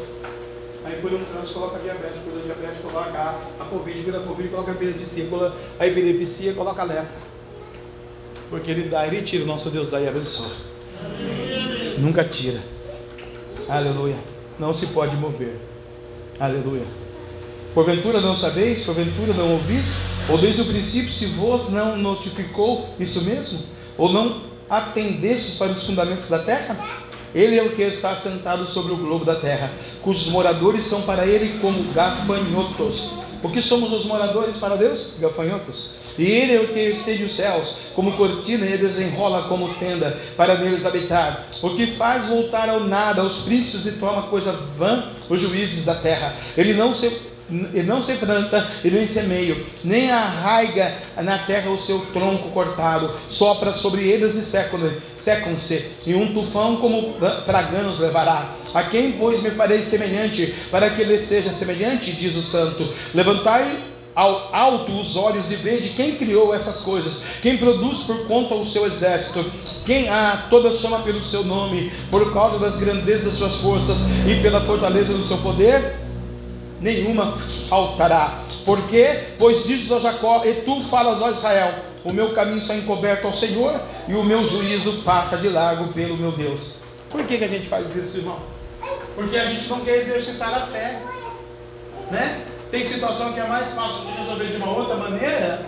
Aí 0.83 0.99
por 0.99 1.13
um 1.13 1.23
câncer 1.25 1.53
coloca 1.53 1.79
diabetes, 1.79 2.17
um 2.25 2.41
diabetes 2.41 2.79
coloca 2.81 3.17
a, 3.17 3.39
a 3.59 3.65
Covid, 3.65 4.01
pela 4.03 4.23
Covid 4.25 4.49
coloca 4.49 4.71
a 4.71 4.73
epilepsia, 4.73 5.27
a 5.79 5.87
epilepsia 5.87 6.53
coloca 6.53 6.81
a 6.81 6.85
lepra. 6.85 7.31
Porque 8.49 8.71
ele 8.71 8.89
dá, 8.89 9.05
ele 9.05 9.21
tira, 9.21 9.43
o 9.43 9.47
nosso 9.47 9.69
Deus 9.69 9.91
dá 9.91 10.01
e 10.01 10.07
abençoa. 10.07 10.51
Nunca 11.97 12.23
tira. 12.23 12.61
Aleluia. 13.69 14.17
Não 14.59 14.73
se 14.73 14.87
pode 14.87 15.15
mover. 15.15 15.55
Aleluia. 16.39 16.85
Porventura 17.73 18.19
não 18.19 18.35
sabeis, 18.35 18.81
porventura 18.81 19.33
não 19.33 19.53
ouvis, 19.53 19.93
ou 20.27 20.37
desde 20.37 20.61
o 20.61 20.65
princípio 20.65 21.09
se 21.09 21.25
vos 21.27 21.69
não 21.69 21.95
notificou 21.95 22.89
isso 22.99 23.23
mesmo? 23.23 23.59
Ou 23.97 24.11
não 24.11 24.41
atendestes 24.69 25.55
para 25.55 25.71
os 25.71 25.83
fundamentos 25.83 26.27
da 26.27 26.39
terra? 26.39 26.90
Ele 27.33 27.57
é 27.57 27.63
o 27.63 27.71
que 27.71 27.81
está 27.81 28.13
sentado 28.13 28.65
sobre 28.65 28.93
o 28.93 28.97
globo 28.97 29.23
da 29.23 29.35
terra, 29.35 29.71
cujos 30.01 30.27
moradores 30.27 30.85
são 30.85 31.03
para 31.03 31.25
ele 31.25 31.59
como 31.59 31.91
gafanhotos. 31.93 33.11
O 33.43 33.49
que 33.49 33.61
somos 33.61 33.91
os 33.91 34.05
moradores 34.05 34.57
para 34.57 34.75
Deus? 34.75 35.13
Gafanhotos. 35.19 35.95
E 36.17 36.23
ele 36.23 36.53
é 36.53 36.59
o 36.61 36.67
que 36.67 36.79
estende 36.79 37.23
os 37.23 37.35
céus, 37.35 37.73
como 37.95 38.15
cortina, 38.15 38.65
e 38.65 38.77
desenrola 38.77 39.43
como 39.43 39.73
tenda, 39.75 40.15
para 40.37 40.57
neles 40.57 40.85
habitar. 40.85 41.47
O 41.63 41.71
que 41.71 41.87
faz 41.87 42.27
voltar 42.27 42.69
ao 42.69 42.81
nada 42.81 43.23
os 43.23 43.39
príncipes 43.39 43.85
e 43.85 43.93
toma 43.93 44.23
coisa 44.23 44.51
vã 44.77 45.05
os 45.27 45.39
juízes 45.39 45.83
da 45.83 45.95
terra. 45.95 46.35
Ele 46.55 46.73
não 46.73 46.93
se 46.93 47.09
e 47.73 47.83
não 47.83 48.01
se 48.01 48.13
planta 48.13 48.67
e 48.83 48.89
nem 48.89 49.05
semeia, 49.05 49.57
nem 49.83 50.09
arraiga 50.09 50.95
na 51.21 51.39
terra 51.39 51.69
o 51.69 51.77
seu 51.77 51.99
tronco 52.07 52.49
cortado, 52.49 53.11
sopra 53.27 53.73
sobre 53.73 54.07
eles 54.07 54.35
e 54.35 54.41
secam-se, 55.15 55.91
e 56.07 56.13
um 56.13 56.33
tufão 56.33 56.77
como 56.77 57.13
praganos 57.45 57.99
levará. 57.99 58.55
A 58.73 58.83
quem, 58.83 59.13
pois, 59.13 59.41
me 59.41 59.51
farei 59.51 59.81
semelhante, 59.81 60.55
para 60.71 60.89
que 60.89 61.01
ele 61.01 61.19
seja 61.19 61.51
semelhante, 61.51 62.13
diz 62.13 62.35
o 62.35 62.41
santo. 62.41 62.87
Levantai 63.13 63.91
ao 64.15 64.53
alto 64.53 64.91
os 64.97 65.15
olhos 65.15 65.51
e 65.51 65.55
vede 65.55 65.89
quem 65.89 66.15
criou 66.15 66.53
essas 66.53 66.81
coisas, 66.81 67.19
quem 67.41 67.57
produz 67.57 67.99
por 67.99 68.27
conta 68.27 68.55
o 68.55 68.65
seu 68.65 68.85
exército, 68.85 69.45
quem 69.85 70.09
a 70.09 70.47
todas 70.49 70.79
chama 70.79 70.99
pelo 70.99 71.21
seu 71.21 71.43
nome, 71.43 71.91
por 72.09 72.33
causa 72.33 72.59
das 72.59 72.77
grandezas 72.77 73.25
das 73.25 73.33
suas 73.35 73.55
forças 73.55 73.99
e 74.27 74.41
pela 74.41 74.61
fortaleza 74.61 75.13
do 75.13 75.23
seu 75.23 75.37
poder 75.37 75.95
nenhuma 76.81 77.37
faltará. 77.69 78.41
Por 78.65 78.85
quê? 78.87 79.35
Pois 79.37 79.63
dizes 79.63 79.91
a 79.91 79.99
Jacó, 79.99 80.43
e 80.43 80.53
tu 80.61 80.81
falas 80.81 81.21
a 81.21 81.29
Israel: 81.29 81.85
o 82.03 82.11
meu 82.11 82.33
caminho 82.33 82.57
está 82.57 82.75
encoberto 82.75 83.27
ao 83.27 83.33
Senhor, 83.33 83.79
e 84.07 84.13
o 84.13 84.23
meu 84.23 84.43
juízo 84.43 85.03
passa 85.03 85.37
de 85.37 85.47
largo 85.47 85.93
pelo 85.93 86.17
meu 86.17 86.31
Deus. 86.31 86.77
Por 87.09 87.23
que, 87.23 87.37
que 87.37 87.43
a 87.43 87.47
gente 87.47 87.67
faz 87.67 87.95
isso, 87.95 88.17
irmão? 88.17 88.39
Porque 89.15 89.37
a 89.37 89.45
gente 89.45 89.69
não 89.69 89.81
quer 89.81 89.97
exercitar 89.97 90.53
a 90.53 90.61
fé. 90.61 90.99
Né? 92.09 92.45
Tem 92.71 92.83
situação 92.83 93.33
que 93.33 93.39
é 93.39 93.47
mais 93.47 93.71
fácil 93.73 94.05
de 94.05 94.11
resolver 94.13 94.45
de 94.45 94.57
uma 94.57 94.71
outra 94.75 94.95
maneira 94.95 95.65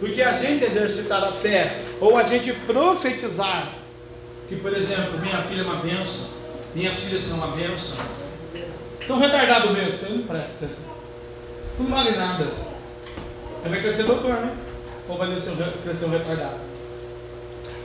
do 0.00 0.08
que 0.08 0.22
a 0.22 0.36
gente 0.36 0.64
exercitar 0.64 1.22
a 1.22 1.32
fé, 1.32 1.80
ou 2.00 2.16
a 2.16 2.24
gente 2.24 2.52
profetizar 2.52 3.74
que, 4.48 4.56
por 4.56 4.72
exemplo, 4.74 5.18
minha 5.20 5.42
filha 5.42 5.62
é 5.62 5.64
uma 5.64 5.76
benção, 5.76 6.30
minhas 6.74 6.94
filhas 7.02 7.22
são 7.22 7.36
uma 7.38 7.48
benção. 7.48 7.98
São 9.06 9.18
retardados 9.18 9.70
mesmo, 9.72 9.90
você 9.90 10.08
não 10.08 10.22
presta. 10.22 10.66
Você 11.74 11.82
não 11.82 11.90
vale 11.90 12.16
nada. 12.16 12.48
Você 13.62 13.68
vai 13.68 13.80
crescer 13.80 14.02
doutor, 14.04 14.34
né? 14.34 14.52
Ou 15.08 15.18
vai 15.18 15.28
crescer 15.28 16.04
um 16.04 16.10
retardado? 16.10 16.60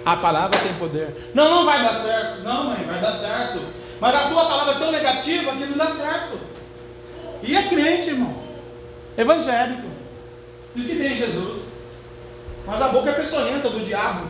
A 0.06 0.16
palavra 0.18 0.58
tem 0.60 0.74
poder. 0.76 1.32
Não, 1.34 1.50
não 1.50 1.66
vai 1.66 1.84
dar 1.84 1.96
certo. 1.96 2.42
Não, 2.44 2.66
mãe, 2.66 2.86
vai 2.86 3.02
dar 3.02 3.14
certo. 3.14 3.60
Mas 4.00 4.16
a 4.16 4.30
tua 4.30 4.46
palavra 4.46 4.76
é 4.76 4.80
tão 4.80 4.92
negativa 4.92 5.52
que 5.52 5.66
não 5.66 5.78
dá 5.78 5.88
certo. 5.88 6.40
E 7.44 7.56
é 7.56 7.64
crente, 7.64 8.10
irmão. 8.10 8.36
Evangélico. 9.18 9.88
Diz 10.74 10.86
que 10.88 10.96
tem 10.96 11.16
Jesus. 11.16 11.70
Mas 12.66 12.82
a 12.82 12.88
boca 12.90 13.10
é 13.10 13.14
peçonhenta 13.14 13.70
do 13.70 13.84
diabo. 13.84 14.30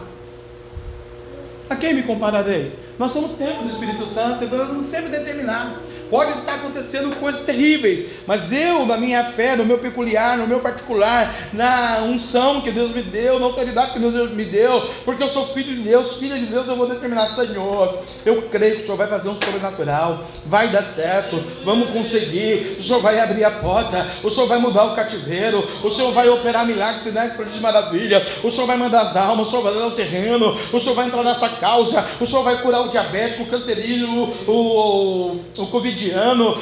A 1.70 1.76
quem 1.76 1.94
me 1.94 2.04
compararei? 2.04 2.78
Nós 2.98 3.12
somos 3.12 3.38
templo 3.38 3.64
do 3.64 3.70
Espírito 3.70 4.06
Santo 4.06 4.44
e 4.44 4.48
nós 4.48 4.68
vamos 4.68 4.86
sempre 4.86 5.10
determinar. 5.10 5.80
Pode 6.10 6.32
estar 6.40 6.56
acontecendo 6.56 7.16
coisas 7.18 7.42
terríveis, 7.42 8.06
mas 8.26 8.52
eu, 8.52 8.86
na 8.86 8.98
minha 8.98 9.24
fé, 9.26 9.56
no 9.56 9.66
meu 9.66 9.78
peculiar, 9.78 10.38
no 10.38 10.48
meu 10.48 10.60
particular, 10.60 11.50
na 11.54 12.00
unção 12.04 12.62
que 12.62 12.72
Deus 12.72 12.92
me 12.92 13.04
deu, 13.04 13.40
na 13.40 13.46
autoridade 13.46 13.94
que 13.94 14.00
Deus 14.00 14.32
me 14.32 14.46
deu, 14.46 14.90
porque 15.06 15.22
eu 15.22 15.30
sou 15.30 15.48
filho 15.48 15.76
de 15.76 15.82
Deus, 15.82 16.16
filha 16.16 16.38
de 16.38 16.48
Deus, 16.48 16.68
eu 16.68 16.76
vou 16.76 16.88
determinar, 16.88 17.28
Senhor, 17.28 18.00
eu 18.26 18.42
creio 18.44 18.78
que 18.78 18.82
o 18.84 18.86
Senhor 18.86 18.98
vai 18.98 19.08
fazer 19.08 19.30
um 19.30 19.36
sobrenatural, 19.36 20.24
vai 20.46 20.70
dar 20.70 20.84
certo, 20.84 21.44
vamos 21.64 21.92
conseguir, 21.92 22.78
o 22.80 22.84
Senhor 22.84 23.02
vai 23.02 23.20
abrir 23.20 23.44
a 23.44 23.52
porta, 23.52 24.08
o 24.24 24.30
Senhor 24.30 24.48
vai 24.48 24.58
mudar 24.58 24.86
o 24.86 24.96
cativeiro, 24.96 25.64
o 25.84 25.92
Senhor 25.92 26.12
vai 26.12 26.28
operar 26.28 26.66
milagres, 26.66 27.02
sinais, 27.02 27.34
de 27.40 27.60
maravilha, 27.60 28.26
o 28.44 28.50
Senhor 28.50 28.66
vai 28.66 28.78
mandar 28.78 29.02
as 29.02 29.16
almas, 29.16 29.48
o 29.48 29.50
Senhor 29.50 29.64
vai 29.64 29.74
dar 29.74 29.88
o 29.88 29.96
terreno, 29.96 30.58
o 30.74 30.80
Senhor 30.80 30.96
vai 30.96 31.08
entrar 31.08 31.24
nessa 31.24 31.50
causa, 31.50 32.06
o 32.20 32.26
Senhor 32.26 32.44
vai 32.44 32.62
curar 32.62 32.82
o 32.82 32.90
diabético, 32.90 33.44
o 33.44 33.48
cancerígeno, 33.48 34.34
o, 34.48 34.52
o, 34.52 35.40
o 35.58 35.68
Covid 35.68 35.99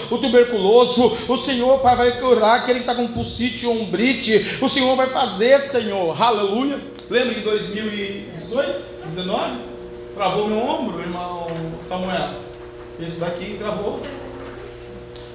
o 0.10 0.18
tuberculoso, 0.18 1.18
o 1.28 1.38
Senhor 1.38 1.80
Pai 1.80 1.96
vai 1.96 2.20
curar 2.20 2.62
aquele 2.62 2.80
que 2.80 2.90
está 2.90 2.96
com 2.96 3.08
pulsite 3.14 3.66
ou 3.66 3.74
um 3.74 3.86
brite, 3.86 4.58
o 4.62 4.68
Senhor 4.68 4.96
vai 4.96 5.10
fazer, 5.10 5.60
Senhor, 5.62 6.20
aleluia. 6.22 6.80
Lembra 7.10 7.36
de 7.36 7.42
2018, 7.42 8.82
19? 9.10 9.58
Travou 10.16 10.48
meu 10.48 10.58
ombro, 10.58 11.00
irmão 11.00 11.48
Samuel. 11.80 12.32
Esse 13.00 13.20
daqui 13.20 13.56
travou. 13.60 14.02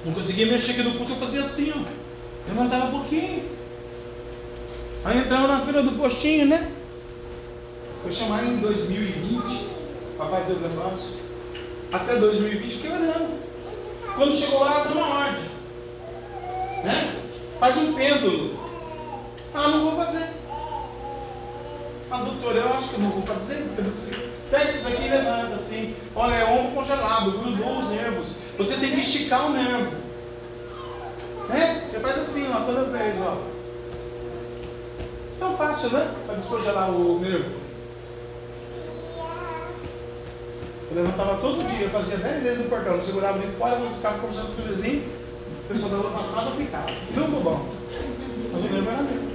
Não 0.05 0.13
conseguia 0.13 0.45
mexer 0.45 0.71
aqui 0.71 0.83
no 0.83 0.95
culto, 0.95 1.13
eu 1.13 1.17
fazia 1.17 1.41
assim, 1.41 1.71
ó. 1.75 1.79
Levantava 2.47 2.87
um 2.87 2.91
pouquinho. 2.91 3.43
Aí 5.05 5.19
entrava 5.19 5.47
na 5.47 5.61
feira 5.61 5.81
do 5.81 5.93
postinho, 5.93 6.45
né? 6.45 6.69
Foi 8.03 8.11
chamar 8.11 8.43
em 8.43 8.57
2020 8.57 9.65
para 10.17 10.25
fazer 10.27 10.53
o 10.53 10.59
negócio. 10.59 11.11
Até 11.91 12.15
2020 12.15 12.71
fiquei 12.71 12.91
orando. 12.91 13.43
Quando 14.15 14.35
chegou 14.35 14.63
lá, 14.63 14.83
deu 14.83 14.97
uma 14.97 15.19
ordem. 15.19 15.43
Né? 16.83 17.15
Faz 17.59 17.77
um 17.77 17.93
pêndulo. 17.93 18.59
Ah, 19.53 19.67
não 19.67 19.91
vou 19.91 20.05
fazer. 20.05 20.29
Ah, 22.11 22.17
doutor, 22.17 22.55
eu 22.55 22.73
acho 22.73 22.89
que 22.89 22.95
eu 22.95 22.99
não 22.99 23.09
vou 23.09 23.21
fazer. 23.23 23.65
Pega 24.51 24.71
isso 24.71 24.83
daqui 24.83 25.03
e 25.03 25.09
levanta 25.09 25.55
assim. 25.55 25.95
Olha, 26.15 26.35
é 26.35 26.45
ombro 26.45 26.73
congelado, 26.73 27.31
grudou 27.31 27.79
os 27.79 27.87
nervos. 27.87 28.35
Você 28.57 28.75
tem 28.75 28.91
que 28.91 28.99
esticar 28.99 29.47
o 29.47 29.53
nervo. 29.53 29.95
Né? 31.49 31.83
Você 31.87 31.99
faz 31.99 32.19
assim, 32.19 32.47
ó, 32.53 32.59
toda 32.61 32.83
vez, 32.85 33.19
ó. 33.19 33.37
Tão 35.39 35.57
fácil, 35.57 35.89
né? 35.89 36.13
Para 36.25 36.35
descongelar 36.35 36.91
o 36.91 37.19
nervo. 37.19 37.62
Eu 40.93 41.01
levantava 41.01 41.41
todo 41.41 41.67
dia, 41.67 41.85
eu 41.85 41.89
fazia 41.89 42.17
10 42.17 42.43
vezes 42.43 42.59
no 42.59 42.65
portão, 42.65 42.93
eu 42.93 43.01
segurava 43.01 43.39
ele 43.39 43.51
fora, 43.57 43.79
eu 43.79 43.89
ficava 43.95 44.19
conversando 44.19 44.55
com 44.55 44.61
o 44.61 44.65
vizinho, 44.65 45.03
o 45.65 45.67
pessoal 45.67 45.89
da 45.89 45.97
rua 45.97 46.11
passava 46.11 46.51
ficava. 46.51 46.91
Não 47.15 47.41
bom. 47.41 47.65
Mas 48.51 48.63
o 48.63 48.67
nervo 48.67 48.89
era 48.91 49.01
meu. 49.01 49.33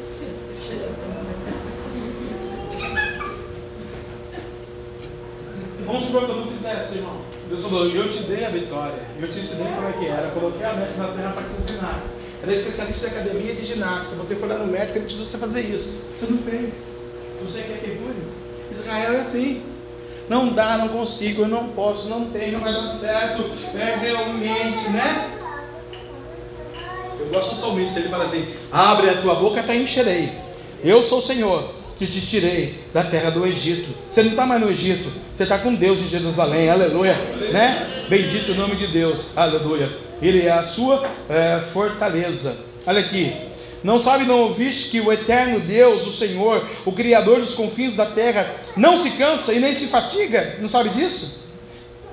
Vamos 5.84 6.04
supor 6.04 6.26
que 6.26 6.30
eu 6.30 6.36
não 6.36 6.46
fizesse, 6.46 6.94
irmão. 6.98 7.16
Deus 7.48 7.62
falou, 7.62 7.86
eu 7.88 8.08
te 8.08 8.22
dei 8.22 8.44
a 8.44 8.50
vitória, 8.50 9.02
eu 9.18 9.28
te 9.28 9.38
ensinei 9.38 9.66
como 9.72 9.88
é 9.88 9.92
que 9.92 10.06
era, 10.06 10.30
coloquei 10.30 10.64
a 10.64 10.74
médica 10.74 11.02
na 11.02 11.08
terra 11.08 11.32
para 11.32 11.42
te 11.42 11.60
ensinar. 11.60 12.04
Era 12.40 12.54
especialista 12.54 13.08
de 13.08 13.16
academia 13.16 13.54
de 13.54 13.64
ginástica. 13.64 14.14
Você 14.14 14.36
foi 14.36 14.48
lá 14.48 14.58
no 14.58 14.66
médico, 14.66 14.98
ele 14.98 15.06
te 15.06 15.16
disse 15.16 15.28
você 15.30 15.38
fazer 15.38 15.62
isso. 15.62 15.92
Você 16.16 16.30
não 16.30 16.38
fez. 16.38 16.72
Você 17.42 17.62
quer 17.62 17.80
que 17.80 17.96
cure? 17.96 18.14
Israel 18.70 19.14
é 19.14 19.20
assim. 19.20 19.62
Não 20.28 20.52
dá, 20.52 20.76
não 20.76 20.88
consigo, 20.88 21.42
eu 21.42 21.48
não 21.48 21.68
posso, 21.68 22.08
não 22.08 22.26
tenho, 22.26 22.52
não 22.52 22.60
vai 22.60 22.72
dar 22.72 22.98
certo. 23.00 23.50
É 23.74 23.96
realmente, 23.98 24.88
né? 24.90 25.34
Eu 27.18 27.26
gosto 27.28 27.50
do 27.50 27.56
salmista, 27.56 27.98
ele 27.98 28.08
fala 28.08 28.24
assim: 28.24 28.46
abre 28.70 29.10
a 29.10 29.20
tua 29.20 29.34
boca 29.34 29.62
para 29.62 29.74
encherei. 29.74 30.32
Eu 30.84 31.02
sou 31.02 31.18
o 31.18 31.22
Senhor, 31.22 31.74
que 31.96 32.06
te 32.06 32.20
tirei 32.20 32.84
da 32.92 33.02
terra 33.02 33.30
do 33.30 33.44
Egito. 33.46 33.88
Você 34.08 34.22
não 34.22 34.30
está 34.30 34.46
mais 34.46 34.60
no 34.60 34.70
Egito, 34.70 35.10
você 35.32 35.42
está 35.42 35.58
com 35.58 35.74
Deus 35.74 36.00
em 36.00 36.06
Jerusalém, 36.06 36.70
aleluia, 36.70 37.14
né? 37.52 38.06
Bendito 38.08 38.52
o 38.52 38.54
nome 38.54 38.76
de 38.76 38.86
Deus, 38.86 39.32
aleluia. 39.34 39.90
Ele 40.22 40.46
é 40.46 40.50
a 40.50 40.62
sua 40.62 41.04
é, 41.28 41.60
fortaleza. 41.72 42.56
Olha 42.86 43.00
aqui, 43.00 43.34
não 43.82 44.00
sabe, 44.00 44.24
não 44.24 44.40
ouviste 44.40 44.90
que 44.90 45.00
o 45.00 45.12
eterno 45.12 45.60
Deus, 45.60 46.06
o 46.06 46.12
Senhor, 46.12 46.68
o 46.84 46.92
Criador 46.92 47.40
dos 47.40 47.54
confins 47.54 47.94
da 47.94 48.06
terra, 48.06 48.56
não 48.76 48.96
se 48.96 49.10
cansa 49.10 49.52
e 49.52 49.60
nem 49.60 49.72
se 49.72 49.86
fatiga? 49.86 50.56
Não 50.60 50.68
sabe 50.68 50.90
disso? 50.90 51.40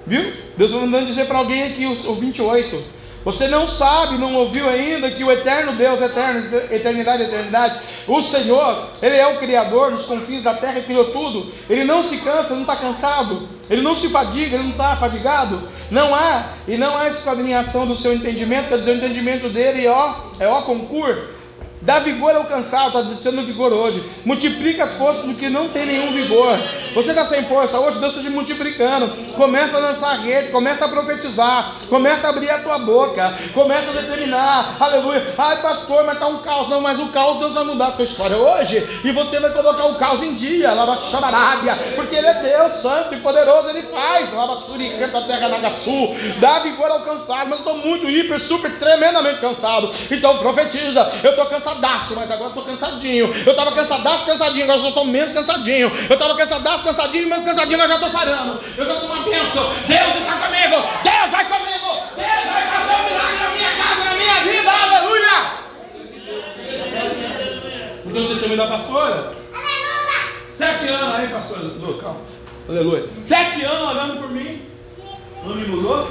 Viu? 0.06 0.34
Deus 0.56 0.72
está 0.72 0.86
mandando 0.86 1.08
dizer 1.08 1.26
para 1.26 1.40
alguém 1.40 1.64
aqui, 1.64 1.86
o 1.86 2.16
28. 2.16 2.96
Você 3.26 3.48
não 3.48 3.66
sabe, 3.66 4.20
não 4.20 4.36
ouviu 4.36 4.70
ainda 4.70 5.10
que 5.10 5.24
o 5.24 5.32
eterno 5.32 5.74
Deus, 5.74 6.00
eterno, 6.00 6.46
eternidade, 6.70 7.24
eternidade, 7.24 7.82
o 8.08 8.22
Senhor, 8.22 8.90
Ele 9.02 9.16
é 9.16 9.26
o 9.26 9.40
Criador 9.40 9.90
dos 9.90 10.06
confins 10.06 10.44
da 10.44 10.54
terra, 10.54 10.80
criou 10.82 11.06
tudo. 11.06 11.52
Ele 11.68 11.84
não 11.84 12.04
se 12.04 12.18
cansa, 12.18 12.54
não 12.54 12.62
está 12.62 12.76
cansado. 12.76 13.50
Ele 13.68 13.82
não 13.82 13.96
se 13.96 14.10
fadiga, 14.10 14.56
ele 14.56 14.66
não 14.66 14.72
está 14.74 14.96
fadigado. 14.98 15.68
Não 15.90 16.14
há, 16.14 16.52
e 16.68 16.78
não 16.78 16.96
há 16.96 17.08
esquadrinhação 17.08 17.88
do 17.88 17.98
seu 17.98 18.14
entendimento, 18.14 18.70
quer 18.70 18.78
dizer, 18.78 18.92
o 18.92 18.98
entendimento 18.98 19.50
dele 19.50 19.88
é 19.88 19.90
ó, 19.90 20.16
é 20.40 20.48
ó 20.48 20.62
concurso 20.62 21.35
Dá 21.86 22.00
vigor 22.00 22.36
ao 22.36 22.46
cansado, 22.46 22.88
está 22.88 23.02
dizendo 23.14 23.46
vigor 23.46 23.72
hoje. 23.72 24.04
Multiplica 24.26 24.86
as 24.86 24.96
forças 24.96 25.24
do 25.24 25.36
que 25.36 25.50
não 25.50 25.70
tem 25.70 25.86
nenhum 25.86 26.12
vigor. 26.12 26.58
Você 26.96 27.12
está 27.12 27.24
sem 27.24 27.44
força 27.44 27.80
hoje, 27.80 28.00
Deus 28.00 28.14
está 28.14 28.28
te 28.28 28.34
multiplicando. 28.34 29.10
Começa 29.34 29.78
a 29.78 29.80
lançar 29.80 30.18
rede, 30.20 30.50
começa 30.50 30.86
a 30.86 30.88
profetizar, 30.88 31.74
começa 31.88 32.26
a 32.26 32.32
abrir 32.32 32.50
a 32.50 32.58
tua 32.58 32.80
boca, 32.80 33.36
começa 33.54 33.92
a 33.92 33.94
determinar. 33.94 34.78
Aleluia. 34.80 35.36
Ai, 35.38 35.62
pastor, 35.62 36.04
mas 36.06 36.16
está 36.16 36.26
um 36.26 36.40
caos. 36.40 36.70
Não, 36.70 36.82
mas 36.82 37.00
o 37.00 37.10
caos 37.10 37.38
Deus 37.38 37.54
vai 37.54 37.64
mudar 37.66 37.88
a 37.90 37.92
tua 37.92 38.06
história 38.06 38.36
hoje. 38.36 39.02
E 39.04 39.12
você 39.12 39.40
vai 39.40 39.52
colocar 39.52 39.86
o 39.86 39.96
caos 39.96 40.24
em 40.24 40.34
dia. 40.34 40.74
Lava 40.74 41.04
chamarábia. 41.12 41.78
Porque 41.96 42.16
Ele 42.16 42.28
é 42.28 42.42
Deus 42.42 42.82
santo 42.82 43.14
e 43.14 43.20
poderoso. 43.20 43.70
Ele 43.70 43.84
faz. 43.84 44.34
Lava 44.34 44.56
suri, 44.56 44.90
canta 44.98 45.22
terra 45.28 45.50
nagaçu. 45.50 46.16
Dá 46.40 46.60
vigor 46.60 46.90
ao 46.90 47.02
cansado. 47.02 47.48
Mas 47.50 47.60
estou 47.60 47.78
muito 47.78 48.10
hiper, 48.10 48.40
super, 48.40 48.76
tremendamente 48.80 49.40
cansado. 49.40 49.92
Então 50.10 50.40
profetiza. 50.40 51.12
Eu 51.24 51.32
estou 51.32 51.46
cansado 51.46 51.75
cansadaço, 51.76 52.16
mas 52.16 52.32
agora 52.32 52.50
estou 52.50 52.64
cansadinho. 52.64 53.26
Eu 53.46 53.52
estava 53.52 53.72
cansadaço, 53.72 54.26
cansadinho, 54.26 54.64
agora 54.64 54.80
eu 54.80 54.88
estou 54.88 55.06
menos 55.06 55.34
cansadinho. 55.34 55.92
Eu 56.10 56.14
estava 56.14 56.36
cansadaço, 56.36 56.84
cansadinho, 56.84 57.30
menos 57.30 57.46
cansadinho, 57.46 57.78
mas 57.78 57.88
já 57.88 57.96
estou 57.96 58.10
sarando. 58.10 58.62
Eu 58.78 58.86
já 58.86 58.94
estou 58.94 59.10
uma 59.10 59.24
bênção. 59.24 59.74
Deus 59.88 60.16
está 60.16 60.34
comigo. 60.38 60.76
Deus 61.04 61.32
vai 61.32 61.46
comigo. 61.46 62.02
Deus 62.16 62.46
vai 62.52 62.68
fazer 62.70 63.02
um 63.02 63.06
milagre 63.06 63.40
na 63.40 63.50
minha 63.50 63.76
casa, 63.76 64.04
na 64.04 64.16
minha 64.16 64.44
vida. 64.44 64.72
Aleluia. 64.72 65.66
Então 68.06 68.24
o 68.24 68.28
testemunho 68.30 68.58
da 68.58 68.68
pastora? 68.68 69.36
Sete 70.52 70.88
anos 70.88 71.16
aí, 71.16 71.28
pastor 71.28 71.58
Lu, 71.60 71.96
calma. 71.96 72.22
Aleluia. 72.70 73.10
Sete 73.24 73.66
anos 73.66 73.90
orando 73.90 74.22
por 74.22 74.32
mim. 74.32 74.62
Não 75.44 75.56
me 75.56 75.68
mudou. 75.68 76.10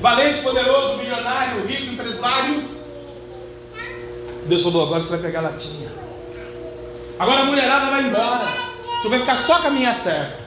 Valente, 0.00 0.40
poderoso, 0.42 0.98
milionário, 0.98 1.66
rico, 1.66 1.92
empresário 1.92 2.73
Deus 4.46 4.62
falou: 4.62 4.86
agora 4.86 5.02
você 5.02 5.10
vai 5.10 5.20
pegar 5.20 5.40
a 5.40 5.42
latinha. 5.42 5.90
Agora 7.18 7.42
a 7.42 7.44
mulherada 7.44 7.90
vai 7.90 8.08
embora. 8.08 8.44
Tu 9.02 9.10
vai 9.10 9.20
ficar 9.20 9.36
só 9.36 9.60
com 9.60 9.68
a 9.68 9.70
minha 9.70 9.94
serva. 9.94 10.44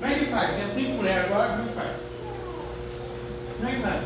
Como 0.00 0.12
é 0.12 0.18
que 0.18 0.26
faz? 0.26 0.54
Tinha 0.54 0.68
cinco 0.68 0.92
mulheres 0.92 1.24
agora, 1.24 1.48
como 1.48 1.62
é 1.62 1.66
que 1.66 1.74
faz? 1.74 1.96
Como 3.56 3.68
é 3.68 3.72
que 3.72 3.82
faz? 3.82 4.02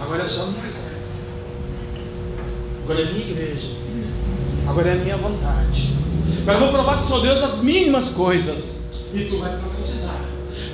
Agora 0.00 0.22
é 0.22 0.26
só 0.26 0.46
minha 0.46 0.66
serva. 0.66 0.98
Agora 2.84 3.00
é 3.00 3.04
minha 3.06 3.20
igreja. 3.20 3.68
Agora 4.68 4.88
é 4.90 4.92
a 4.92 4.96
minha 4.96 5.16
vontade. 5.16 5.96
Mas 6.44 6.54
eu 6.54 6.60
vou 6.60 6.72
provar 6.72 6.98
que 6.98 7.04
sou 7.04 7.20
Deus 7.20 7.40
nas 7.40 7.58
mínimas 7.60 8.10
coisas. 8.10 8.78
E 9.12 9.24
tu 9.24 9.38
vai 9.38 9.56
profetizar. 9.58 10.27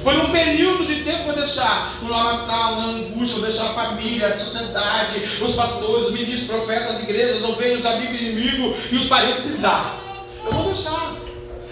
Por 0.05 0.15
um 0.15 0.31
período 0.31 0.85
de 0.85 1.03
tempo 1.03 1.25
vou 1.25 1.35
deixar 1.35 1.99
no 2.03 2.11
lamaçal, 2.11 2.77
na 2.77 2.87
angústia, 2.89 3.39
vou 3.39 3.47
deixar 3.47 3.71
a 3.71 3.75
família, 3.75 4.29
a 4.29 4.39
sociedade, 4.39 5.25
os 5.43 5.55
pastores, 5.55 6.09
os 6.09 6.13
ministros, 6.13 6.47
profetas, 6.47 6.97
as 6.97 7.03
igrejas, 7.03 7.43
as 7.43 7.49
ovelhas, 7.49 7.87
amigos, 7.87 8.21
inimigo 8.21 8.77
e 8.93 8.97
os 8.97 9.07
parentes 9.07 9.43
pisar. 9.43 9.99
Eu 10.45 10.53
vou 10.53 10.67
deixar. 10.67 11.15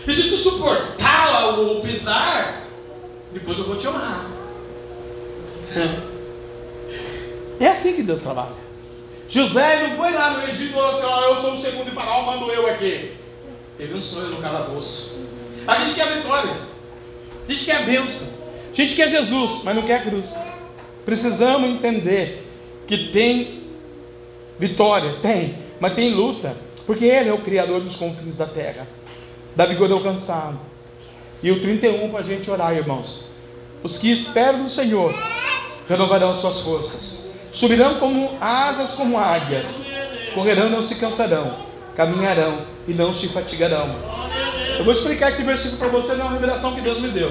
E 0.06 0.12
se 0.14 0.30
tu 0.30 0.36
suportar 0.38 1.58
o 1.60 1.82
pisar, 1.82 2.62
depois 3.34 3.58
eu 3.58 3.66
vou 3.66 3.76
te 3.76 3.86
honrar. 3.86 4.26
É 7.60 7.68
assim 7.68 7.92
que 7.92 8.02
Deus 8.02 8.20
trabalha. 8.20 8.56
José 9.28 9.86
não 9.86 9.96
foi 9.96 10.10
lá 10.10 10.30
no 10.30 10.48
Egito 10.48 10.70
e 10.70 10.72
falou 10.72 10.96
assim: 10.96 11.06
ó, 11.06 11.20
eu 11.28 11.40
sou 11.40 11.52
o 11.52 11.56
segundo 11.56 11.84
de 11.84 11.92
faraó, 11.92 12.22
mando 12.22 12.50
eu 12.50 12.66
aqui. 12.66 13.12
Teve 13.78 13.94
um 13.94 14.00
sonho 14.00 14.30
no 14.30 14.42
calabouço. 14.42 15.28
A 15.64 15.76
gente 15.76 15.94
quer 15.94 16.08
a 16.08 16.14
vitória. 16.16 16.71
A 17.46 17.50
gente 17.50 17.64
quer 17.64 17.76
a 17.76 17.82
bênção. 17.82 18.28
A 18.70 18.74
gente 18.74 18.94
quer 18.94 19.08
Jesus, 19.08 19.60
mas 19.64 19.74
não 19.74 19.82
quer 19.82 19.96
a 19.96 20.02
cruz. 20.02 20.34
Precisamos 21.04 21.68
entender 21.68 22.46
que 22.86 23.08
tem 23.08 23.64
vitória, 24.58 25.14
tem, 25.20 25.58
mas 25.80 25.94
tem 25.94 26.10
luta, 26.10 26.56
porque 26.86 27.04
Ele 27.04 27.28
é 27.28 27.32
o 27.32 27.38
Criador 27.38 27.80
dos 27.80 27.96
confins 27.96 28.36
da 28.36 28.46
terra, 28.46 28.86
da 29.56 29.66
vigor 29.66 29.90
alcançado. 29.90 30.58
E 31.42 31.50
o 31.50 31.60
31 31.60 32.08
para 32.10 32.20
a 32.20 32.22
gente 32.22 32.50
orar, 32.50 32.74
irmãos. 32.74 33.24
Os 33.82 33.98
que 33.98 34.10
esperam 34.12 34.60
no 34.60 34.68
Senhor 34.68 35.12
renovarão 35.88 36.34
suas 36.34 36.60
forças, 36.60 37.26
subirão 37.52 37.96
como 37.96 38.38
asas 38.40 38.92
como 38.92 39.18
águias, 39.18 39.74
correrão 40.34 40.70
não 40.70 40.82
se 40.82 40.94
cansarão, 40.94 41.56
caminharão 41.96 42.64
e 42.86 42.92
não 42.92 43.12
se 43.12 43.28
fatigarão. 43.28 44.21
Eu 44.78 44.84
vou 44.84 44.92
explicar 44.92 45.30
esse 45.30 45.42
versículo 45.42 45.78
para 45.78 45.88
você, 45.88 46.14
não 46.14 46.20
é 46.20 46.28
uma 46.28 46.32
revelação 46.32 46.74
que 46.74 46.80
Deus 46.80 46.98
me 46.98 47.08
deu. 47.08 47.30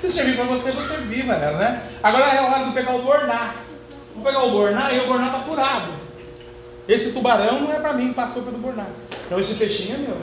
Se 0.00 0.08
servir 0.08 0.36
para 0.36 0.44
você, 0.44 0.70
você 0.70 0.96
viva 0.98 1.32
ela, 1.32 1.58
né? 1.58 1.82
Agora 2.02 2.26
é 2.26 2.38
a 2.38 2.46
hora 2.46 2.64
de 2.64 2.72
pegar 2.72 2.94
o 2.94 3.02
borná. 3.02 3.54
Vou 4.14 4.24
pegar 4.24 4.44
o 4.44 4.50
borná 4.50 4.92
e 4.92 5.00
o 5.00 5.06
borná 5.06 5.26
está 5.26 5.40
furado. 5.40 5.92
Esse 6.86 7.12
tubarão 7.12 7.62
não 7.62 7.72
é 7.72 7.78
para 7.78 7.94
mim, 7.94 8.12
passou 8.12 8.42
pelo 8.42 8.58
borná. 8.58 8.86
Então 9.26 9.40
esse 9.40 9.54
peixinho 9.54 9.94
é 9.94 9.98
meu. 9.98 10.16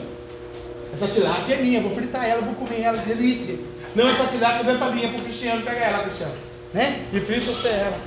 Essa 0.92 1.08
tilápia 1.08 1.54
é 1.54 1.58
minha, 1.58 1.80
vou 1.80 1.94
fritar 1.94 2.24
ela, 2.24 2.42
vou 2.42 2.54
comer 2.54 2.82
ela, 2.82 2.98
delícia. 2.98 3.58
Não, 3.94 4.08
essa 4.08 4.26
tilápia 4.26 4.62
não 4.62 4.74
é 4.74 4.78
para 4.78 4.92
mim, 4.92 5.04
é 5.04 5.08
para 5.08 5.18
o 5.18 5.22
Cristiano, 5.22 5.62
pega 5.62 5.80
ela, 5.80 6.04
Cristiano. 6.04 6.34
Né? 6.72 7.06
E 7.12 7.20
frita 7.20 7.46
você 7.46 7.68
ela. 7.68 7.98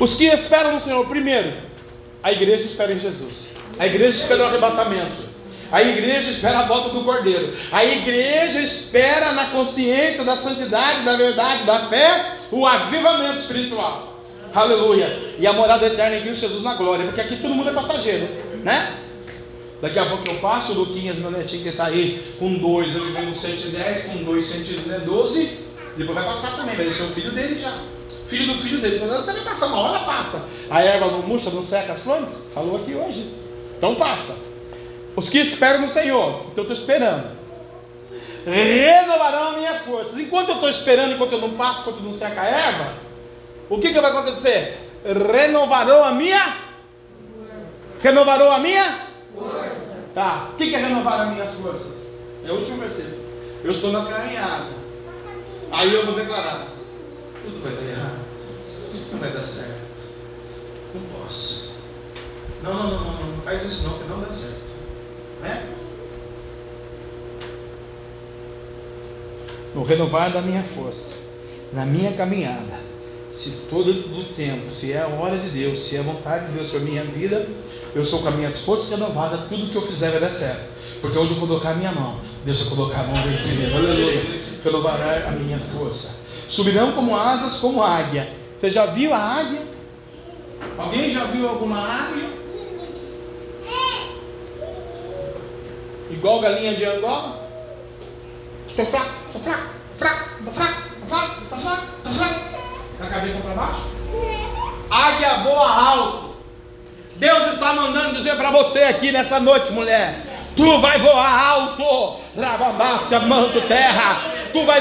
Os 0.00 0.14
que 0.14 0.26
esperam 0.26 0.72
no 0.72 0.80
Senhor, 0.80 1.06
primeiro, 1.06 1.52
a 2.22 2.32
igreja 2.32 2.64
espera 2.64 2.92
em 2.92 2.98
Jesus. 2.98 3.50
A 3.78 3.86
igreja 3.86 4.22
espera 4.22 4.44
o 4.44 4.46
arrebatamento. 4.46 5.35
A 5.70 5.82
igreja 5.82 6.30
espera 6.30 6.60
a 6.60 6.66
volta 6.66 6.90
do 6.90 7.02
Cordeiro. 7.02 7.54
A 7.72 7.84
igreja 7.84 8.60
espera 8.60 9.32
na 9.32 9.46
consciência 9.46 10.24
da 10.24 10.36
santidade, 10.36 11.04
da 11.04 11.16
verdade, 11.16 11.64
da 11.64 11.80
fé, 11.80 12.36
o 12.50 12.66
avivamento 12.66 13.38
espiritual. 13.38 14.22
Aleluia. 14.54 15.34
E 15.38 15.46
a 15.46 15.52
morada 15.52 15.86
eterna 15.86 16.16
em 16.16 16.22
Cristo 16.22 16.40
Jesus 16.40 16.62
na 16.62 16.74
glória. 16.74 17.04
Porque 17.04 17.20
aqui 17.20 17.36
todo 17.36 17.54
mundo 17.54 17.68
é 17.68 17.72
passageiro, 17.72 18.28
né? 18.62 19.00
Daqui 19.82 19.98
a 19.98 20.06
pouco 20.06 20.24
eu 20.28 20.36
passo, 20.36 20.72
o 20.72 20.74
Luquinhas, 20.74 21.18
meu 21.18 21.30
netinho 21.30 21.62
que 21.62 21.68
está 21.68 21.86
aí, 21.86 22.34
com 22.38 22.54
dois, 22.54 22.94
eu 22.94 23.04
venho 23.04 23.26
com 23.26 23.34
110, 23.34 24.02
com 24.04 24.24
dois, 24.24 24.46
112. 24.46 25.58
Depois 25.96 26.18
vai 26.18 26.26
passar 26.26 26.56
também, 26.56 26.76
vai 26.76 26.90
ser 26.90 27.02
o 27.02 27.08
filho 27.08 27.30
dele 27.32 27.58
já. 27.58 27.82
Filho 28.26 28.52
do 28.52 28.58
filho 28.58 28.78
dele. 28.78 28.98
Quando 28.98 29.12
você 29.12 29.32
vai 29.32 29.44
passar 29.44 29.66
uma 29.66 29.78
hora, 29.78 30.04
passa. 30.04 30.42
A 30.70 30.82
erva 30.82 31.10
não 31.10 31.22
murcha, 31.22 31.50
não 31.50 31.62
seca 31.62 31.92
as 31.92 32.00
flores? 32.00 32.38
Falou 32.54 32.76
aqui 32.76 32.94
hoje. 32.94 33.30
Então 33.76 33.94
passa. 33.94 34.36
Os 35.16 35.30
que 35.30 35.38
esperam 35.38 35.80
no 35.80 35.88
Senhor, 35.88 36.46
então 36.52 36.64
eu 36.64 36.72
estou 36.72 36.74
esperando. 36.74 37.34
Renovarão 38.44 39.56
minhas 39.56 39.78
forças. 39.78 40.20
Enquanto 40.20 40.50
eu 40.50 40.54
estou 40.56 40.68
esperando, 40.68 41.14
enquanto 41.14 41.32
eu 41.32 41.40
não 41.40 41.52
passo, 41.52 41.80
enquanto 41.80 42.00
não 42.00 42.12
seca 42.12 42.42
a 42.42 42.46
erva, 42.46 42.94
o 43.68 43.80
que, 43.80 43.92
que 43.92 44.00
vai 44.00 44.10
acontecer? 44.10 44.78
Renovarão 45.04 46.04
a 46.04 46.12
minha? 46.12 46.58
Renovarão 48.00 48.52
a 48.52 48.58
minha? 48.60 48.98
Força. 49.34 49.96
Tá. 50.14 50.50
O 50.52 50.56
que, 50.56 50.68
que 50.68 50.74
é 50.74 50.78
renovar 50.78 51.22
as 51.22 51.32
minhas 51.32 51.50
forças? 51.54 52.12
É 52.44 52.52
o 52.52 52.56
último 52.56 52.78
versículo. 52.78 53.16
Eu 53.64 53.70
estou 53.70 53.90
na 53.90 54.04
caminhada. 54.04 54.66
Aí 55.72 55.92
eu 55.92 56.06
vou 56.06 56.14
declarar: 56.14 56.68
tudo 57.42 57.62
vai 57.62 57.72
dar 57.72 57.82
errado. 57.82 58.18
Isso 58.94 59.08
não 59.10 59.18
vai 59.18 59.32
dar 59.32 59.42
certo. 59.42 59.86
Não 60.94 61.02
posso. 61.20 61.74
Não, 62.62 62.74
não, 62.74 62.90
não, 62.90 63.12
não, 63.12 63.26
não 63.26 63.42
faz 63.42 63.62
isso 63.62 63.88
não, 63.88 63.98
que 63.98 64.04
não 64.04 64.20
dá 64.20 64.28
certo. 64.28 64.65
Né? 65.46 65.62
No 69.74 69.82
renovar 69.82 70.30
da 70.30 70.40
minha 70.40 70.62
força, 70.62 71.12
na 71.72 71.84
minha 71.84 72.12
caminhada, 72.12 72.80
se 73.30 73.50
todo 73.68 73.90
o 73.90 74.24
tempo, 74.34 74.70
se 74.72 74.92
é 74.92 75.02
a 75.02 75.08
hora 75.08 75.36
de 75.36 75.50
Deus, 75.50 75.84
se 75.84 75.96
é 75.96 76.00
a 76.00 76.02
vontade 76.02 76.46
de 76.46 76.52
Deus 76.52 76.70
para 76.70 76.80
minha 76.80 77.04
vida, 77.04 77.46
eu 77.94 78.02
estou 78.02 78.20
com 78.22 78.28
as 78.28 78.34
minhas 78.34 78.60
forças 78.60 78.90
renovadas, 78.90 79.48
tudo 79.48 79.70
que 79.70 79.76
eu 79.76 79.82
fizer 79.82 80.10
vai 80.10 80.20
dar 80.20 80.30
certo. 80.30 80.66
Porque 81.00 81.18
onde 81.18 81.34
eu 81.34 81.40
colocar 81.40 81.70
a 81.70 81.74
minha 81.74 81.92
mão, 81.92 82.18
Deus 82.44 82.60
vai 82.60 82.70
colocar 82.70 83.00
a 83.00 83.04
mão 83.04 83.22
dele 83.22 83.38
primeiro. 83.42 83.76
Aleluia. 83.76 84.40
Renovará 84.64 85.28
a 85.28 85.32
minha 85.32 85.58
força. 85.58 86.08
Subirão 86.48 86.92
como 86.92 87.14
asas, 87.14 87.56
como 87.58 87.82
águia. 87.82 88.28
Você 88.56 88.70
já 88.70 88.86
viu 88.86 89.12
a 89.12 89.18
águia? 89.18 89.62
Alguém 90.78 91.10
já 91.10 91.24
viu 91.24 91.48
alguma 91.48 91.78
águia? 91.78 92.28
Igual 96.10 96.40
galinha 96.40 96.74
de 96.74 96.84
Angola? 96.84 97.46
Estou 98.68 98.86
fraco, 98.86 99.10
estou 99.26 99.42
fraco, 99.42 99.68
fraco, 99.98 100.30
estou 100.38 100.52
fraco, 100.52 100.82
estou 100.92 101.08
fraco, 101.08 101.42
estou 101.42 101.58
fraco, 101.58 101.82
estou 101.96 102.12
fraco. 102.12 102.40
Da 102.98 103.06
cabeça 103.06 103.38
para 103.40 103.54
baixo? 103.54 103.80
Águia 104.90 105.38
voa 105.38 105.68
alto. 105.68 106.36
Deus 107.16 107.54
está 107.54 107.72
mandando 107.72 108.14
dizer 108.14 108.36
para 108.36 108.50
você 108.50 108.80
aqui 108.84 109.10
nessa 109.10 109.40
noite, 109.40 109.72
mulher. 109.72 110.22
Tu 110.56 110.80
vai 110.80 110.98
voar 110.98 111.48
alto, 111.48 112.16
Rabambácia, 112.34 113.20
manto 113.20 113.60
terra. 113.62 114.22
Tu 114.52 114.64
vai 114.64 114.80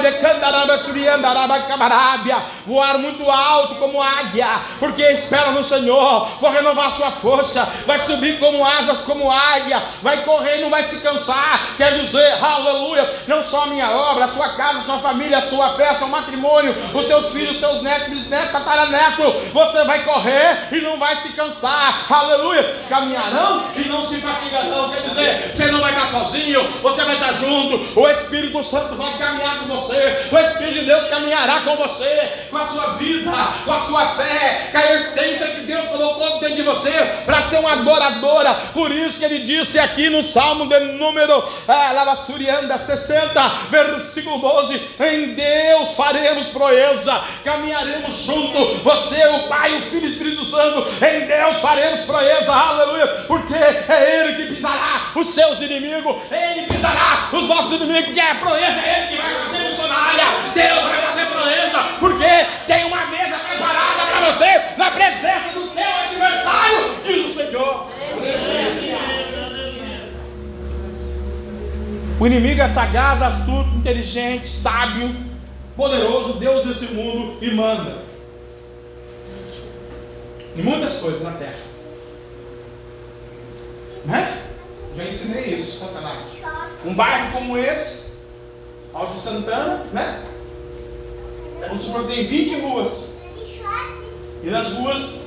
voar 2.66 2.98
muito 2.98 3.30
alto 3.30 3.76
como 3.76 4.02
águia, 4.02 4.62
porque 4.80 5.04
espera 5.04 5.52
no 5.52 5.64
Senhor. 5.64 6.28
Vou 6.40 6.50
renovar 6.50 6.92
sua 6.92 7.12
força, 7.12 7.68
vai 7.86 8.00
subir 8.00 8.40
como 8.40 8.66
asas, 8.66 9.02
como 9.02 9.30
águia, 9.30 9.84
vai 10.02 10.24
correr 10.24 10.60
e 10.60 10.62
não 10.62 10.70
vai 10.70 10.84
se 10.84 10.98
cansar. 10.98 11.76
Quer 11.78 12.00
dizer, 12.00 12.44
aleluia, 12.44 13.10
não 13.28 13.44
só 13.44 13.64
a 13.64 13.68
minha 13.68 13.92
obra, 13.92 14.26
a 14.26 14.30
sua 14.30 14.50
casa, 14.50 14.80
a 14.80 14.84
sua 14.84 15.00
família, 15.00 15.40
a 15.40 15.44
sua 15.44 15.76
fé, 15.76 15.94
seu 15.96 16.08
matrimônio, 16.08 16.74
os 16.94 17.06
seus 17.06 17.32
filhos, 17.32 17.60
seus 17.60 17.82
netos, 17.82 18.10
bisnetos, 18.10 18.52
tataraneto. 18.52 19.24
Você 19.54 19.84
vai 19.86 20.04
correr 20.04 20.70
e 20.72 20.82
não 20.82 20.98
vai 20.98 21.18
se 21.18 21.30
cansar, 21.34 22.06
aleluia. 22.10 22.80
Caminharão 22.90 23.66
e 23.76 23.88
não 23.90 24.08
se 24.08 24.22
fatigarão. 24.22 24.90
Quer 24.90 25.02
dizer, 25.02 25.56
você 25.66 25.72
não 25.72 25.82
vai 25.82 25.92
estar 25.94 26.06
sozinho, 26.06 26.64
você 26.82 27.04
vai 27.04 27.16
estar 27.16 27.32
junto. 27.34 28.00
O 28.00 28.08
Espírito 28.08 28.64
Santo 28.64 28.96
vai 28.96 29.18
caminhar 29.18 29.60
com 29.60 29.68
você. 29.68 30.28
O 30.32 30.38
Espírito 30.38 30.80
de 30.80 30.86
Deus 30.86 31.08
caminhará 31.08 31.62
com 31.62 31.76
você, 31.76 32.46
com 32.52 32.58
a 32.58 32.68
sua 32.68 32.94
vida, 32.94 33.32
com 33.64 33.72
a 33.72 33.80
sua 33.82 34.08
fé, 34.10 34.70
com 34.72 34.78
a 34.78 34.94
essência 34.94 35.48
que 35.48 35.62
Deus 35.62 35.88
colocou 35.88 36.40
dentro 36.40 36.58
de 36.58 36.62
você 36.62 36.92
para 37.26 37.42
ser 37.42 37.60
uma 37.60 37.74
adoradora. 37.74 38.54
Por 38.74 38.92
isso 38.92 39.18
que 39.18 39.26
ele 39.26 39.40
disse 39.40 39.80
aqui 39.80 40.10
no 40.10 40.24
Salmo 40.24 40.68
de 40.68 40.80
número 40.80 41.44
ah, 41.68 41.92
Lavassurianda 41.94 42.78
60, 42.78 43.50
versículo 43.72 44.38
12: 44.38 44.82
Em 45.00 45.34
Deus 45.34 45.96
faremos 45.96 46.46
proeza, 46.48 47.22
caminharemos 47.44 48.18
junto. 48.20 48.84
Você, 48.84 49.26
o 49.28 49.48
Pai, 49.48 49.80
o 49.80 49.82
Filho 49.84 50.06
e 50.06 50.10
o 50.10 50.12
Espírito 50.12 50.46
Santo. 50.46 50.86
Em 51.04 51.26
Deus 51.26 51.58
faremos 51.58 52.02
proeza, 52.02 52.54
aleluia, 52.54 53.08
porque 53.28 53.56
é 53.56 54.20
Ele 54.20 54.36
que 54.36 54.54
pisará 54.54 55.12
os 55.16 55.34
seus 55.34 55.55
inimigos, 55.62 56.16
Ele 56.32 56.68
pisará 56.68 57.30
os 57.32 57.46
vossos 57.46 57.74
inimigos, 57.74 58.14
que 58.14 58.20
é 58.20 58.32
a 58.32 58.36
proeza, 58.36 58.80
é 58.82 59.00
Ele 59.00 59.16
que 59.16 59.22
vai 59.22 59.46
fazer 59.46 59.60
missionária. 59.70 60.26
Deus 60.54 60.84
vai 60.84 61.02
fazer 61.02 61.26
proeza, 61.28 61.84
porque 62.00 62.46
tem 62.68 62.86
uma 62.86 63.06
mesa 63.08 63.38
preparada 63.38 64.06
para 64.06 64.32
você 64.32 64.62
na 64.78 64.92
presença 64.92 65.50
do 65.54 65.68
teu 65.70 65.96
adversário 65.96 66.96
e 67.06 67.22
do 67.22 67.28
Senhor. 67.28 67.92
O 72.20 72.26
inimigo 72.26 72.62
é 72.62 72.68
sagaz, 72.70 73.22
astuto, 73.22 73.76
inteligente, 73.76 74.48
sábio, 74.48 75.16
poderoso, 75.76 76.40
Deus 76.40 76.66
desse 76.66 76.94
mundo 76.94 77.38
e 77.42 77.52
manda 77.52 78.06
em 80.56 80.62
muitas 80.62 80.96
coisas 80.96 81.22
na 81.22 81.32
terra. 81.32 81.60
Né? 84.06 84.42
Já 84.96 85.04
ensinei 85.04 85.56
isso, 85.56 85.80
Satanás. 85.80 86.28
Um 86.86 86.94
bairro 86.94 87.34
como 87.34 87.58
esse, 87.58 88.04
Alto 88.94 89.20
Santana, 89.20 89.86
né? 89.92 90.24
Vamos 91.68 91.84
supor 91.84 92.08
que 92.08 92.16
tem 92.16 92.28
20 92.28 92.62
ruas. 92.62 93.06
E 94.42 94.50
nas 94.50 94.72
ruas 94.72 95.22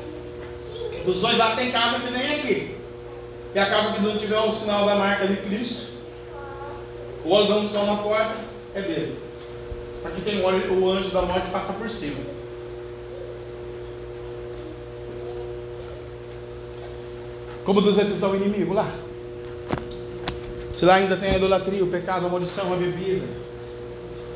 dos 1.04 1.20
dois 1.20 1.36
lados 1.36 1.56
tem 1.56 1.70
casa 1.70 1.98
que 2.00 2.10
nem 2.10 2.36
aqui. 2.36 2.76
E 3.54 3.58
a 3.58 3.66
casa 3.66 3.92
que 3.92 4.00
não 4.00 4.16
tiver 4.16 4.38
o 4.38 4.52
sinal 4.52 4.86
da 4.86 4.94
marca 4.94 5.26
de 5.26 5.36
Cristo, 5.36 5.88
o 7.24 7.30
óleo 7.30 7.48
da 7.48 7.56
unção 7.56 7.86
na 7.86 8.02
porta 8.02 8.36
é 8.74 8.80
dele. 8.80 9.18
Aqui 10.04 10.20
tem 10.22 10.40
o, 10.40 10.44
óleo, 10.44 10.80
o 10.80 10.90
anjo 10.90 11.10
da 11.10 11.22
morte 11.22 11.50
passa 11.50 11.72
por 11.72 11.90
cima. 11.90 12.20
Como 17.64 17.82
dos 17.82 17.98
episódios 17.98 18.46
inimigo 18.46 18.72
lá. 18.72 18.90
Se 20.78 20.84
lá 20.84 20.94
ainda 20.94 21.16
tem 21.16 21.30
a 21.30 21.36
idolatria, 21.36 21.82
o 21.82 21.88
pecado, 21.88 22.26
a 22.26 22.28
maldição, 22.28 22.72
a 22.72 22.76
bebida, 22.76 23.26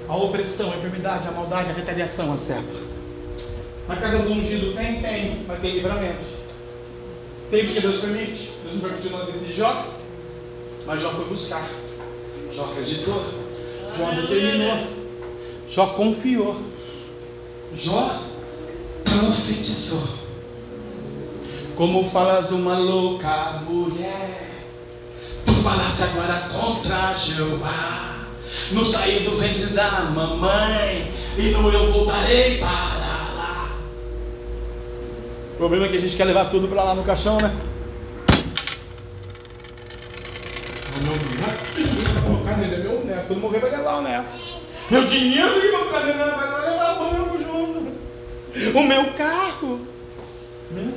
a 0.09 0.17
opressão, 0.17 0.73
a 0.73 0.77
enfermidade, 0.77 1.29
a 1.29 1.31
maldade, 1.31 1.71
a 1.71 1.73
retaliação, 1.73 2.33
a 2.33 2.37
seta. 2.37 2.83
Na 3.87 3.95
casa 3.95 4.19
do 4.25 4.33
ungido 4.33 4.75
tem, 4.75 5.01
tem, 5.01 5.45
mas 5.47 5.61
tem 5.61 5.75
livramento. 5.75 6.25
Tem 7.49 7.65
porque 7.65 7.79
Deus 7.79 8.01
permite. 8.01 8.51
Deus 8.65 8.75
não 8.75 8.81
permitiu 8.81 9.17
na 9.17 9.25
vida 9.25 9.39
de 9.39 9.53
Jó, 9.53 9.87
mas 10.85 11.01
Jó 11.01 11.11
foi 11.11 11.27
buscar. 11.27 11.71
Jó 12.53 12.65
acreditou. 12.65 13.25
Jó 13.97 14.11
determinou. 14.11 14.89
Jó 15.69 15.87
confiou. 15.95 16.61
Jó 17.77 18.21
profetizou. 19.05 20.09
Como 21.77 22.05
falas 22.09 22.51
uma 22.51 22.77
louca 22.77 23.63
mulher 23.65 24.52
falasse 25.73 26.03
agora 26.03 26.49
contra 26.51 27.15
Jeová. 27.15 28.27
No 28.71 28.85
sair 28.85 29.21
do 29.21 29.37
ventre 29.37 29.67
da 29.67 30.03
mamãe. 30.03 31.13
E 31.39 31.51
no 31.51 31.71
eu 31.71 31.91
voltarei 31.93 32.59
para 32.59 32.69
lá. 32.69 33.71
O 35.55 35.57
problema 35.57 35.87
é 35.87 35.89
que 35.89 35.97
a 35.97 36.01
gente 36.01 36.17
quer 36.17 36.25
levar 36.25 36.47
tudo 36.47 36.69
para 36.69 36.85
lá 36.85 36.95
no 36.95 37.03
caixão, 37.03 37.39
né? 37.41 37.55
Colocar 42.23 42.57
nele, 42.59 42.75
é 42.75 42.79
meu 42.79 43.05
neto. 43.05 43.27
Quando 43.27 43.41
morrer 43.41 43.61
vai 43.61 43.71
levar 43.71 43.99
o 43.99 44.03
neto. 44.03 44.27
Meu 44.91 45.07
dinheiro 45.07 45.61
que 45.61 45.69
ficar 45.69 46.01
levando, 46.01 46.37
vai 46.37 46.71
levar 46.71 47.01
o 47.01 47.11
banco 47.11 47.39
junto. 47.39 48.79
O 48.79 48.83
meu 48.83 49.13
carro. 49.15 49.81
Né? 50.71 50.93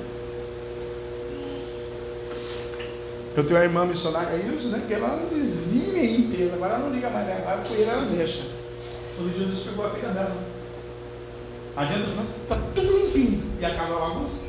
Eu 3.35 3.43
tenho 3.43 3.59
uma 3.59 3.65
irmã 3.65 3.85
missionária 3.85 4.37
isso, 4.37 4.69
né? 4.69 4.81
Que 4.87 4.93
ela 4.93 5.21
exime 5.35 5.99
a 5.99 6.03
limpeza, 6.03 6.55
agora 6.55 6.75
ela 6.75 6.85
não 6.85 6.93
liga 6.95 7.09
mais, 7.09 7.27
né? 7.27 7.37
Agora 7.39 7.57
a 7.57 7.65
poeira 7.65 7.91
ela 7.91 8.01
deixa. 8.03 8.43
Quando 9.17 9.37
Jesus 9.37 9.59
pegou 9.59 9.85
a 9.85 9.89
filha 9.89 10.09
dela. 10.09 10.37
Adianta, 11.75 12.21
está 12.21 12.57
tudo 12.73 12.97
limpinho. 12.97 13.43
E 13.59 13.65
acaba 13.65 13.97
a 13.97 14.09
bagunça. 14.09 14.41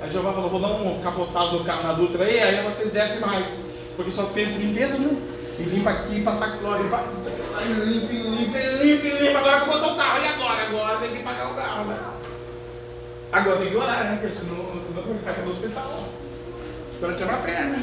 Aí 0.00 0.10
Jeová 0.10 0.32
falou, 0.32 0.50
vou 0.50 0.60
dar 0.60 0.68
um 0.68 1.00
capotado 1.00 1.58
no 1.58 1.64
carro 1.64 1.82
na 1.82 1.92
Dutra 1.94 2.24
aí, 2.24 2.40
aí 2.40 2.64
vocês 2.64 2.92
descem 2.92 3.18
mais. 3.18 3.58
Porque 3.96 4.10
só 4.10 4.24
pensa 4.26 4.58
em 4.58 4.66
limpeza, 4.66 4.96
né? 4.98 5.20
E 5.58 5.62
limpa 5.64 5.90
aqui, 5.90 6.22
passa 6.22 6.56
cloro, 6.58 6.82
limpa 6.84 7.04
isso 7.18 7.28
aqui 7.28 7.42
lá, 7.50 7.62
limpa, 7.62 8.12
limpa, 8.12 8.58
limpa, 8.58 9.22
limpa. 9.24 9.38
Agora 9.38 9.60
que 9.60 9.66
botou 9.66 9.92
o 9.92 9.96
carro, 9.96 10.24
e 10.24 10.28
agora? 10.28 10.66
Agora 10.66 10.98
tem 10.98 11.16
que 11.16 11.22
pagar 11.22 11.50
o 11.50 11.54
carro, 11.54 11.84
né? 11.86 11.98
Agora 13.32 13.58
tem 13.58 13.70
que 13.70 13.76
orar, 13.76 14.04
né? 14.04 14.18
Porque 14.20 14.34
senão, 14.34 14.56
senão 14.56 15.02
vai 15.02 15.18
ficar 15.18 15.42
no 15.42 15.50
hospital. 15.50 16.04
Espera 17.02 17.18
quebrar 17.18 17.34
a 17.34 17.42
perna. 17.42 17.78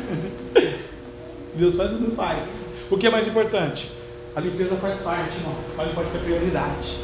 Deus 1.53 1.75
faz 1.75 1.91
ou 1.91 1.99
não 1.99 2.11
faz? 2.11 2.47
O 2.89 2.97
que 2.97 3.05
é 3.05 3.09
mais 3.09 3.27
importante? 3.27 3.91
A 4.33 4.39
limpeza 4.39 4.77
faz 4.77 5.01
parte, 5.01 5.35
irmão, 5.35 5.55
mas 5.75 5.87
não 5.87 5.93
pode 5.93 6.11
ser 6.13 6.19
prioridade. 6.19 6.97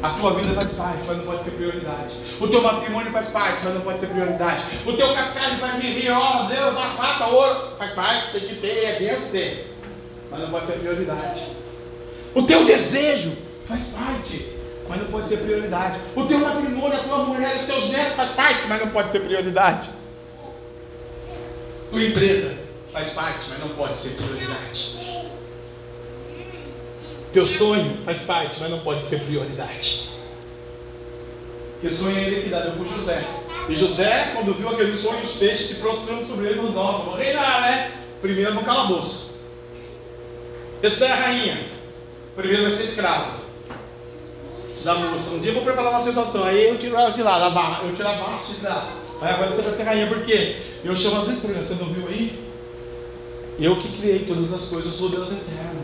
A 0.00 0.10
tua 0.10 0.34
vida 0.34 0.54
faz 0.54 0.70
parte, 0.74 1.04
mas 1.08 1.16
não 1.16 1.24
pode 1.24 1.42
ser 1.42 1.50
prioridade. 1.50 2.14
O 2.40 2.46
teu 2.46 2.62
matrimônio 2.62 3.10
faz 3.10 3.26
parte, 3.26 3.62
mas 3.64 3.74
não 3.74 3.80
pode 3.80 3.98
ser 3.98 4.06
prioridade. 4.06 4.62
O 4.86 4.92
teu 4.92 5.12
cascalho 5.12 5.58
faz 5.58 5.82
me 5.82 5.90
rir, 5.90 6.10
ó, 6.12 6.46
Deus, 6.46 6.72
batata, 6.72 7.26
ouro, 7.26 7.76
faz 7.78 7.90
parte, 7.94 8.30
tem 8.30 8.48
que 8.48 8.54
ter, 8.54 8.84
é 8.84 8.98
benção 9.00 9.30
ter. 9.32 9.76
Mas 10.30 10.40
não 10.40 10.50
pode 10.50 10.66
ser 10.66 10.74
prioridade. 10.74 11.48
O 12.32 12.42
teu 12.44 12.64
desejo 12.64 13.32
faz 13.66 13.88
parte, 13.88 14.52
mas 14.88 15.00
não 15.00 15.08
pode 15.08 15.28
ser 15.28 15.38
prioridade. 15.38 15.98
O 16.14 16.26
teu 16.26 16.38
matrimônio, 16.38 16.96
a 16.96 17.02
tua 17.02 17.18
mulher, 17.24 17.56
os 17.56 17.66
teus 17.66 17.90
netos 17.90 18.14
faz 18.14 18.30
parte, 18.30 18.68
mas 18.68 18.80
não 18.80 18.90
pode 18.90 19.10
ser 19.10 19.18
prioridade. 19.18 20.03
Tua 21.94 22.02
empresa 22.02 22.56
faz 22.92 23.10
parte, 23.10 23.48
mas 23.48 23.60
não 23.60 23.68
pode 23.68 23.96
ser 23.98 24.16
prioridade. 24.16 24.96
Teu 27.32 27.46
sonho 27.46 27.98
faz 28.04 28.22
parte, 28.22 28.58
mas 28.58 28.68
não 28.68 28.80
pode 28.80 29.04
ser 29.04 29.20
prioridade. 29.20 30.10
Porque 31.74 31.94
sonho 31.94 32.18
é 32.18 32.24
ele 32.24 32.42
que 32.42 32.48
dá, 32.48 32.62
deu 32.62 32.72
para 32.72 32.84
José. 32.84 33.24
E 33.68 33.74
José, 33.76 34.32
quando 34.34 34.52
viu 34.54 34.70
aquele 34.70 34.96
sonho, 34.96 35.20
os 35.20 35.36
peixes 35.36 35.68
se 35.68 35.74
prostrando 35.76 36.26
sobre 36.26 36.46
ele, 36.46 36.56
falou: 36.56 36.72
Nossa, 36.72 37.04
vou 37.04 37.14
reinar, 37.14 37.60
né? 37.62 37.92
Primeiro 38.20 38.54
no 38.54 38.64
calabouço. 38.64 39.38
Essa 40.82 41.04
é 41.04 41.12
a 41.12 41.14
rainha. 41.14 41.68
Primeiro 42.34 42.64
vai 42.64 42.72
ser 42.72 42.82
escravo 42.82 43.38
da 44.82 44.96
moça. 44.96 45.30
Um 45.30 45.38
dia 45.38 45.52
eu 45.52 45.54
vou 45.54 45.62
preparar 45.62 45.92
uma 45.92 46.00
situação, 46.00 46.42
aí 46.42 46.70
eu 46.70 46.76
tiro 46.76 46.96
ela 46.96 47.10
de 47.10 47.22
lá, 47.22 47.80
eu 47.84 47.94
tiro 47.94 48.08
a 48.08 48.14
basta 48.14 48.52
de 48.52 48.64
lá. 48.64 49.03
Aí 49.20 49.32
agora 49.32 49.52
você 49.52 49.62
vai 49.62 49.72
ser 49.72 49.82
rainha, 49.84 50.06
por 50.06 50.22
quê? 50.22 50.56
Eu 50.84 50.94
chamo 50.94 51.18
as 51.18 51.28
estrelas, 51.28 51.66
você 51.66 51.74
não 51.74 51.88
viu 51.88 52.06
aí? 52.08 52.44
Eu 53.58 53.76
que 53.76 53.88
criei 53.96 54.20
todas 54.20 54.52
as 54.52 54.64
coisas, 54.64 54.92
eu 54.92 54.98
sou 54.98 55.08
Deus 55.08 55.30
eterno. 55.30 55.80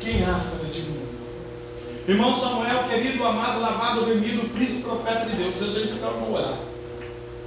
Quem 0.00 0.22
há 0.22 0.38
fora 0.38 0.70
de 0.70 0.80
mim? 0.82 1.02
Irmão 2.06 2.38
Samuel, 2.38 2.84
querido, 2.88 3.24
amado, 3.24 3.60
lavado, 3.60 4.04
remido, 4.04 4.48
príncipe, 4.50 4.82
profeta 4.82 5.26
de 5.26 5.36
Deus. 5.36 5.54
Deus 5.56 5.74
disse 5.74 5.98
para 5.98 6.10
não 6.10 6.32
orar. 6.32 6.58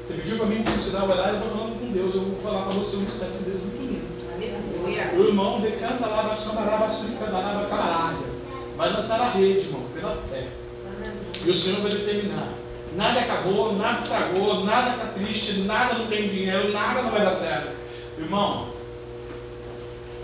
Você 0.07 0.15
pediu 0.15 0.37
para 0.37 0.45
mim 0.47 0.63
te 0.63 0.71
ensinar 0.71 1.01
a 1.01 1.05
orar, 1.05 1.29
eu 1.29 1.35
estou 1.35 1.51
falando 1.51 1.79
com 1.79 1.91
Deus. 1.91 2.15
Eu 2.15 2.21
vou 2.21 2.39
falar 2.39 2.63
para 2.63 2.73
você 2.73 2.95
um 2.95 3.01
mistério 3.01 3.33
de 3.37 3.43
Deus 3.43 3.61
muito 3.61 3.81
lindo. 3.81 5.17
O 5.17 5.27
irmão 5.27 5.61
decanta 5.61 6.07
lá, 6.07 6.21
vai 6.23 6.37
chamar, 6.37 6.65
vai 6.65 7.17
cantará, 7.19 7.53
vai 7.53 7.69
camarada. 7.69 8.17
Vai 8.75 8.93
lançar 8.93 9.21
a 9.21 9.29
rede, 9.29 9.67
irmão, 9.67 9.83
pela 9.93 10.17
fé. 10.29 10.47
E 11.45 11.49
o 11.49 11.55
Senhor 11.55 11.81
vai 11.81 11.91
determinar 11.91 12.53
nada 12.97 13.19
acabou, 13.19 13.73
nada 13.73 14.01
estragou, 14.01 14.65
nada 14.65 14.89
está 14.89 15.05
triste, 15.13 15.61
nada 15.61 15.99
não 15.99 16.07
tem 16.07 16.27
dinheiro, 16.27 16.73
nada 16.73 17.03
não 17.03 17.11
vai 17.11 17.21
dar 17.21 17.35
certo. 17.35 17.69
Irmão, 18.17 18.69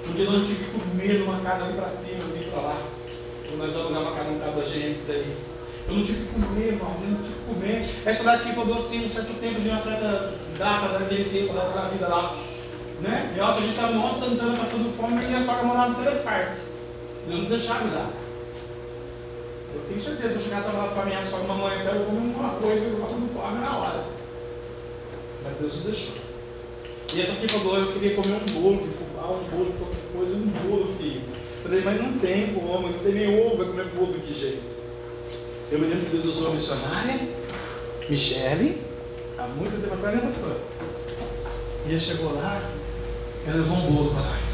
um 0.10 0.14
dia 0.14 0.30
nós 0.30 0.48
tive 0.48 0.66
que 0.66 0.72
comer 0.72 1.20
numa 1.20 1.40
casa 1.42 1.66
ali 1.66 1.74
para 1.76 1.90
cima, 1.90 2.24
eu 2.24 2.36
vim 2.36 2.50
para 2.50 2.62
lá. 2.62 2.78
Quando 3.48 3.60
nós 3.60 3.92
uma 3.92 4.12
casa 4.12 4.32
no 4.32 4.40
carro 4.40 4.60
da 4.60 4.66
gente 4.66 5.02
daí. 5.08 5.38
Eu 5.88 5.96
não 5.96 6.04
tive 6.04 6.26
que 6.26 6.42
comer, 6.42 6.68
irmão, 6.68 6.96
eu 7.02 7.12
não 7.12 7.18
tive 7.18 7.34
que 7.34 7.54
comer. 7.54 7.86
Essa 8.06 8.24
daqui 8.24 8.54
falou 8.54 8.78
assim, 8.78 9.06
um 9.06 9.10
certo 9.10 9.34
tempo, 9.40 9.62
de 9.62 9.70
uma 9.70 9.82
certa 9.82 10.34
data 10.58 10.98
daquele 10.98 11.26
tempo, 11.26 11.54
daquela 11.54 11.90
vida 11.90 12.08
lá. 12.08 12.36
Né? 13.02 13.34
E 13.36 13.40
ó, 13.40 13.52
a 13.52 13.60
gente 13.60 13.72
estava 13.72 13.92
no 13.92 14.00
Monte 14.00 14.20
Santana 14.22 14.58
passando 14.58 14.98
fome, 14.98 15.22
e 15.22 15.28
minha 15.28 15.42
sogra 15.42 15.64
morava 15.64 15.92
em 15.92 16.04
três 16.04 16.22
partes. 16.22 16.58
Deus 17.28 17.42
não 17.42 17.50
deixava 17.50 17.84
me 17.84 17.92
dar. 17.92 18.23
Eu 19.74 19.82
tenho 19.88 20.00
certeza, 20.00 20.30
se 20.30 20.36
eu 20.36 20.42
chegasse 20.44 20.68
a 20.68 20.72
falar 20.72 20.88
para 20.90 21.06
minha 21.06 21.26
sogra, 21.26 21.48
mamãe, 21.48 21.80
eu 21.80 21.84
quero 21.84 22.06
comer 22.06 22.36
uma 22.36 22.50
coisa, 22.56 22.84
eu 22.86 22.98
passando 23.00 23.34
fome 23.34 23.60
na 23.60 23.78
hora. 23.78 24.04
Mas 25.44 25.58
Deus 25.58 25.76
não 25.78 25.84
deixou. 25.84 26.14
E 27.14 27.22
essa 27.22 27.32
aqui 27.32 27.48
falou, 27.48 27.80
eu 27.80 27.88
queria 27.88 28.16
comer 28.16 28.36
um 28.36 28.62
bolo 28.62 28.88
de 28.88 28.94
fubá, 28.94 29.28
um 29.28 29.44
bolo 29.50 29.74
qualquer 29.78 30.04
coisa, 30.16 30.36
um 30.36 30.48
bolo, 30.48 30.88
filho. 30.96 31.22
Eu 31.58 31.64
falei, 31.64 31.82
mas 31.82 32.02
não 32.02 32.20
tem 32.20 32.54
como, 32.54 32.88
não 32.88 33.00
tem 33.00 33.14
nem 33.14 33.46
ovo, 33.46 33.58
vai 33.58 33.68
comer 33.68 33.86
bolo 33.88 34.14
de 34.14 34.20
que 34.20 34.34
jeito? 34.34 34.74
Eu 35.72 35.80
me 35.80 35.88
lembro 35.88 36.06
que 36.06 36.12
Deus 36.12 36.26
usou 36.26 36.52
a 36.52 36.54
missionária, 36.54 37.30
Michele, 38.10 38.82
há 39.38 39.48
muito 39.48 39.82
tempo 39.82 39.94
atrás, 39.94 40.16
né, 40.16 40.22
pastor? 40.22 40.58
E 41.86 41.90
ela 41.90 42.00
chegou 42.00 42.34
lá, 42.34 42.62
ela 43.46 43.58
levou 43.58 43.78
um 43.78 43.92
bolo 43.92 44.12
para 44.12 44.22
nós. 44.22 44.48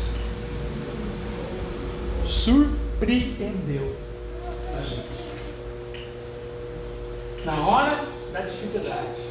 Surpreendeu 2.26 3.96
a 4.80 4.82
gente. 4.82 5.10
Na 7.46 7.68
hora 7.68 8.06
da 8.32 8.42
dificuldade, 8.42 9.22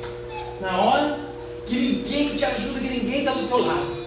na 0.60 0.80
hora 0.80 1.18
que 1.66 1.74
ninguém 1.74 2.34
te 2.34 2.44
ajuda, 2.44 2.80
que 2.80 2.88
ninguém 2.88 3.20
está 3.20 3.32
do 3.32 3.48
teu 3.48 3.66
lado. 3.66 3.97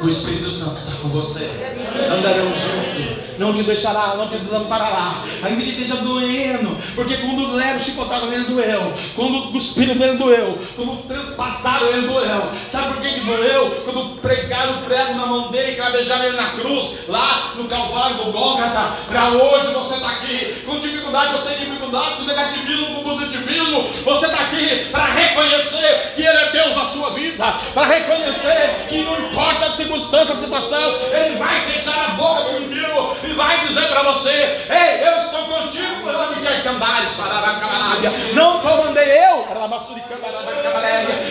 O 0.00 0.08
Espírito 0.08 0.50
Santo 0.50 0.76
está 0.76 0.92
com 1.00 1.08
você. 1.08 1.50
Andarão 2.12 2.52
junto. 2.52 3.26
Não 3.38 3.54
te 3.54 3.62
deixará, 3.62 4.14
não 4.14 4.28
te 4.28 4.36
desamparará. 4.36 5.14
Ainda 5.42 5.62
que 5.62 5.70
esteja 5.70 5.96
doendo. 5.96 6.76
Porque 6.94 7.16
quando 7.16 7.54
leram 7.54 7.80
chicotado 7.80 8.26
nele 8.26 8.44
doeu. 8.44 8.92
Quando 9.14 9.52
cuspiram 9.52 9.94
nele 9.94 10.18
doeu. 10.18 10.58
Quando 10.76 11.02
transpassaram 11.08 11.88
ele 11.88 12.06
doeu. 12.06 12.50
Sabe 12.70 12.92
por 12.92 13.02
que, 13.02 13.10
que 13.10 13.20
doeu? 13.20 13.70
Quando 13.84 14.20
pregaram 14.20 14.80
o 14.80 14.82
prego 14.82 15.14
na 15.14 15.26
mão 15.26 15.50
dele 15.50 15.72
e 15.72 15.76
cravejaram 15.76 16.24
ele 16.24 16.36
na 16.36 16.50
cruz. 16.50 16.98
Lá 17.08 17.54
no 17.56 17.64
Calvário 17.64 18.16
do 18.16 18.32
Gólgata. 18.32 18.96
Para 19.08 19.30
hoje 19.30 19.72
você 19.72 19.94
está 19.94 20.10
aqui. 20.10 20.62
Com 20.66 20.78
dificuldade, 20.78 21.32
você 21.32 21.54
tem 21.54 21.64
dificuldade. 21.64 22.16
Com 22.16 22.24
negativismo, 22.24 22.96
com 22.96 23.02
positivismo. 23.02 23.82
Você 24.04 24.26
está 24.26 24.40
aqui 24.40 24.88
para 24.90 25.06
reconhecer 25.06 26.12
que 26.14 26.22
Ele 26.22 26.38
é 26.38 26.50
Deus 26.50 26.76
na 26.76 26.84
sua 26.84 27.10
vida. 27.10 27.56
Para 27.72 27.86
reconhecer 27.86 28.86
que 28.88 29.02
não 29.02 29.26
importa 29.26 29.66
a 29.66 29.72
circunstância, 29.86 30.36
situação, 30.36 30.96
Ele 31.12 31.36
vai 31.36 31.64
fechar 31.66 32.10
a 32.10 32.14
boca 32.14 32.42
do 32.44 32.56
inimigo 32.58 33.16
e 33.24 33.32
vai 33.34 33.60
dizer 33.60 33.88
para 33.88 34.02
você: 34.02 34.30
Ei, 34.30 35.06
eu 35.06 35.16
estou 35.18 35.44
contigo 35.44 36.02
por 36.02 36.14
onde 36.14 36.40
quer 36.40 36.62
que 36.62 36.68
andares, 36.68 37.16
Não 38.34 38.56
estou 38.56 38.84
mandei 38.84 39.18
eu, 39.18 39.46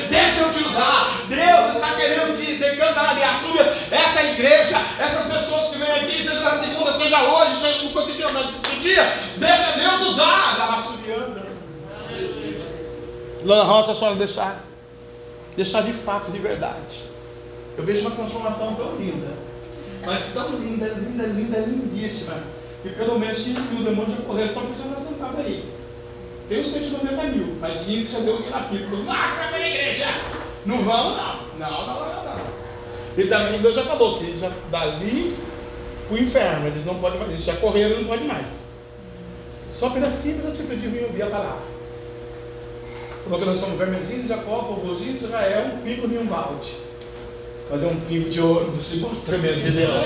Deixa 0.10 0.42
eu 0.42 0.54
te 0.54 0.64
usar. 0.64 1.10
Deus 1.28 1.76
está 1.76 1.96
querendo 1.96 2.38
que 2.40 2.56
decantar 2.56 3.18
a 3.18 3.34
sua 3.34 3.62
essa 3.92 4.24
igreja, 4.24 4.78
essas 5.00 5.26
pessoas 5.26 5.70
que 5.70 5.78
vêm 5.78 5.92
aqui, 5.92 6.24
seja 6.24 6.40
na 6.40 6.58
segunda, 6.60 6.92
seja 6.94 7.22
hoje, 7.24 7.56
seja 7.56 7.84
no 7.84 7.92
cotidiano 7.92 8.44
do 8.44 8.82
dia. 8.82 9.12
Deixa 9.38 9.72
Deus 9.74 10.02
usar. 10.10 10.56
Rabassuriana. 10.58 11.46
Lana 13.44 13.64
Rocha, 13.64 13.94
senhora 13.94 14.16
deixar, 14.16 14.64
deixar 15.56 15.84
de 15.84 15.94
fato, 15.94 16.32
de 16.32 16.40
verdade. 16.40 17.15
Eu 17.78 17.84
vejo 17.84 18.02
uma 18.02 18.12
transformação 18.12 18.76
tão 18.76 18.96
linda, 18.96 19.34
mas 20.06 20.26
tão 20.34 20.50
linda, 20.52 20.88
linda, 20.88 21.28
linda, 21.28 21.60
lindíssima, 21.60 22.36
que 22.82 22.90
pelo 22.90 23.20
menos 23.20 23.40
15 23.40 23.60
mil 23.62 23.84
demônios 23.84 24.18
já 24.18 24.24
correram 24.24 24.54
só 24.54 24.62
por 24.62 24.72
estar 24.72 25.00
sentado 25.02 25.40
aí. 25.40 25.66
Tem 26.48 26.62
os 26.62 26.72
190 26.72 27.24
mil, 27.24 27.56
mas 27.60 27.84
15 27.84 28.12
já 28.12 28.20
deu 28.20 28.50
na 28.50 28.60
pipa. 28.62 28.96
Nossa, 28.98 29.36
vai 29.36 29.48
para 29.48 29.58
a 29.58 29.70
igreja! 29.70 30.06
Não 30.66 30.82
vamos, 30.82 31.18
não. 31.18 31.60
Não, 31.60 31.88
não, 31.88 32.00
não, 32.00 32.24
não. 32.24 32.38
E 33.18 33.28
também 33.28 33.62
Deus 33.62 33.76
já 33.76 33.84
falou 33.84 34.20
que 34.20 34.38
já 34.38 34.52
dali 34.70 35.38
o 36.10 36.18
inferno, 36.18 36.68
eles 36.68 36.86
não 36.86 36.96
podem 36.96 37.20
fazer. 37.20 37.32
Eles 37.32 37.44
já 37.44 37.56
correram, 37.56 38.02
não 38.02 38.08
podem 38.08 38.28
mais. 38.28 38.62
Só 39.72 39.90
pela 39.90 40.10
simples 40.12 40.46
atitude 40.46 40.78
de 40.78 40.88
vir 40.88 41.04
ouvir 41.04 41.24
a 41.24 41.28
palavra. 41.28 41.76
Falou 43.24 43.40
que 43.40 43.46
nós 43.46 43.60
somos 43.60 43.78
vermezinhos, 43.78 44.28
Jacó, 44.28 44.60
povozinho, 44.60 45.16
Israel, 45.16 45.72
um 45.74 45.78
pingo 45.82 46.08
e 46.14 46.18
um 46.18 46.26
balde. 46.26 46.85
Mas 47.70 47.82
é 47.84 47.88
um 47.88 47.96
pingo 48.02 48.30
de 48.30 48.40
ouro 48.40 48.72
nesse 48.76 48.98
modo 48.98 49.16
tremendo 49.26 49.62
de 49.62 49.72
Deus. 49.72 50.02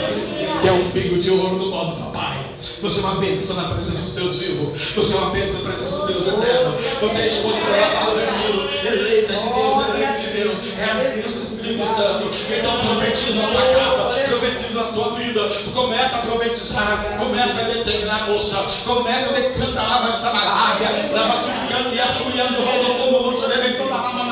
Você 0.53 0.69
é 0.69 0.71
um 0.71 0.91
pingo 0.91 1.19
de 1.19 1.29
ouro 1.29 1.57
no 1.57 1.69
modo 1.69 1.95
do 1.95 2.03
papai. 2.03 2.45
Você 2.81 2.99
é 2.99 3.03
uma 3.03 3.15
bênção 3.15 3.55
na 3.55 3.73
presença 3.73 4.11
de 4.11 4.15
Deus 4.15 4.35
vivo. 4.37 4.73
Você 4.95 5.13
é 5.13 5.17
uma 5.17 5.29
bênção 5.31 5.61
na 5.61 5.69
presença 5.69 6.07
de 6.07 6.13
Deus 6.13 6.27
eterno. 6.27 6.77
Você 7.01 7.21
é 7.21 7.27
escolhido 7.27 7.65
pela 7.65 8.05
Deus, 8.05 8.85
eleita 8.85 9.33
de 9.33 9.53
Deus, 9.53 9.89
eleito 9.89 10.21
de 10.21 10.27
Deus. 10.37 10.57
É 10.79 10.85
a 10.85 10.93
bênção 10.93 11.41
do 11.41 11.47
Espírito 11.47 11.85
Santo. 11.85 12.29
Então 12.49 12.79
profetiza 12.79 13.43
a 13.43 13.47
tua 13.47 13.61
casa, 13.73 14.29
profetiza 14.29 14.81
a 14.81 14.83
tua 14.85 15.15
vida. 15.15 15.49
Tu 15.49 15.71
começa 15.71 16.15
a 16.15 16.19
profetizar, 16.19 17.17
começa 17.17 17.59
a 17.59 17.63
determinar, 17.63 18.29
moça. 18.29 18.65
Começa 18.85 19.29
a 19.31 19.33
decantar 19.33 20.03
a 20.03 20.17
chamarabia, 20.17 21.11
lava 21.11 21.43
suplicando 21.43 21.93
e 21.93 21.99
achuiando, 21.99 22.61
rodo 22.61 22.93
como 22.95 23.29
luta, 23.29 23.47
levantando 23.47 23.93
a 23.93 24.13
mamãe 24.13 24.29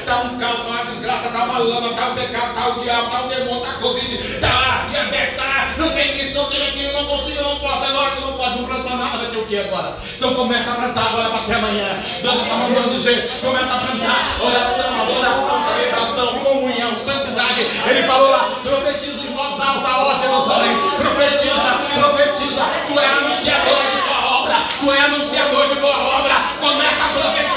Está 0.00 0.22
um 0.22 0.38
caos, 0.38 0.60
está 1.40 1.44
uma 1.44 1.44
desgraça, 1.44 1.44
está 1.44 1.44
uma 1.44 1.58
lama, 1.58 1.88
está 1.90 2.14
secado, 2.14 2.48
está 2.48 2.68
o 2.68 2.80
diabo, 2.80 3.06
está 3.06 3.20
o 3.24 3.28
demônio, 3.28 3.56
está 3.56 3.70
a 3.70 3.74
Covid, 3.74 4.40
lá, 4.40 4.84
diabetes, 4.88 5.36
lá, 5.36 5.74
não 5.78 5.92
tem 5.92 6.20
isso, 6.20 6.34
não 6.34 6.44
tem 6.46 6.68
aquilo, 6.68 6.92
não 6.92 7.06
consigo, 7.06 7.42
não 7.42 7.60
posso, 7.60 7.84
é 7.84 7.88
lógico, 7.88 8.20
não 8.22 8.32
pode, 8.32 8.60
não 8.60 8.64
plantar 8.68 8.96
nada, 8.96 9.18
vai 9.18 9.30
ter 9.30 9.38
o 9.38 9.46
que 9.46 9.58
agora? 9.58 9.96
Então 10.16 10.34
começa 10.34 10.70
a 10.70 10.74
plantar 10.74 11.06
agora 11.06 11.30
para 11.30 11.40
até 11.40 11.54
amanhã. 11.54 12.02
Deus 12.22 12.42
está 12.42 12.54
mandando 12.56 12.90
dizer, 12.90 13.30
começa 13.40 13.74
a 13.74 13.78
plantar, 13.78 14.36
oração, 14.40 15.02
adoração, 15.02 15.64
celebração, 15.64 16.38
comunhão, 16.40 16.96
santidade. 16.96 17.60
Ele 17.60 18.02
falou 18.04 18.30
lá, 18.30 18.50
profetiza 18.62 19.26
em 19.26 19.32
voz 19.32 19.60
alta, 19.60 19.88
ó 19.88 20.18
Jerusalém, 20.18 20.76
profetiza, 20.98 21.78
profetiza, 21.94 22.64
tu 22.86 22.98
é 22.98 23.06
anunciador 23.06 23.78
de 23.90 24.00
boa 24.00 24.40
obra, 24.40 24.56
tu 24.78 24.92
é 24.92 25.00
anunciador 25.00 25.68
de 25.68 25.80
boa 25.80 26.18
obra, 26.18 26.34
começa 26.60 27.04
a 27.04 27.08
profetizar. 27.08 27.49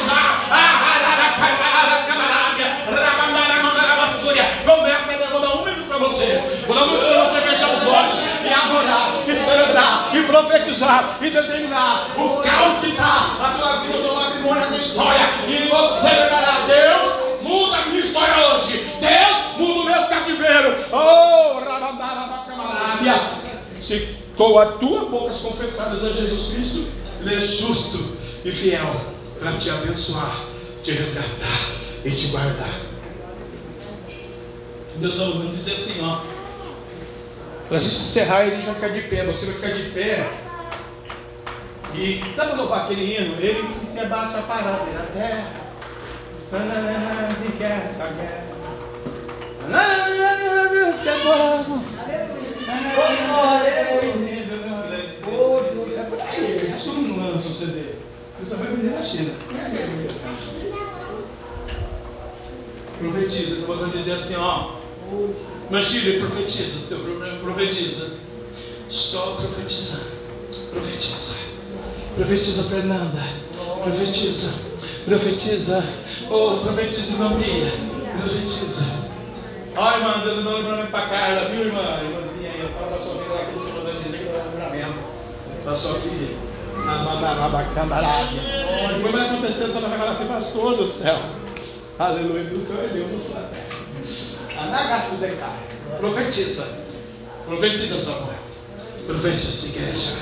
Profetizar, 10.34 11.20
e 11.22 11.30
determinar 11.30 12.16
o 12.18 12.42
caos 12.42 12.80
que 12.80 12.88
está 12.88 13.38
a 13.40 13.54
tua 13.56 13.82
vida, 13.82 14.00
o 14.00 14.02
teu 14.02 14.16
matrimônio, 14.16 14.64
a 14.64 14.68
tua 14.68 14.78
história. 14.78 15.30
E 15.48 15.70
você 15.70 16.10
declarar, 16.10 16.66
Deus, 16.66 17.42
muda 17.44 17.78
a 17.78 17.86
minha 17.86 18.00
história 18.00 18.48
hoje. 18.48 18.84
Deus, 19.00 19.58
muda 19.58 19.80
o 19.80 19.86
meu 19.86 20.08
cativeiro. 20.08 20.76
Oh. 20.92 21.44
Se 23.80 24.18
com 24.36 24.58
a 24.58 24.66
tua 24.66 25.06
boca 25.06 25.34
confessadas 25.36 26.04
a 26.04 26.10
Jesus 26.14 26.52
Cristo, 26.52 26.88
Ele 27.22 27.36
é 27.36 27.40
justo 27.42 28.18
e 28.44 28.52
fiel 28.52 29.02
para 29.40 29.58
te 29.58 29.70
abençoar, 29.70 30.46
te 30.82 30.94
resgatar 30.94 31.70
e 32.04 32.10
te 32.10 32.28
guardar. 32.28 32.74
Deus 34.96 35.18
mandando 35.18 35.50
dizer 35.50 35.74
assim, 35.74 36.02
ó. 36.02 36.33
Para 37.68 37.78
a 37.78 37.80
gente 37.80 37.96
encerrar, 37.96 38.40
a 38.40 38.50
gente 38.50 38.66
vai 38.66 38.76
ficar 38.76 38.88
de 38.90 39.02
pé. 39.04 39.26
Você 39.26 39.46
vai 39.46 39.56
ficar 39.56 39.70
de 39.70 39.90
pé. 39.92 40.30
E 41.96 42.24
dá 42.36 42.46
para 42.48 42.56
louvar 42.56 42.86
aquele 42.86 43.16
hino? 43.16 43.36
Ele 43.40 43.68
que 43.80 43.88
se 43.92 44.00
abaixa 44.00 44.42
para 44.42 44.72
ver 44.84 44.98
a 44.98 45.06
terra. 45.14 45.52
De 47.42 47.58
guerra, 47.58 47.84
essa 47.86 48.08
guerra. 48.08 48.44
Você 50.94 51.10
é 51.10 51.18
bom. 51.24 51.64
Isso 56.76 56.92
não 56.94 57.34
lança 57.34 57.50
o 57.50 57.54
CD. 57.54 57.94
Você 58.40 58.50
só 58.50 58.56
vai 58.58 58.68
vender 58.68 58.96
na 58.96 59.04
China. 59.04 59.34
Profetiza, 63.00 63.56
eu 63.56 63.68
vou 63.68 63.88
dizer 63.88 64.14
assim, 64.14 64.36
ó. 64.36 64.74
Machilha, 65.70 66.20
profetiza, 66.20 66.80
teu 66.90 67.00
problema, 67.00 67.38
profetiza. 67.40 68.08
Só 68.90 69.36
profetiza. 69.36 70.00
Profetiza. 70.72 71.36
Profetiza, 72.16 72.64
Fernanda. 72.64 73.24
Profetiza. 73.82 74.54
Profetiza. 75.06 75.84
Oh, 76.30 76.58
profetiza, 76.58 77.14
irmã 77.14 77.34
Bia. 77.38 77.74
Profetiza. 78.20 78.84
Ó, 79.76 79.84
oh, 79.84 79.98
irmã, 79.98 80.22
Deus 80.24 80.44
dando 80.44 80.58
livramento 80.58 80.92
para 80.92 81.08
Carla, 81.08 81.50
viu, 81.50 81.66
irmã? 81.66 82.00
Irmãzinha 82.04 82.52
aí, 82.52 82.70
fala 82.78 82.88
para 82.88 83.00
sua 83.00 83.16
filha 83.16 83.34
lá 83.34 83.46
que 83.46 83.54
Senhor 83.66 83.84
vai 83.84 84.04
dizer 84.04 84.18
que 84.18 84.26
dá 84.26 84.44
livramento 84.44 85.00
para 85.64 85.76
sua 85.76 85.96
filha. 85.96 86.54
Depois 88.96 89.12
vai 89.12 89.30
acontecer, 89.30 89.66
você 89.66 89.80
vai 89.80 89.98
falar 89.98 90.12
assim, 90.12 90.26
pastor 90.26 90.76
do 90.76 90.86
céu. 90.86 91.18
Aleluia, 91.98 92.44
do 92.44 92.60
céu 92.60 92.84
é 92.84 92.88
Deus, 92.88 93.12
do 93.12 93.20
céu 93.20 93.38
é 93.38 94.33
Profetiza. 96.00 96.68
Profetiza, 97.46 98.00
Samuel. 98.00 98.34
Profetiza, 99.06 99.68
igreja. 99.68 100.18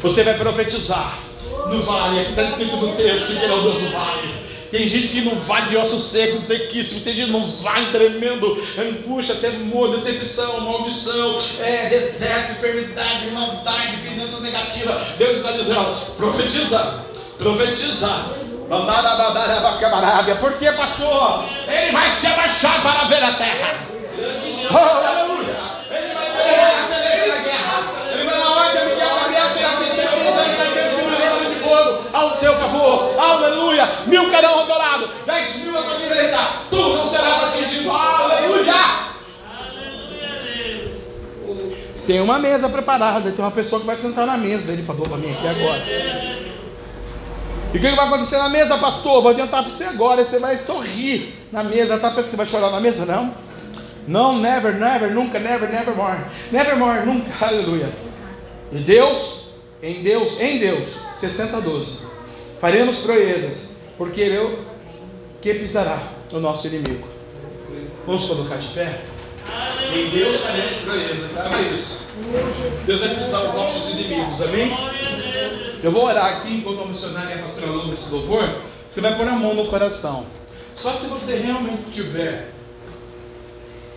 Você 0.00 0.22
vai 0.22 0.36
profetizar 0.36 1.20
no 1.68 1.80
vale. 1.82 2.20
Aqui 2.20 2.30
está 2.30 2.44
escrito 2.44 2.76
no 2.76 2.96
texto 2.96 3.26
que 3.26 3.44
é 3.44 3.52
o 3.52 3.62
Deus 3.62 3.78
do 3.78 3.90
vale. 3.90 4.42
Tem 4.70 4.88
gente 4.88 5.08
que 5.08 5.20
não 5.20 5.38
vai 5.38 5.68
de 5.68 5.76
ossos 5.76 6.04
secos, 6.04 6.44
sequíssimo. 6.44 7.02
Tem 7.02 7.14
gente 7.14 7.26
que 7.26 7.32
não 7.32 7.46
vai 7.46 7.90
tremendo, 7.92 8.58
angústia, 8.78 9.34
temor, 9.34 9.94
decepção, 9.98 10.60
maldição, 10.62 11.38
é, 11.60 11.90
deserto, 11.90 12.52
enfermidade, 12.52 13.30
maldade, 13.30 13.98
finanças 13.98 14.40
negativas. 14.40 15.08
Deus 15.18 15.36
está 15.36 15.52
dizendo: 15.52 15.94
profetiza, 16.16 17.04
profetiza. 17.36 18.41
Por 20.36 20.52
que, 20.58 20.72
pastor? 20.72 21.44
Ele 21.68 21.92
vai 21.92 22.10
se 22.10 22.26
abaixar 22.26 22.82
para 22.82 23.04
ver 23.04 23.22
a 23.22 23.32
terra. 23.34 23.74
Oh, 24.70 24.76
aleluia. 24.76 25.56
Ele 25.90 26.14
vai 26.14 26.32
pelear 26.32 26.84
a 26.84 26.86
peleja 26.88 27.26
da 27.26 27.42
guerra. 27.42 27.82
Ele 28.12 28.24
vai 28.24 28.38
na 28.38 28.50
ordem, 28.50 28.88
Miguel 28.88 29.14
Gabriel, 29.14 29.48
será 29.54 29.76
que 29.76 29.84
os 29.84 29.92
de 31.48 31.60
fogo 31.60 32.04
ao 32.12 32.30
teu 32.38 32.54
favor. 32.54 33.14
Aleluia. 33.18 33.88
Mil 34.06 34.30
cairão 34.30 34.58
ao 34.58 34.66
teu 34.66 34.78
lado, 34.78 35.10
dez 35.26 35.56
mil 35.56 35.78
à 35.78 35.82
tua 35.82 35.96
direita. 35.98 36.38
Tu 36.70 36.76
não 36.76 37.08
serás 37.10 37.44
atingido. 37.44 37.90
Aleluia. 37.90 39.12
Tem 42.06 42.20
uma 42.20 42.38
mesa 42.38 42.68
preparada, 42.68 43.30
tem 43.30 43.44
uma 43.44 43.50
pessoa 43.52 43.80
que 43.80 43.86
vai 43.86 43.94
sentar 43.94 44.26
na 44.26 44.36
mesa. 44.36 44.72
Ele 44.72 44.82
falou 44.82 45.08
para 45.08 45.18
mim 45.18 45.32
aqui 45.32 45.46
agora. 45.46 46.51
E 47.74 47.78
o 47.78 47.80
que 47.80 47.90
vai 47.90 48.06
acontecer 48.06 48.36
na 48.36 48.48
mesa, 48.50 48.76
pastor? 48.78 49.22
Vou 49.22 49.30
adiantar 49.30 49.62
para 49.62 49.70
você 49.70 49.84
agora. 49.84 50.24
Você 50.24 50.38
vai 50.38 50.56
sorrir 50.56 51.34
na 51.50 51.64
mesa. 51.64 51.98
Tá 51.98 52.10
pensando 52.10 52.30
que 52.30 52.36
vai 52.36 52.46
chorar 52.46 52.70
na 52.70 52.80
mesa? 52.80 53.06
Não. 53.06 53.32
Não, 54.06 54.38
never, 54.38 54.74
never, 54.74 55.10
nunca, 55.10 55.38
never, 55.38 55.70
never 55.70 55.94
more. 55.94 56.18
Never 56.50 56.76
more, 56.76 57.06
nunca. 57.06 57.30
Aleluia. 57.44 57.88
E 58.72 58.78
Deus, 58.80 59.48
em 59.82 60.02
Deus, 60.02 60.38
em 60.40 60.58
Deus, 60.58 60.96
60 61.12 61.60
12. 61.60 61.98
Faremos 62.58 62.98
proezas, 62.98 63.70
porque 63.96 64.20
Ele 64.20 64.58
que 65.40 65.54
pisará 65.54 66.08
o 66.32 66.38
nosso 66.38 66.66
inimigo. 66.66 67.06
Vamos 68.06 68.24
colocar 68.24 68.56
de 68.56 68.68
pé? 68.68 69.00
Em 69.92 70.10
Deus 70.10 70.40
faremos 70.40 70.76
proezas. 70.84 71.32
Grava. 71.32 71.56
Deus 72.86 73.00
vai 73.00 73.14
pisar 73.16 73.48
os 73.48 73.54
nossos 73.54 73.92
inimigos. 73.92 74.40
Amém? 74.40 74.72
Eu 75.82 75.90
vou 75.90 76.04
orar 76.04 76.36
aqui 76.36 76.54
enquanto 76.54 76.82
a 76.82 76.86
missionária 76.86 77.34
e 77.34 77.38
a 77.40 77.42
pastora 77.42 77.66
louva 77.66 77.92
esse 77.92 78.08
louvor. 78.08 78.60
Você 78.86 79.00
vai 79.00 79.16
pôr 79.16 79.26
a 79.26 79.32
mão 79.32 79.54
no 79.54 79.66
coração. 79.66 80.26
Só 80.76 80.92
se 80.96 81.06
você 81.08 81.36
realmente 81.36 81.90
tiver 81.90 82.52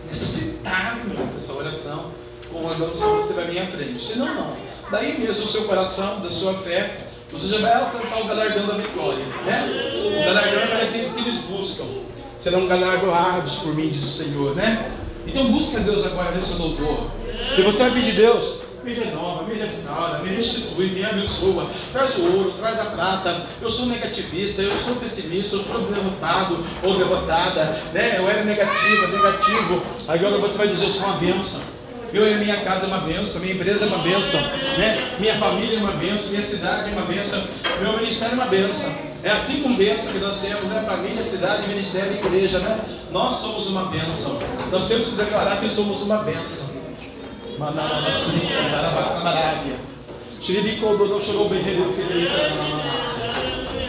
necessitado 0.10 1.10
dessa 1.36 1.54
oração, 1.54 2.12
com 2.52 2.68
a 2.68 2.72
unção, 2.72 3.16
você 3.18 3.34
vai 3.34 3.46
vir 3.48 3.60
à 3.60 3.68
frente. 3.68 4.02
Se 4.02 4.18
não, 4.18 4.34
não. 4.34 4.58
Daí 4.90 5.20
mesmo 5.20 5.44
o 5.44 5.48
seu 5.48 5.66
coração, 5.66 6.22
da 6.22 6.32
sua 6.32 6.54
fé, 6.56 7.06
você 7.32 7.48
já 7.48 7.60
vai 7.60 7.74
alcançar 7.74 8.22
o 8.22 8.26
galardão 8.26 8.66
da 8.66 8.76
vitória, 8.76 9.26
né? 9.46 9.70
O 10.06 10.26
galardão 10.26 10.60
é 10.62 10.68
para 10.68 10.84
aqueles 10.84 11.14
que 11.14 11.22
eles 11.22 11.40
buscam. 11.42 11.86
Serão 12.40 12.68
galardoados 12.68 13.56
por 13.58 13.76
mim, 13.76 13.90
diz 13.90 14.04
o 14.04 14.10
Senhor, 14.10 14.56
né? 14.56 14.92
Então 15.28 15.52
busca 15.52 15.80
Deus 15.80 16.06
agora 16.06 16.32
nesse 16.32 16.54
louvor. 16.54 17.12
E 17.58 17.62
você 17.62 17.78
vai 17.84 17.92
pedir 17.92 18.16
Deus, 18.16 18.60
me 18.86 18.94
renova, 18.94 19.44
me 19.44 19.56
restaura, 19.56 20.20
me 20.20 20.30
restitui, 20.30 20.92
me 20.92 21.04
abençoa, 21.04 21.72
traz 21.92 22.16
o 22.18 22.22
ouro, 22.22 22.54
traz 22.54 22.80
a 22.80 22.86
prata. 22.86 23.48
Eu 23.60 23.70
sou 23.70 23.88
negativista, 23.88 24.62
eu 24.62 24.78
sou 24.80 24.96
pessimista, 24.98 25.56
eu 25.56 25.64
sou 25.64 25.82
derrotado 25.82 26.64
ou 26.84 26.98
derrotada, 26.98 27.82
né? 27.92 28.20
Eu 28.20 28.30
era 28.30 28.44
negativa, 28.44 29.08
negativo. 29.08 29.82
Agora 30.08 30.38
você 30.38 30.58
vai 30.58 30.68
dizer, 30.68 30.86
eu 30.86 30.92
sou 30.92 31.08
uma 31.08 31.18
bênção. 31.18 31.62
Eu 32.14 32.32
e 32.32 32.36
minha 32.36 32.64
casa 32.64 32.86
é 32.86 32.88
uma 32.88 33.00
bênção, 33.00 33.42
minha 33.42 33.56
empresa 33.56 33.84
é 33.84 33.88
uma 33.88 33.98
bênção, 33.98 34.40
né? 34.40 35.16
minha 35.20 35.38
família 35.38 35.78
é 35.78 35.82
uma 35.82 35.92
bênção, 35.92 36.30
minha 36.30 36.44
cidade 36.44 36.90
é 36.90 36.94
uma 36.94 37.02
bênção, 37.02 37.44
meu 37.82 37.94
ministério 37.98 38.34
é 38.34 38.36
uma 38.36 38.46
bênção. 38.46 38.90
É 39.22 39.32
assim 39.32 39.64
com 39.64 39.76
bênção 39.76 40.14
que 40.14 40.20
nós 40.20 40.40
temos, 40.40 40.70
né? 40.70 40.84
Família, 40.88 41.24
cidade, 41.24 41.68
ministério 41.68 42.14
igreja, 42.14 42.60
né? 42.60 42.80
Nós 43.12 43.38
somos 43.38 43.66
uma 43.68 43.86
bênção. 43.86 44.40
Nós 44.72 44.88
temos 44.88 45.08
que 45.08 45.16
declarar 45.16 45.60
que 45.60 45.68
somos 45.68 46.00
uma 46.00 46.18
bênção. 46.18 46.75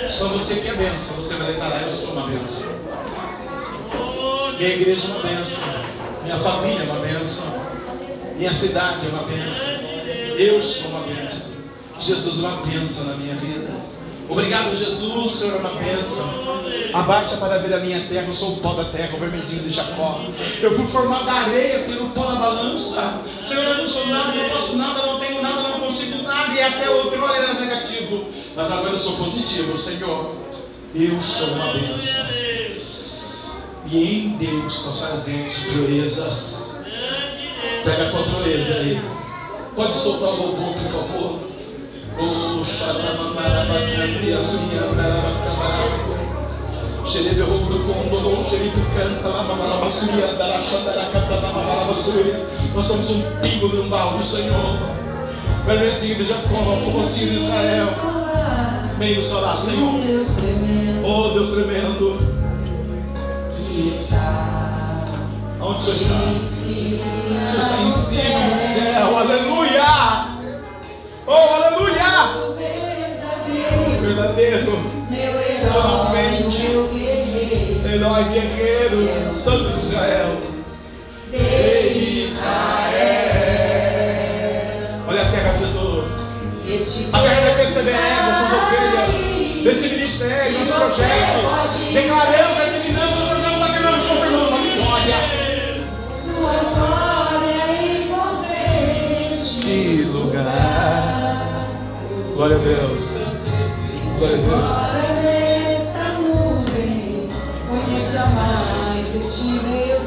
Só 0.09 0.29
você 0.29 0.57
que 0.57 0.69
é 0.69 0.75
bênção, 0.75 1.17
você 1.17 1.35
vai 1.35 1.49
declarar, 1.49 1.83
eu 1.83 1.91
sou 1.91 2.13
uma 2.13 2.27
bênção. 2.29 2.67
Minha 4.57 4.71
igreja 4.71 5.07
é 5.07 5.11
uma 5.11 5.21
bênção. 5.21 5.65
Minha 6.23 6.39
família 6.39 6.81
é 6.81 6.85
uma 6.85 7.01
bênção. 7.01 7.45
Minha 8.37 8.53
cidade 8.53 9.07
é 9.07 9.09
uma 9.11 9.25
bênção. 9.25 9.67
Eu 10.39 10.63
sou 10.63 10.91
uma 10.91 11.01
bênção. 11.01 11.53
Jesus 11.99 12.43
é 12.43 12.47
uma 12.47 12.65
bênção 12.65 13.05
na 13.05 13.15
minha 13.17 13.35
vida. 13.35 13.76
Obrigado, 14.29 14.75
Jesus, 14.75 15.33
Senhor, 15.33 15.57
é 15.57 15.59
uma 15.59 15.71
bênção. 15.81 16.29
Abaixa 16.93 17.37
para 17.37 17.59
ver 17.59 17.75
a 17.75 17.79
minha 17.79 18.07
terra, 18.09 18.27
eu 18.27 18.35
sou 18.35 18.55
o 18.55 18.57
pó 18.57 18.73
da 18.73 18.87
terra, 18.87 19.17
o 19.17 19.21
vermezinho 19.21 19.63
de 19.63 19.71
Jacó. 19.71 20.21
Eu 20.61 20.75
fui 20.75 20.87
formado 20.87 21.27
da 21.27 21.33
areia, 21.33 21.85
Senhor, 21.85 22.03
o 22.03 22.11
pó 22.11 22.25
da 22.25 22.37
balança. 22.37 23.21
Senhor, 23.45 23.65
eu 23.65 23.79
não 23.79 23.87
sou 23.87 24.07
nada, 24.07 24.33
não 24.33 24.49
posso 24.49 24.77
nada, 24.77 25.07
não 25.07 25.21
tenho 25.21 25.41
nada, 25.43 25.63
não 25.63 25.81
consigo 25.81 26.23
nada, 26.23 26.53
e 26.53 26.61
até 26.61 26.91
o 26.91 27.11
pior 27.11 27.35
era 27.35 27.55
negativo. 27.55 28.27
Mas 28.57 28.71
agora 28.71 28.95
eu 28.95 28.99
sou 28.99 29.17
positivo, 29.17 29.77
Senhor. 29.77 30.35
Eu 30.95 31.23
sou 31.23 31.49
uma 31.49 31.73
bênção. 31.73 32.25
E 33.89 33.97
em 33.97 34.37
Deus 34.39 34.85
nós 34.85 34.99
fazemos 34.99 35.55
proezas. 35.59 36.75
Pega 37.85 38.09
a 38.09 38.11
tua 38.11 38.23
proeza 38.25 38.75
aí. 38.75 39.01
Pode 39.77 39.97
soltar 39.97 40.31
o 40.31 40.37
louvor, 40.37 40.73
por 40.73 40.91
favor. 40.91 41.56
Oh, 42.19 42.65
xaramamarabacandia, 42.65 44.43
zuriamarabacamarabo. 44.43 46.17
Xerebe 47.05 47.43
rondo 47.43 47.79
condolo, 47.85 48.43
xeribe 48.49 48.81
canta, 48.97 49.29
lamamarabaçuria, 49.29 50.29
daraxandaracatalamamarabaçuria. 50.35 52.47
Nós 52.75 52.87
somos 52.87 53.11
um 53.11 53.21
pingo 53.43 53.69
de 53.69 53.77
um 53.81 53.89
balde, 53.89 54.25
Senhor. 54.27 54.79
Vermezinho 55.67 56.15
de 56.17 56.25
Jacó, 56.25 56.77
povozinho 56.85 57.31
de 57.31 57.37
Israel. 57.37 57.89
Meio 58.99 59.37
orar, 59.37 59.59
Senhor. 59.59 60.01
Oh, 61.05 61.29
Deus 61.35 61.51
tremendo. 61.51 62.17
Onde 65.61 65.91
o 65.91 65.97
Senhor 65.97 66.37
está? 66.37 67.45
O 67.45 67.47
Senhor 67.53 67.59
está 67.59 67.83
em 67.83 67.93
cima 67.93 68.39
no 68.49 68.57
céu. 68.57 69.17
Aleluia! 69.19 69.85
Oh, 71.27 71.33
aleluia! 71.33 71.76
Verdadeiro. 74.37 74.79
Somente. 75.73 76.67
Herói 77.91 78.25
guerreiro. 78.25 79.33
Santo 79.33 79.79
de 79.79 79.87
Israel. 79.87 80.41
De 81.31 82.25
Israel. 82.27 82.47
Olha 85.09 85.23
a 85.23 85.31
terra, 85.31 85.53
Jesus. 85.57 86.37
A 87.13 87.23
terra 87.23 87.41
vai 87.41 87.57
perceber 87.57 87.93
essas 87.93 88.53
ovelhas. 88.53 89.11
Desse 89.65 89.89
ministério, 89.89 90.59
dos 90.59 90.71
projetos. 90.71 91.51
Declarando, 91.93 92.55
determinando, 92.61 93.25
otorgando, 93.25 93.65
declarando, 93.65 94.05
confirmando 94.07 94.55
a 94.55 94.59
vitória. 94.59 95.19
Sua 96.07 96.57
glória 96.75 97.65
envolver 97.83 99.33
este 99.33 100.03
lugar. 100.03 101.69
Glória 102.35 102.57
a 102.57 102.59
Deus. 102.59 103.26
Glória 104.19 104.37
a 104.37 104.41
Deus. 104.41 104.53
Ora 104.55 105.13
nesta 105.21 106.05
nuvem, 106.15 107.29
conheça 107.69 108.25
mais 108.27 109.07
deste 109.09 109.45
meu 109.45 110.01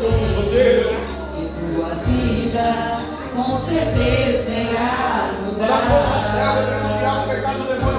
Deus. 0.49 0.89
E 1.37 1.45
tua 1.59 1.89
vida, 2.05 2.97
com 3.35 3.55
certeza, 3.55 4.49
irá 4.49 5.31
mudar. 5.45 5.67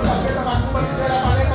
capeta, 0.02 0.40
macumba, 0.40 0.82
miséria, 0.82 1.20
a 1.20 1.49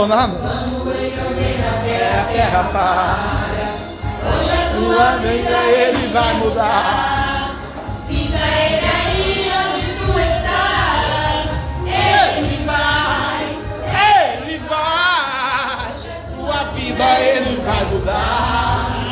Falou 0.00 0.16
nada? 0.16 0.32
Quando 0.32 0.92
ele 0.94 1.20
ordena 1.20 1.66
a 1.68 1.86
É 1.86 2.24
terra, 2.32 2.64
para. 2.72 3.18
Hoje 4.24 4.50
a 4.50 4.70
tua 4.74 5.16
vida 5.18 5.58
ele 5.64 6.08
vai 6.08 6.34
mudar. 6.34 7.54
Sinta 8.06 8.38
ele 8.38 8.86
aí 8.86 9.52
onde 9.60 9.82
tu 9.98 10.18
estás. 10.18 11.50
Ele 11.84 12.64
vai. 12.64 13.44
Ele 14.40 14.58
vai. 14.66 15.92
Tua 16.34 16.64
vida 16.72 17.20
ele 17.20 17.60
vai 17.60 17.84
mudar. 17.84 19.04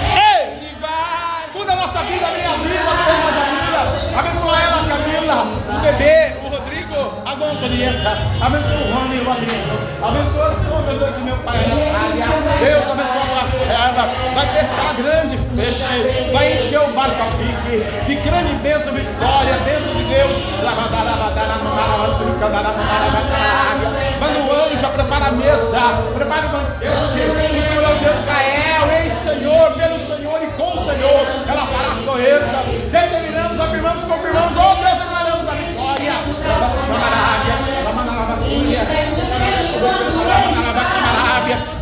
Ele 0.00 0.76
vai. 0.80 1.50
Muda 1.52 1.72
a 1.72 1.76
nossa 1.76 2.00
vida, 2.04 2.28
minha 2.28 2.56
vida, 2.58 2.80
a 2.80 2.94
nossa 3.24 3.42
vida. 3.56 4.20
Abençoa 4.20 4.60
ela, 4.60 4.86
Camila, 4.86 5.46
o 5.68 5.80
bebê, 5.80 6.36
o 6.46 6.47
Antonieta. 7.50 8.18
Abençoa 8.40 8.76
o 8.76 8.94
Rony 8.94 9.16
e 9.16 9.20
o 9.20 9.24
Rodrigo. 9.24 9.78
Abençoa 10.02 10.48
as 10.48 10.58
contas 10.66 11.14
do 11.14 11.20
meu 11.24 11.36
pai. 11.38 11.58
Deus 12.60 12.84
abençoa 12.90 13.22
a 13.22 13.26
tua 13.26 13.46
serva. 13.58 14.08
Vai 14.34 14.46
pescar 14.54 14.94
grande 14.94 15.36
peixe. 15.56 16.30
Vai 16.32 16.52
encher 16.54 16.80
o 16.80 16.92
barco 16.92 17.22
a 17.22 17.26
pique. 17.36 17.84
De 18.06 18.14
grande 18.16 18.54
bênção, 18.54 18.92
vitória, 18.92 19.58
bênção 19.64 19.94
de 19.94 20.04
Deus. 20.04 20.36
Manda 24.20 24.38
o 24.40 24.52
anjo, 24.52 24.88
prepara 24.94 25.26
a 25.26 25.32
mesa. 25.32 25.80
Prepara 26.14 26.46
o 26.46 26.50
banquete. 26.50 26.92
O 26.92 27.62
Senhor 27.62 27.84
é 27.84 27.94
o 27.94 27.98
Deus 27.98 28.18
Israel. 28.20 28.88
Ei, 28.92 29.10
Senhor, 29.10 29.72
pelo 29.72 29.98
Senhor 30.00 30.42
e 30.42 30.46
com 30.56 30.78
o 30.78 30.84
Senhor. 30.84 31.26
Ela 31.48 31.66
fará 31.66 31.96
proezas. 32.04 32.67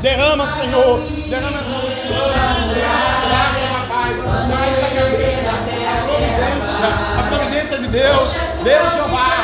Derrama, 0.06 0.46
Senhor. 0.54 1.00
Derrama 1.28 1.58
essa 1.58 1.68
unção. 1.68 2.28
Graça, 2.76 3.58
papai. 3.72 4.14
Traz 4.46 4.78
a 4.84 4.90
cabeça. 4.94 5.50
A 5.50 6.06
providência. 6.06 6.88
A 7.18 7.22
providência 7.24 7.78
de 7.80 7.88
Deus. 7.88 8.30
Deus 8.62 8.92
Jeová. 8.92 9.35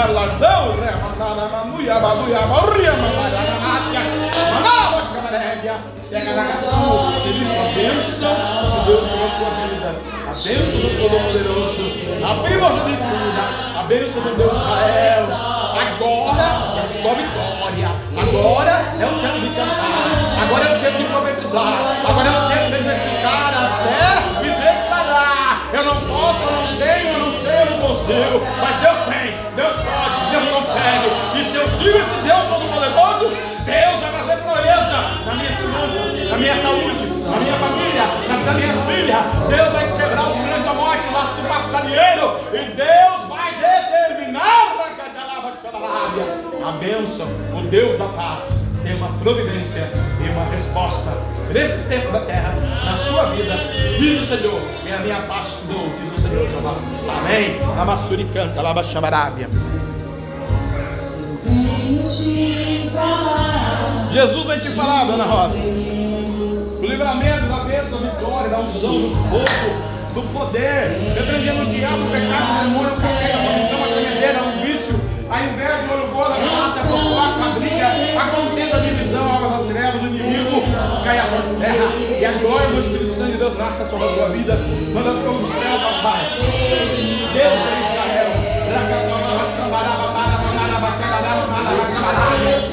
Olha 0.00 0.10
o 0.10 0.14
galardão, 0.14 0.80
remandada, 0.80 1.48
manuia, 1.48 1.98
baluia, 2.00 2.40
morria, 2.46 2.92
mandada, 2.92 3.58
nácia. 3.60 4.00
Mandada, 4.54 5.14
camarega. 5.14 5.60
vitória. 5.60 6.00
Pega 6.10 6.34
na 6.34 6.60
sua, 6.62 7.18
isso, 7.28 7.52
a 7.52 7.64
bênção 7.74 8.34
de 8.34 8.86
Deus 8.86 9.06
sobre 9.06 9.24
a 9.24 9.30
sua 9.30 9.50
vida. 9.68 9.94
A 10.26 10.32
bênção 10.32 10.80
do 10.80 10.88
Todo-Poderoso. 11.02 11.82
A 12.24 12.42
primogenitura. 12.42 13.42
A 13.76 13.82
bênção 13.82 14.22
do 14.22 14.36
Deus 14.36 14.56
Israel. 14.56 15.26
Agora 15.70 16.48
é 16.78 17.02
só 17.02 17.14
vitória. 17.14 17.90
Agora 18.16 18.70
é 18.98 19.06
o 19.06 19.20
tempo 19.20 19.40
de 19.40 19.48
cantar. 19.50 20.42
Agora 20.42 20.64
é 20.64 20.76
o 20.76 20.80
tempo 20.80 20.98
de 20.98 21.04
profetizar. 21.04 22.06
Agora 22.08 22.28
é 22.28 22.30
o 22.30 22.48
tempo 22.48 22.70
de 22.70 22.76
exercitar 22.78 23.54
a 23.54 23.68
fé 23.84 24.46
e 24.46 24.50
declarar. 24.50 25.62
Eu 25.72 25.84
não 25.84 26.00
posso, 26.00 26.42
eu 26.42 26.52
não 26.52 26.76
tenho, 26.76 27.08
eu 27.12 27.18
não 27.20 27.32
sei, 27.40 27.62
eu 27.62 27.70
não 27.70 27.88
consigo. 27.88 28.42
Mas 28.60 28.76
Deus 28.76 28.89
bênção, 46.80 47.26
o 47.54 47.62
Deus 47.68 47.98
da 47.98 48.06
paz 48.06 48.44
tem 48.82 48.96
uma 48.96 49.08
providência 49.18 49.88
e 50.24 50.28
uma 50.30 50.44
resposta 50.46 51.10
nesses 51.52 51.82
tempos 51.86 52.10
da 52.10 52.20
terra, 52.20 52.54
na 52.84 52.96
sua 52.96 53.26
vida, 53.26 53.54
diz 53.98 54.22
o 54.22 54.26
Senhor, 54.26 54.60
e 54.86 54.92
a 54.92 54.98
minha 55.00 55.20
paz 55.22 55.46
te 55.48 55.66
dou, 55.66 55.90
diz 56.00 56.18
o 56.18 56.20
Senhor 56.20 56.48
Jeová. 56.48 56.74
Amém. 57.18 57.60
Amassuri 57.78 58.24
canta, 58.32 58.62
lava 58.62 58.82
chamarábia. 58.82 59.48
Jesus 64.10 64.46
vai 64.46 64.60
te 64.60 64.70
falar, 64.70 65.04
dona 65.04 65.24
Rosa. 65.24 65.60
O 65.60 66.86
livramento 66.86 67.46
da 67.46 67.64
bênção, 67.64 68.00
da 68.00 68.10
vitória, 68.10 68.48
da 68.48 68.60
unção, 68.60 69.00
do 69.02 69.08
fogo, 69.08 70.14
do 70.14 70.22
poder. 70.32 71.14
Repreendendo 71.14 71.62
o 71.62 71.66
diabo, 71.66 72.04
o 72.04 72.10
pecado, 72.10 72.60
o 72.60 72.70
demônio, 72.70 72.90
o 72.90 73.00
capeta, 73.00 73.36
a 73.36 73.42
maldição, 73.42 73.84
a 73.84 73.88
tremedeira, 73.88 74.42
o 74.42 74.52
vício, 74.64 75.00
a 75.30 75.42
inveja, 75.42 75.94
o 75.94 76.09
caia 81.10 81.24
por 81.24 81.42
terra. 81.58 81.86
E 82.20 82.24
a 82.24 82.32
glória 82.32 82.68
do 82.68 82.80
Espírito 82.80 83.14
Santo 83.14 83.32
de 83.32 83.38
Deus 83.38 83.58
nasça 83.58 83.84
sobre 83.84 84.06
a 84.06 84.12
tua 84.12 84.28
vida. 84.30 84.56
Manda 84.94 85.10
do 85.12 85.22
céu, 85.22 85.78
papai. 85.80 86.20
Deus 87.32 87.36
é 87.36 87.80
Israel. 87.90 88.30
Arrepio, 92.00 92.70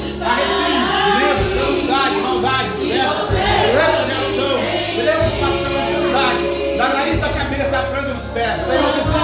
medo, 1.18 1.44
calamidade, 1.54 2.16
maldade, 2.20 2.70
sexo, 2.78 3.26
reprovação, 3.74 4.58
preocupação, 4.96 5.74
ansiedade, 5.78 6.76
da 6.76 6.86
raiz 6.88 7.20
da 7.20 7.28
cabeça 7.28 7.78
à 7.78 7.82
planta 7.82 8.14
dos 8.14 8.26
pés, 8.26 8.60
Senhor, 8.62 8.92
visita 8.94 9.18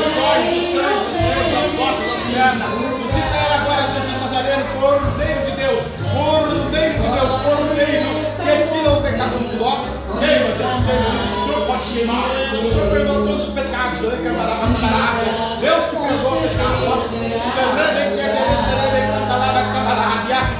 os 0.00 0.16
olhos, 0.16 0.52
o 0.52 0.72
sangue, 0.72 1.06
os 1.06 1.12
dedos, 1.12 1.54
as 1.58 1.70
costas, 1.76 2.08
as 2.14 2.22
pernas, 2.32 2.89
tira 9.40 9.46
o 9.46 9.48
pecado 9.48 9.48
do 9.48 9.58
bloco, 9.58 9.86
queima, 10.18 10.44
Deus, 10.44 10.56
queima 10.58 11.08
isso, 11.22 11.34
o 11.34 11.44
Senhor 11.44 11.66
pode 11.66 11.84
queimar, 11.92 12.24
o 12.24 12.72
Senhor 12.72 12.90
perdoa 12.90 13.14
todos 13.14 13.48
os 13.48 13.54
pecados, 13.54 13.98
Deus 15.60 15.84
que 15.84 15.96
perdoa 15.96 16.32
o 16.32 16.42
pecado, 16.42 16.76
Xerebe, 17.54 18.14
que 18.14 18.20
é 18.20 18.28
Xerebe, 18.64 19.00
cantará, 19.12 19.62
camarada, 19.72 20.59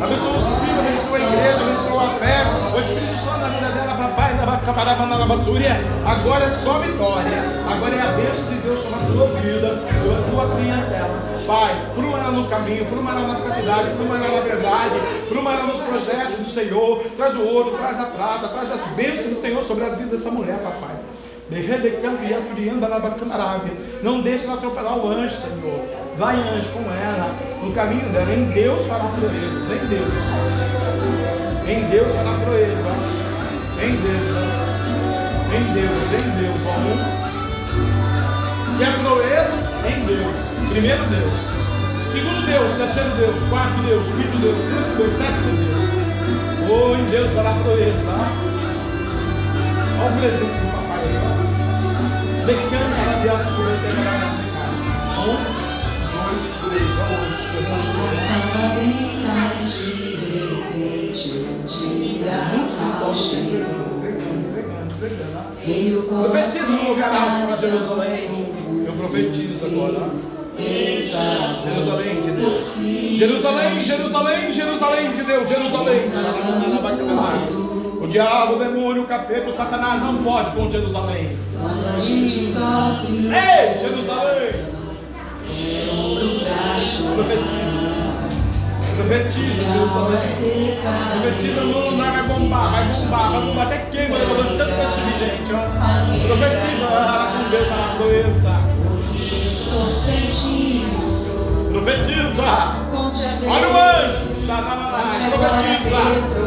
abençoa 0.00 0.36
o 0.36 0.40
sobrinho, 0.40 0.80
abençoa 0.80 1.16
a 1.16 1.20
igreja, 1.20 1.60
abençoa 1.60 2.02
a 2.02 2.14
fé, 2.14 2.36
o 2.74 2.80
Espírito 2.80 3.18
Santo 3.18 3.38
na 3.38 3.48
vida 3.48 3.68
dela, 3.70 3.94
papai, 3.94 4.34
na 4.34 4.56
camarada, 4.58 5.06
na 5.06 5.26
basúria. 5.26 5.76
Agora 6.06 6.44
é 6.44 6.50
só 6.50 6.78
vitória. 6.78 7.60
Agora 7.70 7.94
é 7.94 8.00
a 8.00 8.12
bênção 8.12 8.44
de 8.48 8.56
Deus 8.60 8.80
sobre 8.80 8.96
a 8.96 9.06
tua 9.06 9.26
vida, 9.40 9.82
sobre 10.02 10.16
a 10.16 10.30
tua 10.30 10.56
clientela. 10.56 11.30
Pai, 11.46 11.92
pruma 11.94 12.18
ela 12.18 12.30
no 12.30 12.48
caminho, 12.48 12.86
pruma 12.86 13.10
ela 13.10 13.26
na 13.28 13.36
santidade, 13.40 13.90
pruma 13.96 14.16
ela 14.16 14.36
na 14.36 14.40
verdade, 14.40 14.94
pruma 15.28 15.52
ela 15.52 15.64
nos 15.64 15.78
projetos 15.78 16.36
do 16.36 16.44
Senhor. 16.44 17.02
Traz 17.16 17.34
o 17.34 17.42
ouro, 17.42 17.76
traz 17.76 17.98
a 17.98 18.04
prata, 18.04 18.48
traz 18.48 18.70
as 18.70 18.80
bênçãos 18.94 19.34
do 19.34 19.40
Senhor 19.40 19.62
sobre 19.64 19.84
a 19.84 19.90
vida 19.90 20.16
dessa 20.16 20.30
mulher, 20.30 20.58
papai. 20.58 20.99
Não 24.02 24.22
deixe 24.22 24.44
ela 24.46 24.54
atropelar 24.54 24.96
o 24.96 25.08
anjo, 25.08 25.36
Senhor. 25.36 25.84
Vai, 26.16 26.36
anjo, 26.36 26.68
com 26.70 26.80
ela. 26.90 27.34
No 27.62 27.72
caminho 27.72 28.08
dela. 28.10 28.32
Em 28.32 28.44
Deus 28.46 28.86
fará 28.86 29.04
proezas. 29.08 29.70
Em 29.70 29.86
Deus. 29.88 30.14
Em 31.66 31.82
Deus 31.90 32.12
fará 32.14 32.38
proeza. 32.44 32.88
Em 33.82 33.96
Deus. 33.96 34.30
Em 35.54 35.72
Deus. 35.74 36.04
Em 36.14 36.30
Deus. 36.40 36.60
Ó. 36.66 36.74
Quer 38.78 38.98
proezas? 39.02 39.64
Em 39.86 40.06
Deus. 40.06 40.70
Primeiro 40.70 41.04
Deus. 41.06 41.34
Segundo 42.12 42.46
Deus. 42.46 42.72
Terceiro 42.74 43.10
Deus. 43.16 43.42
Quarto 43.50 43.82
Deus. 43.82 44.06
Quinto 44.06 44.38
Deus. 44.38 44.56
Sexto 44.56 44.96
Deus. 44.96 45.12
Sétimo 45.14 45.56
Deus. 45.56 45.84
Oh, 46.70 46.94
em 46.94 47.04
Deus 47.06 47.30
fará 47.32 47.54
proeza. 47.62 48.14
Olha 50.02 50.14
o 50.14 50.18
presente 50.18 50.69
bem 58.74 59.22
mais 59.26 59.72
de 59.72 60.28
repente 60.48 61.46
um 61.48 61.64
dia 61.66 63.04
ao 63.04 63.14
cheiro. 63.14 63.90
Veio 65.64 66.02
com 66.04 66.22
Profetiza 66.22 66.66
no 66.66 66.88
lugar 66.90 67.46
para 67.46 67.56
Jerusalém. 67.56 68.48
Eu 68.86 68.92
profetizo 68.94 69.66
agora. 69.66 70.10
Jerusalém 71.64 72.20
de 72.22 72.30
Deus. 72.32 72.74
Jerusalém, 73.16 73.80
Jerusalém, 73.80 74.52
Jerusalém 74.52 75.12
de 75.12 75.22
Deus. 75.22 75.48
Jerusalém. 75.48 76.00
O 77.50 77.69
diabo, 78.10 78.56
o 78.56 78.58
demônio, 78.58 79.02
o 79.02 79.06
capeta, 79.06 79.48
o 79.48 79.52
satanás 79.52 80.02
não 80.02 80.18
pode 80.18 80.50
com 80.50 80.70
Jerusalém. 80.70 81.38
Ei, 83.06 83.78
Jerusalém. 83.78 84.70
Profetiza. 87.14 87.70
Profetiza, 88.96 89.62
Jerusalém. 89.72 90.78
Profetiza 91.12 91.60
no 91.62 91.90
lugar, 91.90 92.12
vai 92.12 92.22
bombar, 92.24 92.70
vai 92.70 92.84
bombar, 92.92 93.30
vai 93.30 93.40
bombar. 93.42 93.66
Até 93.66 93.78
queima, 93.90 94.18
dando 94.18 94.58
tanto 94.58 94.74
pra 94.74 94.90
subir, 94.90 95.18
gente. 95.18 95.52
Ó. 95.52 96.26
Profetiza, 96.26 96.84
ela 96.84 97.32
com 97.32 97.50
Deus 97.50 97.68
proeza. 97.96 98.52
estou 99.14 99.86
sentindo. 99.86 100.89
Profetiza. 101.72 102.42
Olha 103.46 103.68
o 103.68 103.76
anjo. 103.76 104.30
Profetiza. 105.30 106.00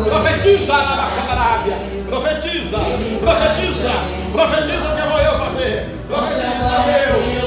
Profetiza, 0.04 0.74
Arabacandarábia. 0.74 1.78
Profetiza. 2.10 2.78
Profetiza. 3.22 3.92
Profetiza 4.32 4.88
o 4.90 4.96
que 4.96 5.08
vou 5.08 5.20
eu 5.20 5.40
fazer. 5.40 5.90
Profetiza, 6.08 6.76
Deus. 6.86 7.43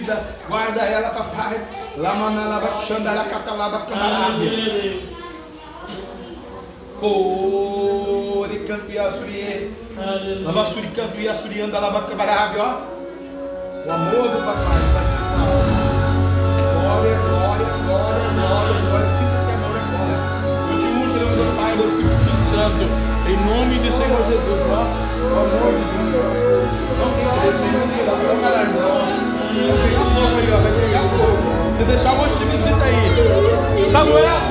vida. 0.00 0.22
Guarda 0.48 0.80
ela, 0.82 1.10
papai. 1.10 1.60
Lamanalaba, 1.96 2.82
xandala, 2.86 3.24
catalaba, 3.24 3.80
caralho. 3.80 5.02
Ore, 7.02 8.58
campeã, 8.60 9.10
surie. 9.12 9.70
Eh. 9.98 10.42
Lava, 10.42 10.64
suri, 10.66 10.88
campeã, 10.88 11.34
suri, 11.34 11.60
anda, 11.60 11.78
lava, 11.78 12.02
caralho, 12.02 12.60
ó. 12.60 12.80
O 13.86 13.92
amor 13.92 14.28
do 14.28 14.38
papai 14.44 14.80
vai. 14.92 15.06
Glória, 16.80 17.16
glória, 17.16 17.70
glória, 17.86 18.26
glória, 18.34 18.80
glória. 18.80 19.08
sinta-se 19.10 19.50
amor 19.50 19.76
agora. 19.76 20.16
Eu 20.70 20.78
te 20.78 20.86
unjo, 20.86 21.16
em 21.16 21.20
nome 21.20 21.36
do 21.36 21.44
Pai, 21.56 21.72
do 21.76 21.84
Filho 21.96 22.00
e 22.00 22.14
do 22.14 22.16
Espírito 22.16 22.46
Santo. 22.50 22.84
Em 23.28 23.36
nome 23.46 23.78
do 23.78 23.90
Senhor 23.96 24.22
Jesus, 24.24 24.62
ó. 24.68 24.82
O 25.20 25.38
amor 25.40 25.72
de 25.72 25.84
Deus. 26.12 26.40
Não 26.98 27.08
tem 27.14 27.26
presença, 27.40 27.98
não 28.04 28.16
tem 28.20 28.40
nada, 28.40 28.64
não. 28.64 29.19
Vai 29.50 29.82
pegar 29.82 30.04
fogo 30.04 30.36
aí, 30.36 30.52
ó. 30.52 30.60
Vai 30.60 30.72
pegar 30.80 31.08
fogo. 31.08 31.74
se 31.74 31.84
deixar 31.84 32.12
um 32.12 32.16
monte 32.18 32.38
de 32.38 32.44
visita 32.44 32.84
aí. 32.84 33.90
Samuel! 33.90 34.49